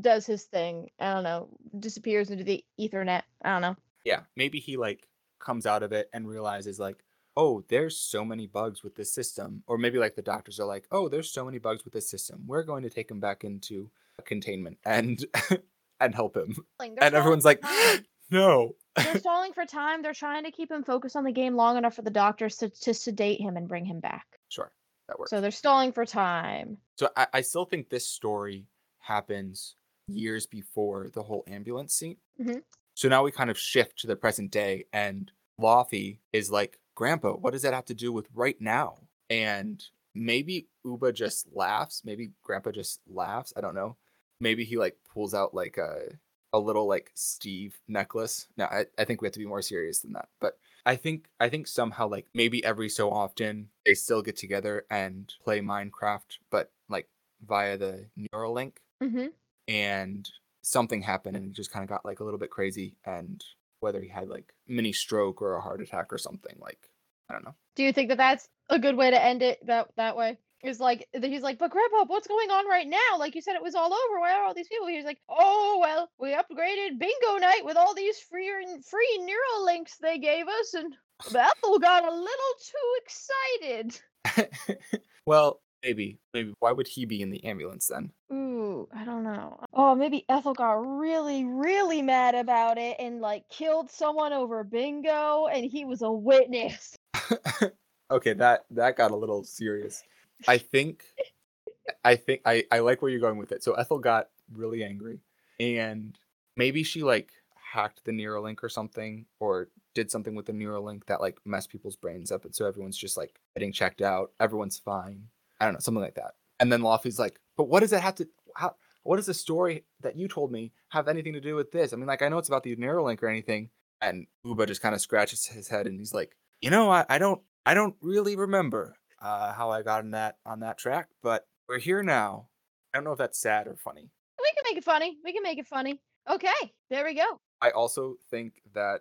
does 0.00 0.26
his 0.26 0.44
thing. 0.44 0.90
I 0.98 1.14
don't 1.14 1.24
know, 1.24 1.48
disappears 1.78 2.30
into 2.30 2.44
the 2.44 2.64
ethernet. 2.80 3.22
I 3.44 3.50
don't 3.50 3.62
know. 3.62 3.76
yeah 4.04 4.20
maybe 4.36 4.58
he 4.58 4.76
like 4.76 5.06
comes 5.38 5.66
out 5.66 5.82
of 5.82 5.92
it 5.92 6.08
and 6.12 6.26
realizes 6.26 6.78
like 6.80 7.04
oh 7.36 7.62
there's 7.68 7.98
so 7.98 8.24
many 8.24 8.46
bugs 8.46 8.82
with 8.82 8.94
this 8.96 9.12
system 9.12 9.62
or 9.66 9.76
maybe 9.78 9.98
like 9.98 10.14
the 10.16 10.22
doctors 10.22 10.58
are 10.60 10.66
like 10.66 10.86
oh 10.90 11.08
there's 11.08 11.30
so 11.30 11.44
many 11.44 11.58
bugs 11.58 11.84
with 11.84 11.92
this 11.92 12.08
system 12.08 12.42
we're 12.46 12.62
going 12.62 12.82
to 12.82 12.90
take 12.90 13.10
him 13.10 13.20
back 13.20 13.44
into 13.44 13.90
containment 14.24 14.78
and 14.84 15.24
and 16.00 16.14
help 16.14 16.36
him 16.36 16.54
they're 16.78 16.94
and 17.02 17.14
everyone's 17.14 17.44
like 17.44 17.62
no 18.30 18.74
they're 18.96 19.18
stalling 19.18 19.52
for 19.52 19.66
time. 19.66 20.00
They're 20.00 20.14
trying 20.14 20.44
to 20.44 20.50
keep 20.50 20.70
him 20.70 20.82
focused 20.82 21.16
on 21.16 21.24
the 21.24 21.30
game 21.30 21.54
long 21.54 21.76
enough 21.76 21.92
for 21.94 22.00
the 22.00 22.08
doctors 22.10 22.56
to, 22.56 22.70
to 22.70 22.94
sedate 22.94 23.38
him 23.42 23.58
and 23.58 23.68
bring 23.68 23.84
him 23.84 24.00
back. 24.00 24.24
sure 24.48 24.72
that 25.06 25.18
works 25.18 25.28
So 25.30 25.42
they're 25.42 25.50
stalling 25.50 25.92
for 25.92 26.06
time. 26.06 26.78
so 26.98 27.10
I, 27.14 27.26
I 27.34 27.40
still 27.42 27.66
think 27.66 27.90
this 27.90 28.06
story 28.08 28.64
happens 29.00 29.76
years 30.08 30.46
before 30.46 31.10
the 31.12 31.22
whole 31.22 31.44
ambulance 31.46 31.92
scene 31.94 32.16
Mhm. 32.40 32.62
so 32.94 33.08
now 33.10 33.22
we 33.22 33.32
kind 33.32 33.50
of 33.50 33.58
shift 33.58 33.98
to 33.98 34.06
the 34.06 34.16
present 34.16 34.50
day 34.50 34.86
and 34.94 35.30
Laufey 35.60 36.20
is 36.32 36.50
like 36.50 36.78
grandpa 36.96 37.32
what 37.34 37.52
does 37.52 37.62
that 37.62 37.72
have 37.74 37.84
to 37.84 37.94
do 37.94 38.12
with 38.12 38.26
right 38.34 38.60
now? 38.60 38.96
And 39.30 39.80
maybe 40.14 40.66
uba 40.84 41.12
just 41.12 41.46
laughs 41.54 42.02
maybe 42.04 42.30
grandpa 42.42 42.70
just 42.70 43.00
laughs 43.06 43.52
i 43.56 43.60
don't 43.60 43.74
know. 43.74 43.96
Maybe 44.40 44.64
he 44.64 44.76
like 44.76 44.96
pulls 45.12 45.32
out 45.34 45.54
like 45.54 45.76
a 45.78 46.18
a 46.52 46.58
little 46.58 46.86
like 46.88 47.10
steve 47.14 47.78
necklace. 47.86 48.48
Now 48.56 48.66
I, 48.66 48.86
I 48.98 49.04
think 49.04 49.20
we 49.20 49.26
have 49.26 49.34
to 49.34 49.38
be 49.38 49.46
more 49.46 49.62
serious 49.62 50.00
than 50.00 50.12
that 50.14 50.28
but 50.40 50.58
i 50.86 50.96
think 50.96 51.26
i 51.38 51.48
think 51.48 51.66
somehow 51.66 52.08
like 52.08 52.26
maybe 52.34 52.64
every 52.64 52.88
so 52.88 53.10
often 53.10 53.68
they 53.84 53.94
still 53.94 54.22
get 54.22 54.36
together 54.36 54.84
and 54.90 55.32
play 55.44 55.60
minecraft 55.60 56.38
but 56.50 56.70
like 56.88 57.08
via 57.46 57.76
the 57.76 58.06
neuralink. 58.18 58.72
Mm-hmm. 59.02 59.26
and 59.68 60.30
something 60.62 61.02
happened 61.02 61.36
and 61.36 61.46
it 61.48 61.52
just 61.52 61.70
kind 61.70 61.82
of 61.82 61.88
got 61.90 62.04
like 62.04 62.20
a 62.20 62.24
little 62.24 62.40
bit 62.40 62.50
crazy 62.50 62.96
and 63.04 63.44
whether 63.80 64.00
he 64.00 64.08
had 64.08 64.28
like 64.28 64.52
mini 64.66 64.92
stroke 64.92 65.42
or 65.42 65.54
a 65.54 65.60
heart 65.60 65.80
attack 65.80 66.12
or 66.12 66.18
something 66.18 66.56
like 66.60 66.90
i 67.28 67.32
don't 67.32 67.44
know 67.44 67.54
Do 67.76 67.84
you 67.84 67.92
think 67.92 68.08
that 68.08 68.18
that's 68.18 68.48
a 68.68 68.78
good 68.78 68.96
way 68.96 69.10
to 69.10 69.22
end 69.22 69.42
it 69.42 69.64
that 69.66 69.88
that 69.96 70.16
way? 70.16 70.38
Is 70.62 70.80
like 70.80 71.06
he's 71.12 71.42
like, 71.42 71.58
but 71.58 71.70
Grandpa, 71.70 72.04
what's 72.06 72.26
going 72.26 72.50
on 72.50 72.66
right 72.66 72.88
now? 72.88 73.18
Like 73.18 73.34
you 73.34 73.42
said, 73.42 73.54
it 73.54 73.62
was 73.62 73.74
all 73.74 73.92
over. 73.92 74.20
Why 74.20 74.32
are 74.32 74.44
all 74.44 74.54
these 74.54 74.68
people? 74.68 74.88
He's 74.88 75.04
like, 75.04 75.20
oh 75.28 75.78
well, 75.80 76.10
we 76.18 76.30
upgraded 76.30 76.98
bingo 76.98 77.36
night 77.38 77.60
with 77.62 77.76
all 77.76 77.94
these 77.94 78.18
free 78.18 78.50
free 78.88 79.20
Neuralinks 79.20 79.98
they 80.00 80.18
gave 80.18 80.48
us, 80.48 80.74
and 80.74 80.94
Ethel 81.28 81.78
got 81.78 82.04
a 82.04 82.10
little 82.10 82.54
too 82.64 83.88
excited. 84.24 84.78
well 85.26 85.60
maybe 85.86 86.18
maybe 86.34 86.52
why 86.58 86.72
would 86.72 86.88
he 86.88 87.04
be 87.04 87.22
in 87.22 87.30
the 87.30 87.44
ambulance 87.44 87.86
then? 87.86 88.10
Ooh, 88.32 88.88
I 88.94 89.04
don't 89.04 89.22
know. 89.22 89.60
Oh, 89.72 89.94
maybe 89.94 90.24
Ethel 90.28 90.52
got 90.52 90.72
really, 90.72 91.44
really 91.44 92.02
mad 92.02 92.34
about 92.34 92.76
it 92.76 92.96
and 92.98 93.20
like 93.20 93.48
killed 93.48 93.90
someone 93.90 94.32
over 94.32 94.64
bingo, 94.64 95.46
and 95.46 95.64
he 95.64 95.84
was 95.84 96.02
a 96.02 96.10
witness. 96.10 96.96
okay 98.10 98.34
that 98.34 98.64
that 98.70 98.96
got 98.96 99.12
a 99.12 99.16
little 99.16 99.44
serious. 99.44 100.02
I 100.48 100.58
think 100.58 101.04
i 102.04 102.16
think 102.16 102.40
i 102.44 102.64
i 102.72 102.80
like 102.80 103.00
where 103.00 103.10
you're 103.10 103.20
going 103.20 103.38
with 103.38 103.52
it. 103.52 103.62
So 103.62 103.74
ethel 103.74 103.98
got 103.98 104.28
really 104.52 104.82
angry 104.82 105.20
and 105.60 106.18
maybe 106.56 106.82
she 106.82 107.02
like 107.02 107.30
hacked 107.54 108.04
the 108.04 108.12
neuralink 108.12 108.62
or 108.62 108.68
something 108.68 109.26
or 109.40 109.68
did 109.94 110.10
something 110.10 110.34
with 110.34 110.46
the 110.46 110.52
neuralink 110.52 111.04
that 111.06 111.20
like 111.20 111.38
messed 111.44 111.70
people's 111.70 111.96
brains 111.96 112.32
up 112.32 112.44
and 112.44 112.54
so 112.54 112.66
everyone's 112.66 112.96
just 112.96 113.16
like 113.16 113.40
getting 113.56 113.72
checked 113.72 114.02
out. 114.02 114.32
Everyone's 114.40 114.78
fine 114.78 115.28
i 115.60 115.64
don't 115.64 115.74
know 115.74 115.80
something 115.80 116.02
like 116.02 116.14
that 116.14 116.32
and 116.60 116.72
then 116.72 116.80
Laufey's 116.80 117.18
like 117.18 117.40
but 117.56 117.68
what 117.68 117.80
does 117.80 117.90
that 117.90 118.02
have 118.02 118.14
to 118.16 118.28
how 118.54 118.74
what 119.02 119.16
does 119.16 119.26
the 119.26 119.34
story 119.34 119.84
that 120.00 120.16
you 120.16 120.28
told 120.28 120.50
me 120.50 120.72
have 120.88 121.08
anything 121.08 121.32
to 121.32 121.40
do 121.40 121.54
with 121.54 121.70
this 121.72 121.92
i 121.92 121.96
mean 121.96 122.06
like 122.06 122.22
i 122.22 122.28
know 122.28 122.38
it's 122.38 122.48
about 122.48 122.62
the 122.62 122.74
neuralink 122.76 123.22
or 123.22 123.28
anything 123.28 123.70
and 124.00 124.26
uba 124.44 124.66
just 124.66 124.82
kind 124.82 124.94
of 124.94 125.00
scratches 125.00 125.46
his 125.46 125.68
head 125.68 125.86
and 125.86 125.98
he's 125.98 126.14
like 126.14 126.36
you 126.60 126.70
know 126.70 126.90
i, 126.90 127.04
I 127.08 127.18
don't 127.18 127.40
i 127.64 127.74
don't 127.74 127.96
really 128.00 128.36
remember 128.36 128.96
uh, 129.22 129.52
how 129.52 129.70
i 129.70 129.82
got 129.82 130.00
on 130.00 130.10
that 130.10 130.36
on 130.44 130.60
that 130.60 130.78
track 130.78 131.08
but 131.22 131.46
we're 131.68 131.78
here 131.78 132.02
now 132.02 132.48
i 132.92 132.98
don't 132.98 133.04
know 133.04 133.12
if 133.12 133.18
that's 133.18 133.40
sad 133.40 133.66
or 133.66 133.76
funny 133.76 134.10
We 134.38 134.52
can 134.54 134.62
make 134.70 134.78
it 134.78 134.84
funny. 134.84 135.16
We 135.24 135.32
can 135.32 135.42
make 135.42 135.58
it 135.58 135.66
funny. 135.66 136.00
Okay, 136.30 136.72
there 136.90 137.04
we 137.04 137.14
go. 137.14 137.40
I 137.62 137.70
also 137.70 138.16
think 138.30 138.54
that 138.74 139.00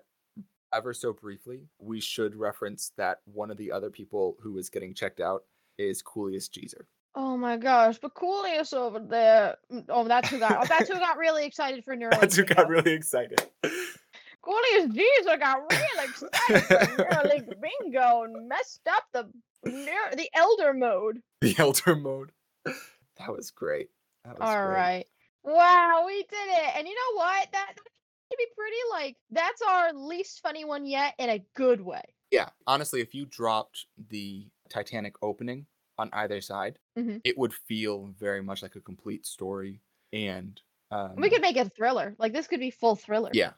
ever 0.73 0.93
so 0.93 1.13
briefly, 1.13 1.67
we 1.79 1.99
should 1.99 2.35
reference 2.35 2.91
that 2.97 3.19
one 3.25 3.51
of 3.51 3.57
the 3.57 3.71
other 3.71 3.89
people 3.89 4.37
who 4.41 4.53
was 4.53 4.69
getting 4.69 4.93
checked 4.93 5.19
out 5.19 5.43
is 5.77 6.01
Coolius 6.01 6.49
Jeezer. 6.49 6.85
Oh 7.17 7.37
my 7.37 7.55
gosh, 7.57 7.97
but 7.97 8.13
Coolius 8.13 8.73
over 8.73 8.99
there. 8.99 9.55
mm, 9.71 9.85
Oh, 9.89 10.05
that's 10.07 10.29
who 10.29 10.39
got. 10.39 10.57
Oh, 10.63 10.65
that's 10.67 10.89
who 10.89 10.95
got 10.95 11.17
really 11.17 11.45
excited 11.45 11.83
for 11.85 11.95
Neuralink. 11.97 12.19
That's 12.19 12.35
who 12.35 12.43
got 12.43 12.67
really 12.67 12.91
excited. 12.93 13.41
Coolius 14.43 14.87
Jeezer 14.93 15.39
got 15.39 15.59
really 15.71 16.05
excited 16.09 16.63
for 16.63 17.03
Neuralink 17.03 17.49
bingo 17.61 18.23
and 18.23 18.47
messed 18.47 18.81
up 18.89 19.03
the 19.13 19.29
the 19.63 20.29
elder 20.35 20.73
mode. 20.73 21.21
the 21.41 21.55
elder 21.57 21.95
mode. 21.95 22.31
That 22.65 23.31
was 23.35 23.49
great. 23.51 23.89
That 24.25 24.37
was 24.39 24.47
All 24.49 24.65
great. 24.67 24.75
right. 24.75 25.05
Wow, 25.43 26.03
we 26.05 26.17
did 26.17 26.27
it. 26.33 26.71
And 26.77 26.87
you 26.87 26.93
know 26.95 27.17
what? 27.17 27.51
That 27.51 27.71
that 27.75 28.29
could 28.29 28.37
be 28.37 28.45
pretty 28.57 28.75
like 28.91 29.15
that's 29.31 29.61
our 29.61 29.93
least 29.93 30.41
funny 30.41 30.65
one 30.65 30.85
yet 30.85 31.13
in 31.17 31.29
a 31.29 31.43
good 31.55 31.81
way. 31.81 32.01
Yeah, 32.31 32.49
honestly, 32.67 33.01
if 33.01 33.13
you 33.15 33.25
dropped 33.25 33.85
the 34.09 34.47
Titanic 34.69 35.15
opening 35.21 35.65
on 35.97 36.09
either 36.13 36.41
side, 36.41 36.77
Mhm. 36.97 37.21
it 37.23 37.37
would 37.37 37.53
feel 37.53 38.07
very 38.19 38.41
much 38.43 38.61
like 38.61 38.75
a 38.75 38.81
complete 38.81 39.25
story. 39.25 39.79
And 40.13 40.59
um, 40.91 41.15
we 41.17 41.29
could 41.29 41.41
make 41.41 41.57
it 41.57 41.67
a 41.67 41.69
thriller. 41.69 42.15
Like 42.19 42.33
this 42.33 42.47
could 42.47 42.59
be 42.59 42.71
full 42.71 42.95
thriller. 42.95 43.31
yeah, 43.33 43.53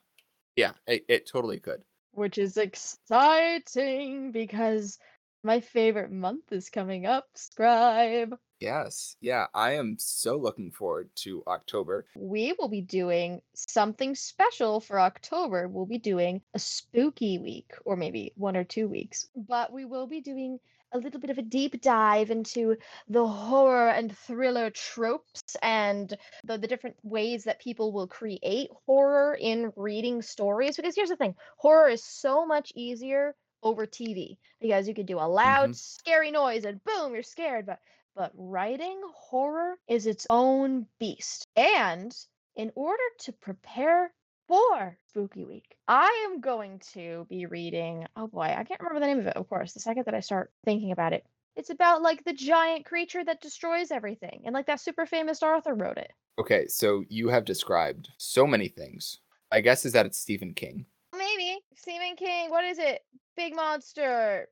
yeah, 0.55 0.73
it, 0.87 1.05
it 1.07 1.27
totally 1.27 1.59
could. 1.59 1.83
Which 2.13 2.37
is 2.37 2.57
exciting 2.57 4.31
because 4.31 4.97
my 5.43 5.59
favorite 5.59 6.11
month 6.11 6.51
is 6.51 6.69
coming 6.69 7.05
up, 7.05 7.25
Scribe. 7.35 8.35
Yes, 8.59 9.15
yeah, 9.21 9.45
I 9.53 9.73
am 9.73 9.97
so 9.99 10.35
looking 10.37 10.71
forward 10.71 11.11
to 11.17 11.43
October. 11.45 12.07
we 12.15 12.53
will 12.57 12.69
be 12.69 12.81
doing 12.81 13.39
something 13.55 14.15
special 14.15 14.79
for 14.79 14.99
October. 14.99 15.67
We'll 15.67 15.85
be 15.85 15.99
doing 15.99 16.41
a 16.55 16.59
spooky 16.59 17.37
week, 17.37 17.71
or 17.85 17.95
maybe 17.95 18.33
one 18.35 18.57
or 18.57 18.63
two 18.63 18.87
weeks, 18.87 19.29
but 19.35 19.71
we 19.71 19.85
will 19.85 20.07
be 20.07 20.21
doing 20.21 20.59
a 20.93 20.97
little 20.97 21.19
bit 21.19 21.29
of 21.29 21.37
a 21.37 21.43
deep 21.43 21.81
dive 21.81 22.31
into 22.31 22.75
the 23.07 23.27
horror 23.27 23.89
and 23.89 24.15
thriller 24.17 24.69
tropes 24.69 25.55
and 25.61 26.15
the, 26.43 26.57
the 26.57 26.67
different 26.67 26.95
ways 27.03 27.43
that 27.43 27.59
people 27.59 27.91
will 27.91 28.07
create 28.07 28.69
horror 28.85 29.35
in 29.39 29.71
reading 29.75 30.21
stories. 30.21 30.75
Because 30.75 30.95
here's 30.95 31.09
the 31.09 31.15
thing 31.15 31.35
horror 31.57 31.89
is 31.89 32.03
so 32.03 32.45
much 32.45 32.71
easier 32.75 33.35
over 33.63 33.85
TV 33.85 34.39
because 34.59 34.87
you 34.87 34.93
could 34.93 35.05
do 35.07 35.19
a 35.19 35.27
loud, 35.27 35.73
Mhm. 35.73 35.75
scary 35.75 36.31
noise 36.31 36.65
and 36.65 36.83
boom, 36.83 37.13
you're 37.13 37.23
scared. 37.23 37.65
But 37.65 37.79
but 38.15 38.31
writing 38.35 39.01
horror 39.13 39.75
is 39.87 40.05
its 40.07 40.25
own 40.29 40.87
beast. 40.99 41.47
And 41.55 42.15
in 42.55 42.71
order 42.75 43.03
to 43.19 43.33
prepare 43.33 44.13
for 44.47 44.97
Spooky 45.09 45.43
Week, 45.43 45.75
I 45.87 46.27
am 46.29 46.39
going 46.41 46.79
to 46.93 47.25
be 47.29 47.45
reading. 47.45 48.05
Oh 48.15 48.27
boy, 48.27 48.53
I 48.57 48.63
can't 48.63 48.79
remember 48.79 48.99
the 48.99 49.07
name 49.07 49.19
of 49.19 49.27
it, 49.27 49.35
of 49.35 49.47
course, 49.49 49.73
the 49.73 49.79
second 49.79 50.05
that 50.05 50.13
I 50.13 50.19
start 50.21 50.51
thinking 50.65 50.91
about 50.91 51.13
it. 51.13 51.25
It's 51.55 51.69
about 51.69 52.01
like 52.01 52.23
the 52.23 52.33
giant 52.33 52.85
creature 52.85 53.23
that 53.25 53.41
destroys 53.41 53.91
everything. 53.91 54.43
And 54.45 54.53
like 54.53 54.67
that 54.67 54.79
super 54.79 55.05
famous 55.05 55.41
author 55.41 55.73
wrote 55.73 55.97
it. 55.97 56.11
Okay, 56.39 56.67
so 56.67 57.03
you 57.09 57.29
have 57.29 57.45
described 57.45 58.09
so 58.17 58.45
many 58.45 58.67
things. 58.67 59.19
I 59.51 59.61
guess 59.61 59.85
is 59.85 59.93
that 59.93 60.05
it's 60.05 60.19
Stephen 60.19 60.53
King. 60.53 60.85
Maybe. 61.17 61.59
Stephen 61.75 62.15
King, 62.15 62.49
what 62.49 62.63
is 62.63 62.77
it? 62.77 63.01
Big 63.35 63.55
Monster. 63.55 64.47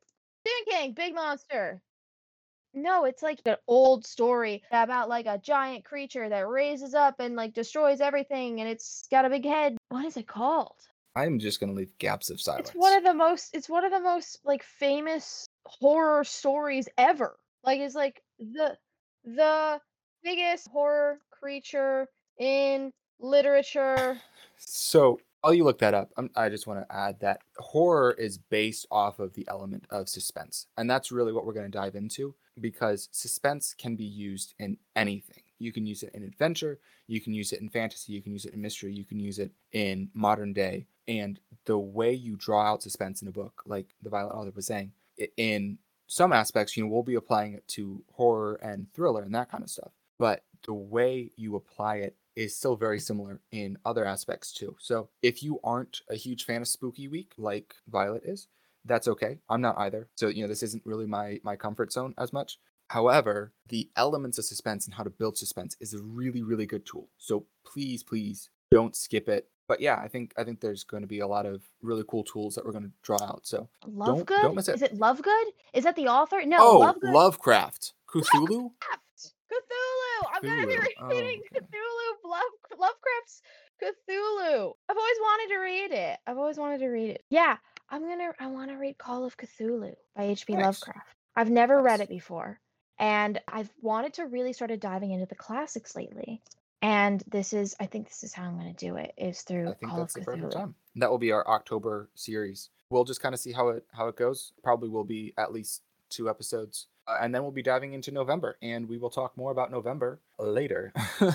Stephen 0.45 0.65
King, 0.67 0.93
Big 0.93 1.13
Monster. 1.13 1.81
No, 2.75 3.05
it's 3.05 3.23
like 3.23 3.39
an 3.45 3.55
old 3.67 4.05
story 4.05 4.61
about 4.69 5.07
like 5.07 5.25
a 5.25 5.37
giant 5.37 5.85
creature 5.85 6.27
that 6.27 6.49
raises 6.49 6.93
up 6.93 7.15
and 7.19 7.35
like 7.37 7.53
destroys 7.53 8.01
everything 8.01 8.59
and 8.59 8.69
it's 8.69 9.07
got 9.09 9.23
a 9.23 9.29
big 9.29 9.45
head. 9.45 9.77
What 9.89 10.03
is 10.03 10.17
it 10.17 10.27
called? 10.27 10.75
I'm 11.15 11.39
just 11.39 11.61
gonna 11.61 11.71
leave 11.71 11.97
gaps 11.99 12.29
of 12.29 12.41
silence. 12.41 12.69
It's 12.69 12.77
one 12.77 12.93
of 12.93 13.05
the 13.05 13.13
most 13.13 13.55
it's 13.55 13.69
one 13.69 13.85
of 13.85 13.91
the 13.91 14.01
most 14.01 14.39
like 14.43 14.61
famous 14.61 15.47
horror 15.65 16.25
stories 16.25 16.89
ever. 16.97 17.37
Like 17.63 17.79
it's 17.79 17.95
like 17.95 18.21
the 18.39 18.77
the 19.23 19.79
biggest 20.21 20.67
horror 20.67 21.19
creature 21.31 22.09
in 22.37 22.91
literature. 23.21 24.19
So 24.57 25.21
while 25.39 25.53
you 25.53 25.63
look 25.63 25.79
that 25.79 25.93
up, 25.93 26.11
um, 26.17 26.29
I 26.35 26.49
just 26.49 26.67
want 26.67 26.81
to 26.81 26.95
add 26.95 27.21
that 27.21 27.39
horror 27.57 28.15
is 28.17 28.37
based 28.37 28.85
off 28.91 29.19
of 29.19 29.33
the 29.33 29.47
element 29.47 29.85
of 29.91 30.09
suspense. 30.09 30.67
And 30.75 30.89
that's 30.89 31.11
really 31.11 31.31
what 31.31 31.45
we're 31.45 31.53
going 31.53 31.71
to 31.71 31.77
dive 31.77 31.95
into 31.95 32.35
because 32.59 33.09
suspense 33.11 33.75
can 33.77 33.95
be 33.95 34.05
used 34.05 34.53
in 34.59 34.77
anything. 34.95 35.43
You 35.59 35.71
can 35.71 35.85
use 35.85 36.03
it 36.03 36.13
in 36.13 36.23
adventure, 36.23 36.79
you 37.07 37.21
can 37.21 37.33
use 37.33 37.53
it 37.53 37.61
in 37.61 37.69
fantasy, 37.69 38.13
you 38.13 38.21
can 38.21 38.33
use 38.33 38.45
it 38.45 38.53
in 38.53 38.61
mystery, 38.61 38.93
you 38.93 39.05
can 39.05 39.19
use 39.19 39.39
it 39.39 39.51
in 39.71 40.09
modern 40.13 40.53
day. 40.53 40.87
And 41.07 41.39
the 41.65 41.77
way 41.77 42.13
you 42.13 42.35
draw 42.35 42.63
out 42.63 42.83
suspense 42.83 43.21
in 43.21 43.27
a 43.27 43.31
book, 43.31 43.61
like 43.65 43.87
the 44.01 44.09
Violet 44.09 44.33
author 44.33 44.51
was 44.55 44.65
saying, 44.65 44.91
in 45.37 45.77
some 46.07 46.33
aspects, 46.33 46.75
you 46.75 46.83
know, 46.83 46.89
we'll 46.89 47.03
be 47.03 47.15
applying 47.15 47.53
it 47.53 47.67
to 47.69 48.03
horror 48.13 48.55
and 48.55 48.91
thriller 48.93 49.23
and 49.23 49.33
that 49.35 49.49
kind 49.49 49.63
of 49.63 49.69
stuff. 49.69 49.91
But 50.17 50.43
the 50.65 50.73
way 50.73 51.31
you 51.35 51.55
apply 51.55 51.97
it 51.97 52.15
is 52.35 52.55
still 52.55 52.75
very 52.75 52.99
similar 52.99 53.39
in 53.51 53.77
other 53.85 54.05
aspects 54.05 54.51
too. 54.51 54.75
So 54.79 55.09
if 55.21 55.41
you 55.41 55.59
aren't 55.63 56.01
a 56.09 56.15
huge 56.15 56.45
fan 56.45 56.61
of 56.61 56.67
Spooky 56.67 57.07
Week 57.07 57.33
like 57.37 57.75
Violet 57.87 58.23
is, 58.25 58.47
that's 58.85 59.07
okay. 59.07 59.39
I'm 59.49 59.61
not 59.61 59.77
either. 59.77 60.07
So 60.15 60.27
you 60.27 60.43
know 60.43 60.47
this 60.47 60.63
isn't 60.63 60.85
really 60.85 61.07
my 61.07 61.39
my 61.43 61.55
comfort 61.55 61.91
zone 61.91 62.13
as 62.17 62.31
much. 62.31 62.59
However, 62.89 63.51
the 63.67 63.89
elements 63.95 64.37
of 64.37 64.45
suspense 64.45 64.85
and 64.85 64.93
how 64.93 65.03
to 65.03 65.09
build 65.09 65.37
suspense 65.37 65.75
is 65.79 65.93
a 65.93 66.01
really 66.01 66.43
really 66.43 66.65
good 66.65 66.85
tool. 66.85 67.09
So 67.17 67.45
please 67.65 68.03
please 68.03 68.49
don't 68.71 68.95
skip 68.95 69.27
it. 69.27 69.49
But 69.67 69.81
yeah, 69.81 69.99
I 69.99 70.07
think 70.07 70.33
I 70.37 70.43
think 70.43 70.61
there's 70.61 70.83
going 70.83 71.01
to 71.01 71.07
be 71.07 71.19
a 71.19 71.27
lot 71.27 71.45
of 71.45 71.63
really 71.81 72.03
cool 72.07 72.23
tools 72.23 72.55
that 72.55 72.65
we're 72.65 72.71
going 72.71 72.83
to 72.83 72.91
draw 73.01 73.21
out. 73.23 73.41
So 73.43 73.67
Lovegood? 73.87 74.41
don't 74.41 74.55
miss 74.55 74.67
it. 74.67 74.75
Is 74.75 74.81
it 74.83 74.99
Lovegood? 74.99 75.45
Is 75.73 75.83
that 75.85 75.95
the 75.95 76.07
author? 76.07 76.45
No, 76.45 76.57
oh, 76.59 76.79
Lovegood. 76.81 77.13
Lovecraft, 77.13 77.93
Cthulhu. 78.07 78.49
Lovecraft! 78.49 79.01
Cthulhu! 79.51 80.27
I'm 80.35 80.41
gonna 80.43 80.67
be 80.67 80.73
Cthulhu. 80.73 80.87
Oh, 80.99 81.07
reading 81.07 81.41
okay. 81.51 81.65
Cthulhu, 81.65 82.29
Love, 82.29 82.79
Lovecraft's 82.79 83.41
Cthulhu. 83.81 84.73
I've 84.89 84.97
always 84.97 85.17
wanted 85.21 85.53
to 85.53 85.59
read 85.59 85.91
it. 85.91 86.19
I've 86.27 86.37
always 86.37 86.57
wanted 86.57 86.79
to 86.79 86.87
read 86.87 87.09
it. 87.11 87.23
Yeah, 87.29 87.57
I'm 87.89 88.01
gonna. 88.01 88.31
I 88.39 88.47
want 88.47 88.71
to 88.71 88.77
read 88.77 88.97
Call 88.97 89.25
of 89.25 89.37
Cthulhu 89.37 89.93
by 90.15 90.23
H.P. 90.23 90.53
Nice. 90.53 90.63
Lovecraft. 90.63 91.07
I've 91.35 91.49
never 91.49 91.81
read 91.81 91.99
it 92.01 92.09
before, 92.09 92.59
and 92.97 93.39
I've 93.47 93.69
wanted 93.81 94.13
to 94.15 94.25
really 94.25 94.53
started 94.53 94.79
diving 94.79 95.11
into 95.11 95.25
the 95.25 95.35
classics 95.35 95.95
lately. 95.95 96.41
And 96.81 97.23
this 97.27 97.53
is, 97.53 97.75
I 97.79 97.87
think, 97.87 98.07
this 98.07 98.23
is 98.23 98.33
how 98.33 98.43
I'm 98.43 98.57
gonna 98.57 98.73
do 98.73 98.95
it. 98.97 99.13
Is 99.17 99.41
through 99.41 99.69
I 99.69 99.73
think 99.73 99.91
Call 99.91 99.99
that's 99.99 100.15
of 100.15 100.25
the 100.25 100.31
perfect 100.31 100.53
time. 100.53 100.75
That 100.95 101.09
will 101.09 101.17
be 101.17 101.31
our 101.31 101.47
October 101.47 102.09
series. 102.15 102.69
We'll 102.89 103.03
just 103.03 103.21
kind 103.21 103.33
of 103.33 103.39
see 103.39 103.51
how 103.51 103.69
it 103.69 103.85
how 103.91 104.07
it 104.07 104.15
goes. 104.15 104.53
Probably 104.63 104.89
will 104.89 105.03
be 105.03 105.33
at 105.37 105.51
least 105.51 105.81
two 106.09 106.29
episodes, 106.29 106.87
uh, 107.07 107.17
and 107.21 107.33
then 107.33 107.41
we'll 107.41 107.51
be 107.51 107.63
diving 107.63 107.93
into 107.93 108.11
November, 108.11 108.57
and 108.61 108.87
we 108.87 108.97
will 108.97 109.09
talk 109.09 109.35
more 109.35 109.51
about 109.51 109.71
November 109.71 110.19
later. 110.39 110.93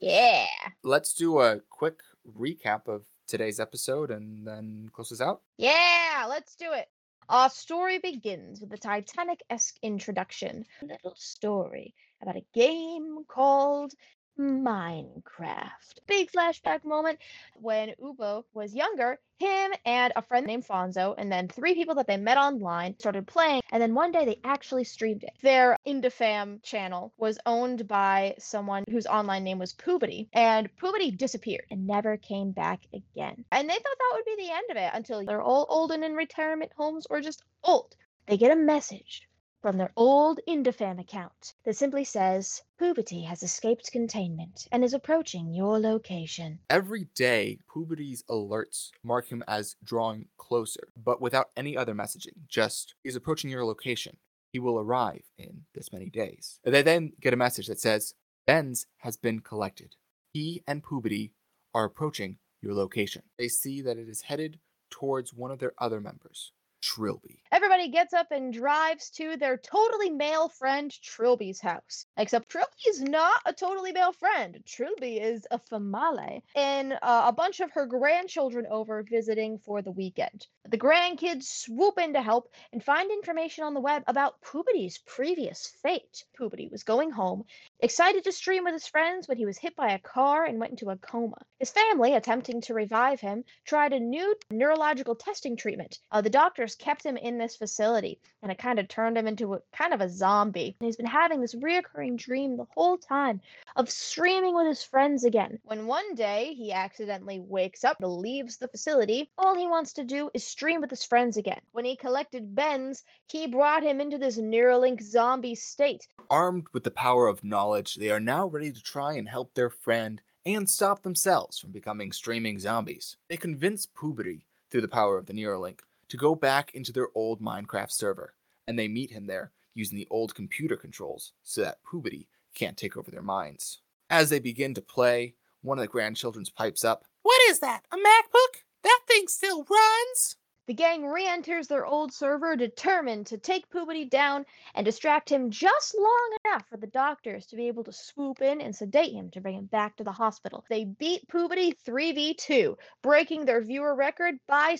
Yeah. 0.00 0.46
Let's 0.82 1.12
do 1.12 1.40
a 1.40 1.60
quick 1.70 2.00
recap 2.38 2.86
of 2.86 3.04
today's 3.28 3.60
episode, 3.60 4.10
and 4.10 4.46
then 4.46 4.88
close 4.92 5.12
us 5.12 5.20
out. 5.20 5.42
Yeah, 5.58 6.26
let's 6.28 6.56
do 6.56 6.72
it. 6.72 6.86
Our 7.28 7.50
story 7.50 7.98
begins 7.98 8.60
with 8.60 8.72
a 8.72 8.78
Titanic 8.78 9.42
esque 9.50 9.76
introduction. 9.82 10.64
A 10.82 10.86
little 10.86 11.14
story 11.16 11.94
about 12.22 12.36
a 12.36 12.46
game 12.54 13.24
called 13.28 13.92
Minecraft. 14.38 15.98
Big 16.06 16.30
flashback 16.30 16.84
moment 16.84 17.18
when 17.54 17.94
Uba 18.00 18.44
was 18.54 18.74
younger. 18.74 19.18
Him 19.38 19.72
and 19.84 20.12
a 20.16 20.22
friend 20.22 20.46
named 20.46 20.66
Fonzo, 20.66 21.14
and 21.16 21.30
then 21.30 21.48
three 21.48 21.74
people 21.74 21.96
that 21.96 22.06
they 22.06 22.16
met 22.16 22.38
online 22.38 22.96
started 22.98 23.26
playing. 23.26 23.62
And 23.70 23.82
then 23.82 23.94
one 23.94 24.10
day 24.10 24.24
they 24.24 24.40
actually 24.42 24.84
streamed 24.84 25.22
it. 25.24 25.32
Their 25.42 25.76
Indefam 25.86 26.62
channel 26.62 27.12
was 27.18 27.38
owned 27.46 27.86
by 27.86 28.34
someone 28.38 28.84
whose 28.90 29.06
online 29.06 29.44
name 29.44 29.58
was 29.58 29.74
Poobity. 29.74 30.28
And 30.32 30.68
Poobity 30.76 31.16
disappeared 31.16 31.66
and 31.70 31.86
never 31.86 32.16
came 32.16 32.52
back 32.52 32.80
again. 32.92 33.44
And 33.52 33.68
they 33.68 33.74
thought 33.74 33.82
that 33.98 34.12
would 34.14 34.24
be 34.24 34.44
the 34.44 34.52
end 34.52 34.70
of 34.70 34.76
it 34.76 34.90
until 34.94 35.24
they're 35.24 35.42
all 35.42 35.66
old 35.68 35.92
and 35.92 36.04
in 36.04 36.14
retirement 36.14 36.72
homes 36.76 37.06
or 37.10 37.20
just 37.20 37.42
old. 37.62 37.94
They 38.26 38.36
get 38.36 38.50
a 38.50 38.56
message 38.56 39.27
from 39.60 39.76
their 39.76 39.92
old 39.96 40.40
Indefam 40.48 41.00
account 41.00 41.54
that 41.64 41.76
simply 41.76 42.04
says, 42.04 42.62
Poobity 42.80 43.24
has 43.26 43.42
escaped 43.42 43.90
containment 43.90 44.68
and 44.70 44.84
is 44.84 44.94
approaching 44.94 45.52
your 45.52 45.78
location. 45.78 46.60
Every 46.70 47.08
day, 47.14 47.58
Poobity's 47.68 48.22
alerts 48.30 48.90
mark 49.02 49.28
him 49.28 49.42
as 49.48 49.76
drawing 49.84 50.26
closer, 50.36 50.88
but 50.96 51.20
without 51.20 51.50
any 51.56 51.76
other 51.76 51.94
messaging. 51.94 52.46
Just, 52.46 52.94
he's 53.02 53.16
approaching 53.16 53.50
your 53.50 53.64
location. 53.64 54.16
He 54.52 54.58
will 54.58 54.78
arrive 54.78 55.22
in 55.36 55.64
this 55.74 55.92
many 55.92 56.08
days. 56.08 56.60
They 56.64 56.82
then 56.82 57.12
get 57.20 57.34
a 57.34 57.36
message 57.36 57.66
that 57.66 57.80
says, 57.80 58.14
Benz 58.46 58.86
has 58.98 59.16
been 59.16 59.40
collected. 59.40 59.96
He 60.32 60.62
and 60.66 60.82
Puberty 60.82 61.32
are 61.74 61.84
approaching 61.84 62.38
your 62.62 62.74
location. 62.74 63.22
They 63.38 63.48
see 63.48 63.82
that 63.82 63.98
it 63.98 64.08
is 64.08 64.22
headed 64.22 64.58
towards 64.90 65.34
one 65.34 65.50
of 65.50 65.58
their 65.58 65.74
other 65.78 66.00
members. 66.00 66.52
Trilby. 66.80 67.42
Everybody 67.50 67.88
gets 67.88 68.12
up 68.12 68.28
and 68.30 68.52
drives 68.52 69.10
to 69.10 69.36
their 69.36 69.56
totally 69.56 70.10
male 70.10 70.48
friend 70.48 70.92
Trilby's 71.02 71.60
house. 71.60 72.06
Except 72.16 72.48
Trilby 72.48 72.88
is 72.88 73.02
not 73.02 73.40
a 73.46 73.52
totally 73.52 73.92
male 73.92 74.12
friend. 74.12 74.62
Trilby 74.66 75.18
is 75.18 75.46
a 75.50 75.58
famale, 75.58 76.42
and 76.54 76.92
uh, 77.02 77.24
a 77.26 77.32
bunch 77.32 77.60
of 77.60 77.70
her 77.72 77.86
grandchildren 77.86 78.66
over 78.70 79.02
visiting 79.02 79.58
for 79.58 79.82
the 79.82 79.90
weekend. 79.90 80.46
The 80.68 80.78
grandkids 80.78 81.44
swoop 81.44 81.98
in 81.98 82.12
to 82.12 82.22
help 82.22 82.52
and 82.72 82.84
find 82.84 83.10
information 83.10 83.64
on 83.64 83.74
the 83.74 83.80
web 83.80 84.02
about 84.06 84.40
Poobity's 84.42 84.98
previous 84.98 85.66
fate. 85.82 86.24
Poobity 86.38 86.70
was 86.70 86.82
going 86.82 87.10
home, 87.10 87.44
excited 87.80 88.24
to 88.24 88.32
stream 88.32 88.64
with 88.64 88.74
his 88.74 88.86
friends 88.86 89.26
when 89.26 89.38
he 89.38 89.46
was 89.46 89.56
hit 89.56 89.74
by 89.76 89.92
a 89.92 89.98
car 89.98 90.44
and 90.44 90.60
went 90.60 90.72
into 90.72 90.90
a 90.90 90.96
coma. 90.96 91.38
His 91.58 91.70
family, 91.70 92.14
attempting 92.14 92.60
to 92.62 92.74
revive 92.74 93.20
him, 93.20 93.44
tried 93.64 93.92
a 93.92 94.00
new 94.00 94.34
neurological 94.50 95.14
testing 95.14 95.56
treatment. 95.56 95.98
Uh, 96.10 96.20
the 96.20 96.30
doctors 96.68 96.84
kept 96.84 97.04
him 97.04 97.16
in 97.16 97.38
this 97.38 97.56
facility, 97.56 98.18
and 98.42 98.52
it 98.52 98.58
kind 98.58 98.78
of 98.78 98.88
turned 98.88 99.16
him 99.16 99.26
into 99.26 99.54
a 99.54 99.60
kind 99.72 99.94
of 99.94 100.00
a 100.00 100.08
zombie. 100.08 100.76
And 100.80 100.86
he's 100.86 100.96
been 100.96 101.06
having 101.06 101.40
this 101.40 101.54
reoccurring 101.54 102.16
dream 102.16 102.56
the 102.56 102.66
whole 102.74 102.98
time 102.98 103.40
of 103.76 103.90
streaming 103.90 104.54
with 104.54 104.66
his 104.66 104.82
friends 104.82 105.24
again. 105.24 105.58
When 105.64 105.86
one 105.86 106.14
day 106.14 106.54
he 106.54 106.72
accidentally 106.72 107.40
wakes 107.40 107.84
up, 107.84 107.96
and 108.00 108.12
leaves 108.12 108.56
the 108.58 108.68
facility, 108.68 109.30
all 109.38 109.56
he 109.56 109.66
wants 109.66 109.92
to 109.94 110.04
do 110.04 110.30
is 110.34 110.44
stream 110.44 110.80
with 110.80 110.90
his 110.90 111.04
friends 111.04 111.36
again. 111.36 111.60
When 111.72 111.84
he 111.84 111.96
collected 111.96 112.54
Benz, 112.54 113.04
he 113.28 113.46
brought 113.46 113.82
him 113.82 114.00
into 114.00 114.18
this 114.18 114.38
Neuralink 114.38 115.02
zombie 115.02 115.54
state. 115.54 116.06
Armed 116.30 116.66
with 116.72 116.84
the 116.84 116.90
power 116.90 117.28
of 117.28 117.44
knowledge, 117.44 117.94
they 117.94 118.10
are 118.10 118.20
now 118.20 118.46
ready 118.46 118.72
to 118.72 118.82
try 118.82 119.14
and 119.14 119.28
help 119.28 119.54
their 119.54 119.70
friend 119.70 120.20
and 120.44 120.68
stop 120.68 121.02
themselves 121.02 121.58
from 121.58 121.72
becoming 121.72 122.12
streaming 122.12 122.58
zombies. 122.58 123.16
They 123.28 123.36
convince 123.36 123.86
Poobity, 123.86 124.42
through 124.70 124.82
the 124.82 124.88
power 124.88 125.16
of 125.16 125.26
the 125.26 125.32
Neuralink, 125.32 125.80
to 126.08 126.16
go 126.16 126.34
back 126.34 126.74
into 126.74 126.92
their 126.92 127.08
old 127.14 127.40
Minecraft 127.40 127.90
server, 127.90 128.34
and 128.66 128.78
they 128.78 128.88
meet 128.88 129.10
him 129.10 129.26
there 129.26 129.52
using 129.74 129.96
the 129.96 130.08
old 130.10 130.34
computer 130.34 130.76
controls 130.76 131.32
so 131.42 131.62
that 131.62 131.82
Poobity 131.84 132.26
can't 132.54 132.76
take 132.76 132.96
over 132.96 133.10
their 133.10 133.22
minds. 133.22 133.80
As 134.10 134.30
they 134.30 134.40
begin 134.40 134.74
to 134.74 134.82
play, 134.82 135.34
one 135.62 135.78
of 135.78 135.82
the 135.82 135.88
grandchildren 135.88 136.44
pipes 136.56 136.84
up, 136.84 137.04
What 137.22 137.40
is 137.50 137.60
that? 137.60 137.84
A 137.92 137.96
MacBook? 137.96 138.62
That 138.82 139.00
thing 139.06 139.28
still 139.28 139.64
runs? 139.64 140.36
The 140.68 140.74
gang 140.74 141.06
re 141.06 141.26
enters 141.26 141.66
their 141.66 141.86
old 141.86 142.12
server, 142.12 142.54
determined 142.54 143.26
to 143.28 143.38
take 143.38 143.70
Poobity 143.70 144.08
down 144.08 144.44
and 144.74 144.84
distract 144.84 145.30
him 145.30 145.50
just 145.50 145.96
long 145.98 146.36
enough 146.44 146.66
for 146.68 146.76
the 146.76 146.86
doctors 146.86 147.46
to 147.46 147.56
be 147.56 147.68
able 147.68 147.84
to 147.84 147.92
swoop 147.92 148.42
in 148.42 148.60
and 148.60 148.76
sedate 148.76 149.14
him 149.14 149.30
to 149.30 149.40
bring 149.40 149.56
him 149.56 149.64
back 149.64 149.96
to 149.96 150.04
the 150.04 150.12
hospital. 150.12 150.66
They 150.68 150.84
beat 150.84 151.26
Poobity 151.28 151.74
3v2, 151.86 152.76
breaking 153.02 153.46
their 153.46 153.62
viewer 153.62 153.94
record 153.94 154.34
by 154.46 154.76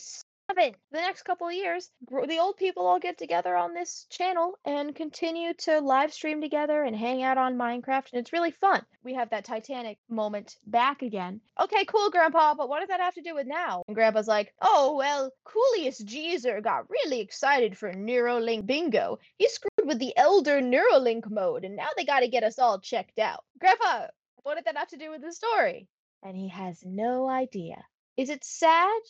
seven. 0.49 0.75
The 0.93 0.99
next 0.99 1.23
couple 1.23 1.49
of 1.49 1.55
years, 1.55 1.91
the 2.09 2.39
old 2.39 2.57
people 2.57 2.87
all 2.87 2.99
get 2.99 3.19
together 3.19 3.55
on 3.57 3.75
this 3.75 4.07
channel 4.11 4.59
and 4.65 4.95
continue 4.95 5.53
to 5.55 5.81
live 5.81 6.13
stream 6.13 6.41
together 6.41 6.83
and 6.83 6.97
hang 6.97 7.23
out 7.23 7.39
on 7.39 7.57
Minecraft, 7.57 8.13
and 8.13 8.21
it's 8.21 8.33
really 8.33 8.51
fun. 8.51 8.83
We 9.03 9.15
have 9.15 9.31
that 9.31 9.45
Titanic 9.45 9.99
moment 10.09 10.57
back 10.67 11.03
again. 11.03 11.41
Okay, 11.61 11.85
cool, 11.85 12.11
Grandpa, 12.11 12.55
but 12.55 12.69
what 12.69 12.81
does 12.81 12.89
that 12.89 13.01
have 13.01 13.15
to 13.15 13.23
do 13.23 13.35
with 13.35 13.47
now? 13.47 13.83
And 13.89 13.95
Grandpa's 13.95 14.29
like, 14.29 14.53
oh, 14.63 14.97
well, 14.97 15.31
Coolius 15.45 16.03
Jeezer 16.03 16.63
got 16.63 16.91
really 16.91 17.21
excited 17.21 17.77
for 17.77 17.93
Neuralink 17.93 18.67
Bingo. 18.67 19.19
He 19.37 19.49
screwed 19.49 19.87
with 19.87 19.99
the 19.99 20.17
Elder 20.17 20.61
Neuralink 20.61 21.31
mode, 21.31 21.65
and 21.65 21.77
now 21.77 21.89
they 21.97 22.05
gotta 22.05 22.29
get 22.29 22.45
us 22.45 22.59
all 22.59 22.81
checked 22.81 23.19
out. 23.19 23.45
Grandpa, 23.61 24.07
what 24.43 24.57
did 24.57 24.65
that 24.65 24.77
have 24.77 24.89
to 24.89 24.97
do 24.97 25.11
with 25.11 25.23
the 25.23 25.33
story? 25.33 25.89
And 26.23 26.37
he 26.37 26.49
has 26.49 26.83
no 26.85 27.29
idea. 27.29 27.77
Is 28.17 28.31
it 28.31 28.43
sad? 28.43 29.01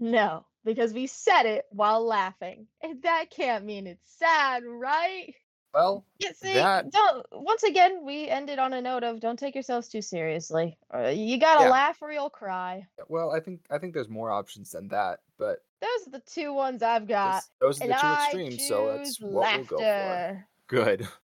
No, 0.00 0.46
because 0.64 0.92
we 0.94 1.06
said 1.06 1.44
it 1.44 1.66
while 1.70 2.04
laughing. 2.04 2.66
And 2.82 3.02
that 3.02 3.26
can't 3.30 3.64
mean 3.64 3.86
it's 3.86 4.10
sad, 4.18 4.62
right? 4.64 5.34
Well, 5.72 6.04
Yeah, 6.18 6.32
see, 6.32 6.54
That- 6.54 6.90
don't. 6.90 7.24
Once 7.30 7.62
again, 7.62 8.04
we 8.04 8.26
ended 8.28 8.58
on 8.58 8.72
a 8.72 8.82
note 8.82 9.04
of 9.04 9.20
don't 9.20 9.38
take 9.38 9.54
yourselves 9.54 9.88
too 9.88 10.02
seriously. 10.02 10.76
Uh, 10.92 11.08
you 11.14 11.38
gotta 11.38 11.64
Yeah. 11.64 11.70
laugh 11.70 12.02
or 12.02 12.10
you'll 12.10 12.28
cry. 12.30 12.88
well, 13.08 13.30
I 13.30 13.38
think 13.40 13.60
I 13.70 13.78
think 13.78 13.94
there's 13.94 14.08
more 14.08 14.32
options 14.32 14.72
than 14.72 14.88
that, 14.88 15.20
but 15.38 15.64
Those 15.80 16.08
are 16.08 16.10
the 16.10 16.20
two 16.20 16.52
ones 16.52 16.82
I've 16.82 17.06
got. 17.06 17.44
those 17.60 17.80
are 17.80 17.86
the 17.86 17.92
two 17.94 18.00
I 18.02 18.24
extremes, 18.24 18.66
so 18.68 18.96
that's 18.98 19.20
what 19.20 19.56
we'll 19.56 19.64
go 19.66 19.76
for. 19.78 20.48
Good. 20.66 21.06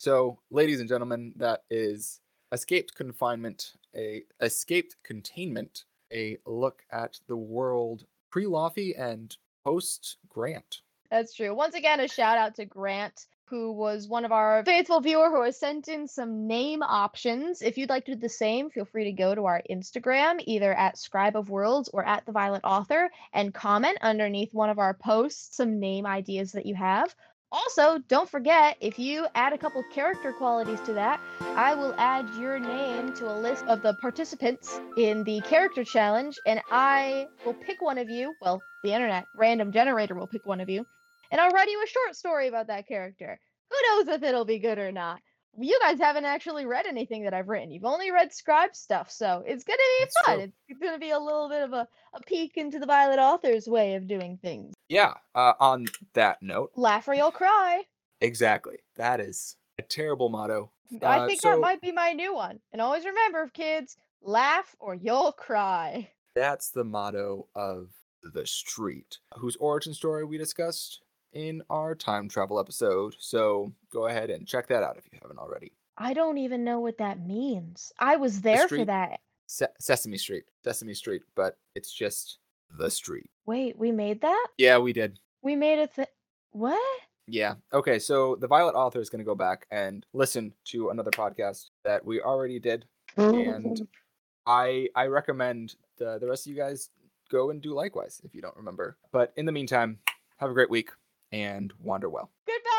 So, 0.00 0.38
ladies 0.50 0.78
and 0.78 0.88
gentlemen, 0.88 1.32
that 1.36 1.64
is 1.70 2.20
escaped 2.52 2.94
confinement, 2.94 3.74
a 3.96 4.22
escaped 4.40 4.94
containment, 5.02 5.86
a 6.12 6.38
look 6.46 6.82
at 6.90 7.18
the 7.26 7.36
world 7.36 8.04
pre-Laufey 8.30 8.98
and 8.98 9.36
post 9.64 10.18
Grant. 10.28 10.80
That's 11.10 11.34
true. 11.34 11.54
Once 11.54 11.74
again, 11.74 12.00
a 12.00 12.08
shout 12.08 12.36
out 12.36 12.54
to 12.56 12.66
Grant, 12.66 13.26
who 13.46 13.72
was 13.72 14.08
one 14.08 14.26
of 14.26 14.32
our 14.32 14.62
faithful 14.64 15.00
viewer 15.00 15.30
who 15.30 15.42
has 15.42 15.58
sent 15.58 15.88
in 15.88 16.06
some 16.06 16.46
name 16.46 16.82
options. 16.82 17.62
If 17.62 17.78
you'd 17.78 17.88
like 17.88 18.04
to 18.04 18.14
do 18.14 18.20
the 18.20 18.28
same, 18.28 18.68
feel 18.68 18.84
free 18.84 19.04
to 19.04 19.12
go 19.12 19.34
to 19.34 19.46
our 19.46 19.62
Instagram, 19.70 20.42
either 20.44 20.74
at 20.74 20.98
Scribe 20.98 21.34
of 21.34 21.48
Worlds 21.48 21.88
or 21.94 22.04
at 22.04 22.26
the 22.26 22.32
Violet 22.32 22.60
Author, 22.62 23.10
and 23.32 23.54
comment 23.54 23.96
underneath 24.02 24.52
one 24.52 24.68
of 24.68 24.78
our 24.78 24.92
posts 24.92 25.56
some 25.56 25.80
name 25.80 26.04
ideas 26.04 26.52
that 26.52 26.66
you 26.66 26.74
have. 26.74 27.14
Also, 27.50 27.98
don't 28.08 28.28
forget 28.28 28.76
if 28.80 28.98
you 28.98 29.26
add 29.34 29.52
a 29.54 29.58
couple 29.58 29.82
character 29.94 30.32
qualities 30.32 30.80
to 30.82 30.92
that, 30.92 31.18
I 31.40 31.74
will 31.74 31.94
add 31.96 32.28
your 32.34 32.58
name 32.58 33.14
to 33.14 33.30
a 33.30 33.32
list 33.40 33.64
of 33.66 33.80
the 33.80 33.94
participants 33.94 34.78
in 34.96 35.24
the 35.24 35.40
character 35.40 35.82
challenge, 35.82 36.38
and 36.44 36.60
I 36.70 37.28
will 37.46 37.54
pick 37.54 37.80
one 37.80 37.96
of 37.96 38.10
you. 38.10 38.36
Well, 38.40 38.62
the 38.82 38.92
internet 38.92 39.28
random 39.34 39.72
generator 39.72 40.14
will 40.14 40.26
pick 40.26 40.44
one 40.44 40.60
of 40.60 40.68
you, 40.68 40.86
and 41.30 41.40
I'll 41.40 41.50
write 41.50 41.70
you 41.70 41.82
a 41.82 41.86
short 41.86 42.16
story 42.16 42.48
about 42.48 42.66
that 42.66 42.86
character. 42.86 43.40
Who 43.70 43.76
knows 43.88 44.08
if 44.08 44.22
it'll 44.22 44.44
be 44.44 44.58
good 44.58 44.78
or 44.78 44.92
not? 44.92 45.20
You 45.56 45.78
guys 45.80 45.98
haven't 45.98 46.24
actually 46.24 46.66
read 46.66 46.86
anything 46.86 47.24
that 47.24 47.34
I've 47.34 47.48
written. 47.48 47.70
You've 47.70 47.84
only 47.84 48.10
read 48.10 48.32
scribe 48.32 48.76
stuff, 48.76 49.10
so 49.10 49.42
it's 49.46 49.64
gonna 49.64 49.76
be 49.78 50.04
That's 50.04 50.20
fun. 50.26 50.36
true. 50.36 50.52
It's, 50.68 50.78
gonna 50.80 50.98
be 50.98 51.10
a 51.10 51.18
little 51.18 51.48
bit 51.48 51.62
of 51.62 51.72
a, 51.72 51.88
a 52.14 52.20
peek 52.26 52.56
into 52.56 52.78
the 52.78 52.86
Violet 52.86 53.18
author's 53.18 53.66
way 53.66 53.94
of 53.94 54.06
doing 54.06 54.38
things. 54.40 54.74
Yeah. 54.88 55.14
Uh, 55.34 55.54
on 55.58 55.86
that 56.14 56.42
note, 56.42 56.70
Laugh 56.76 57.08
or 57.08 57.14
you'll 57.14 57.32
cry. 57.32 57.82
exactly. 58.20 58.76
That 58.96 59.20
is 59.20 59.56
a 59.78 59.82
terrible 59.82 60.28
motto. 60.28 60.70
I 61.02 61.20
Uh, 61.20 61.26
think 61.26 61.40
so- 61.40 61.50
that 61.50 61.60
might 61.60 61.80
be 61.80 61.92
my 61.92 62.12
new 62.12 62.34
one. 62.34 62.60
And 62.72 62.80
always 62.80 63.04
remember, 63.04 63.48
kids, 63.52 63.96
laugh 64.22 64.76
or 64.78 64.94
you'll 64.94 65.32
cry. 65.32 66.08
That's 66.34 66.70
the 66.70 66.84
motto 66.84 67.48
of 67.56 67.90
the 68.22 68.46
street, 68.46 69.18
whose 69.36 69.56
origin 69.56 69.92
story 69.94 70.24
we 70.24 70.38
discussed 70.38 71.02
in 71.32 71.62
our 71.70 71.94
time 71.94 72.28
travel 72.28 72.58
episode. 72.58 73.14
So 73.18 73.72
go 73.92 74.06
ahead 74.06 74.30
and 74.30 74.46
check 74.46 74.68
that 74.68 74.82
out 74.82 74.96
if 74.96 75.04
you 75.12 75.18
haven't 75.20 75.38
already. 75.38 75.72
I 75.96 76.14
don't 76.14 76.38
even 76.38 76.64
know 76.64 76.80
what 76.80 76.98
that 76.98 77.26
means. 77.26 77.92
I 77.98 78.16
was 78.16 78.40
there 78.40 78.62
for 78.68 78.76
street? 78.76 78.86
that. 78.86 79.20
Se- 79.46 79.66
Sesame 79.80 80.18
Street, 80.18 80.44
Sesame 80.62 80.94
Street, 80.94 81.22
but 81.34 81.58
it's 81.74 81.92
just 81.92 82.38
the 82.78 82.90
street. 82.90 83.28
Wait, 83.46 83.76
we 83.78 83.90
made 83.90 84.20
that? 84.20 84.46
Yeah, 84.58 84.78
we 84.78 84.92
did. 84.92 85.18
We 85.42 85.56
made 85.56 85.78
a 85.78 85.86
thing. 85.86 86.06
What? 86.52 87.00
Yeah. 87.26 87.54
Okay, 87.72 87.98
so 87.98 88.36
the 88.36 88.46
Violet 88.46 88.74
author 88.74 89.00
is 89.00 89.10
going 89.10 89.20
to 89.20 89.24
go 89.24 89.34
back 89.34 89.66
and 89.70 90.04
listen 90.12 90.52
to 90.66 90.90
another 90.90 91.10
podcast 91.10 91.70
that 91.84 92.04
we 92.04 92.20
already 92.20 92.58
did, 92.58 92.84
and 93.16 93.86
I 94.46 94.88
I 94.94 95.06
recommend 95.06 95.76
the 95.98 96.18
the 96.18 96.26
rest 96.26 96.46
of 96.46 96.50
you 96.50 96.56
guys 96.56 96.90
go 97.30 97.50
and 97.50 97.60
do 97.60 97.74
likewise 97.74 98.20
if 98.24 98.34
you 98.34 98.40
don't 98.40 98.56
remember. 98.56 98.96
But 99.12 99.32
in 99.36 99.46
the 99.46 99.52
meantime, 99.52 99.98
have 100.38 100.50
a 100.50 100.54
great 100.54 100.70
week 100.70 100.90
and 101.32 101.72
wander 101.82 102.08
well. 102.08 102.30
Goodbye. 102.46 102.77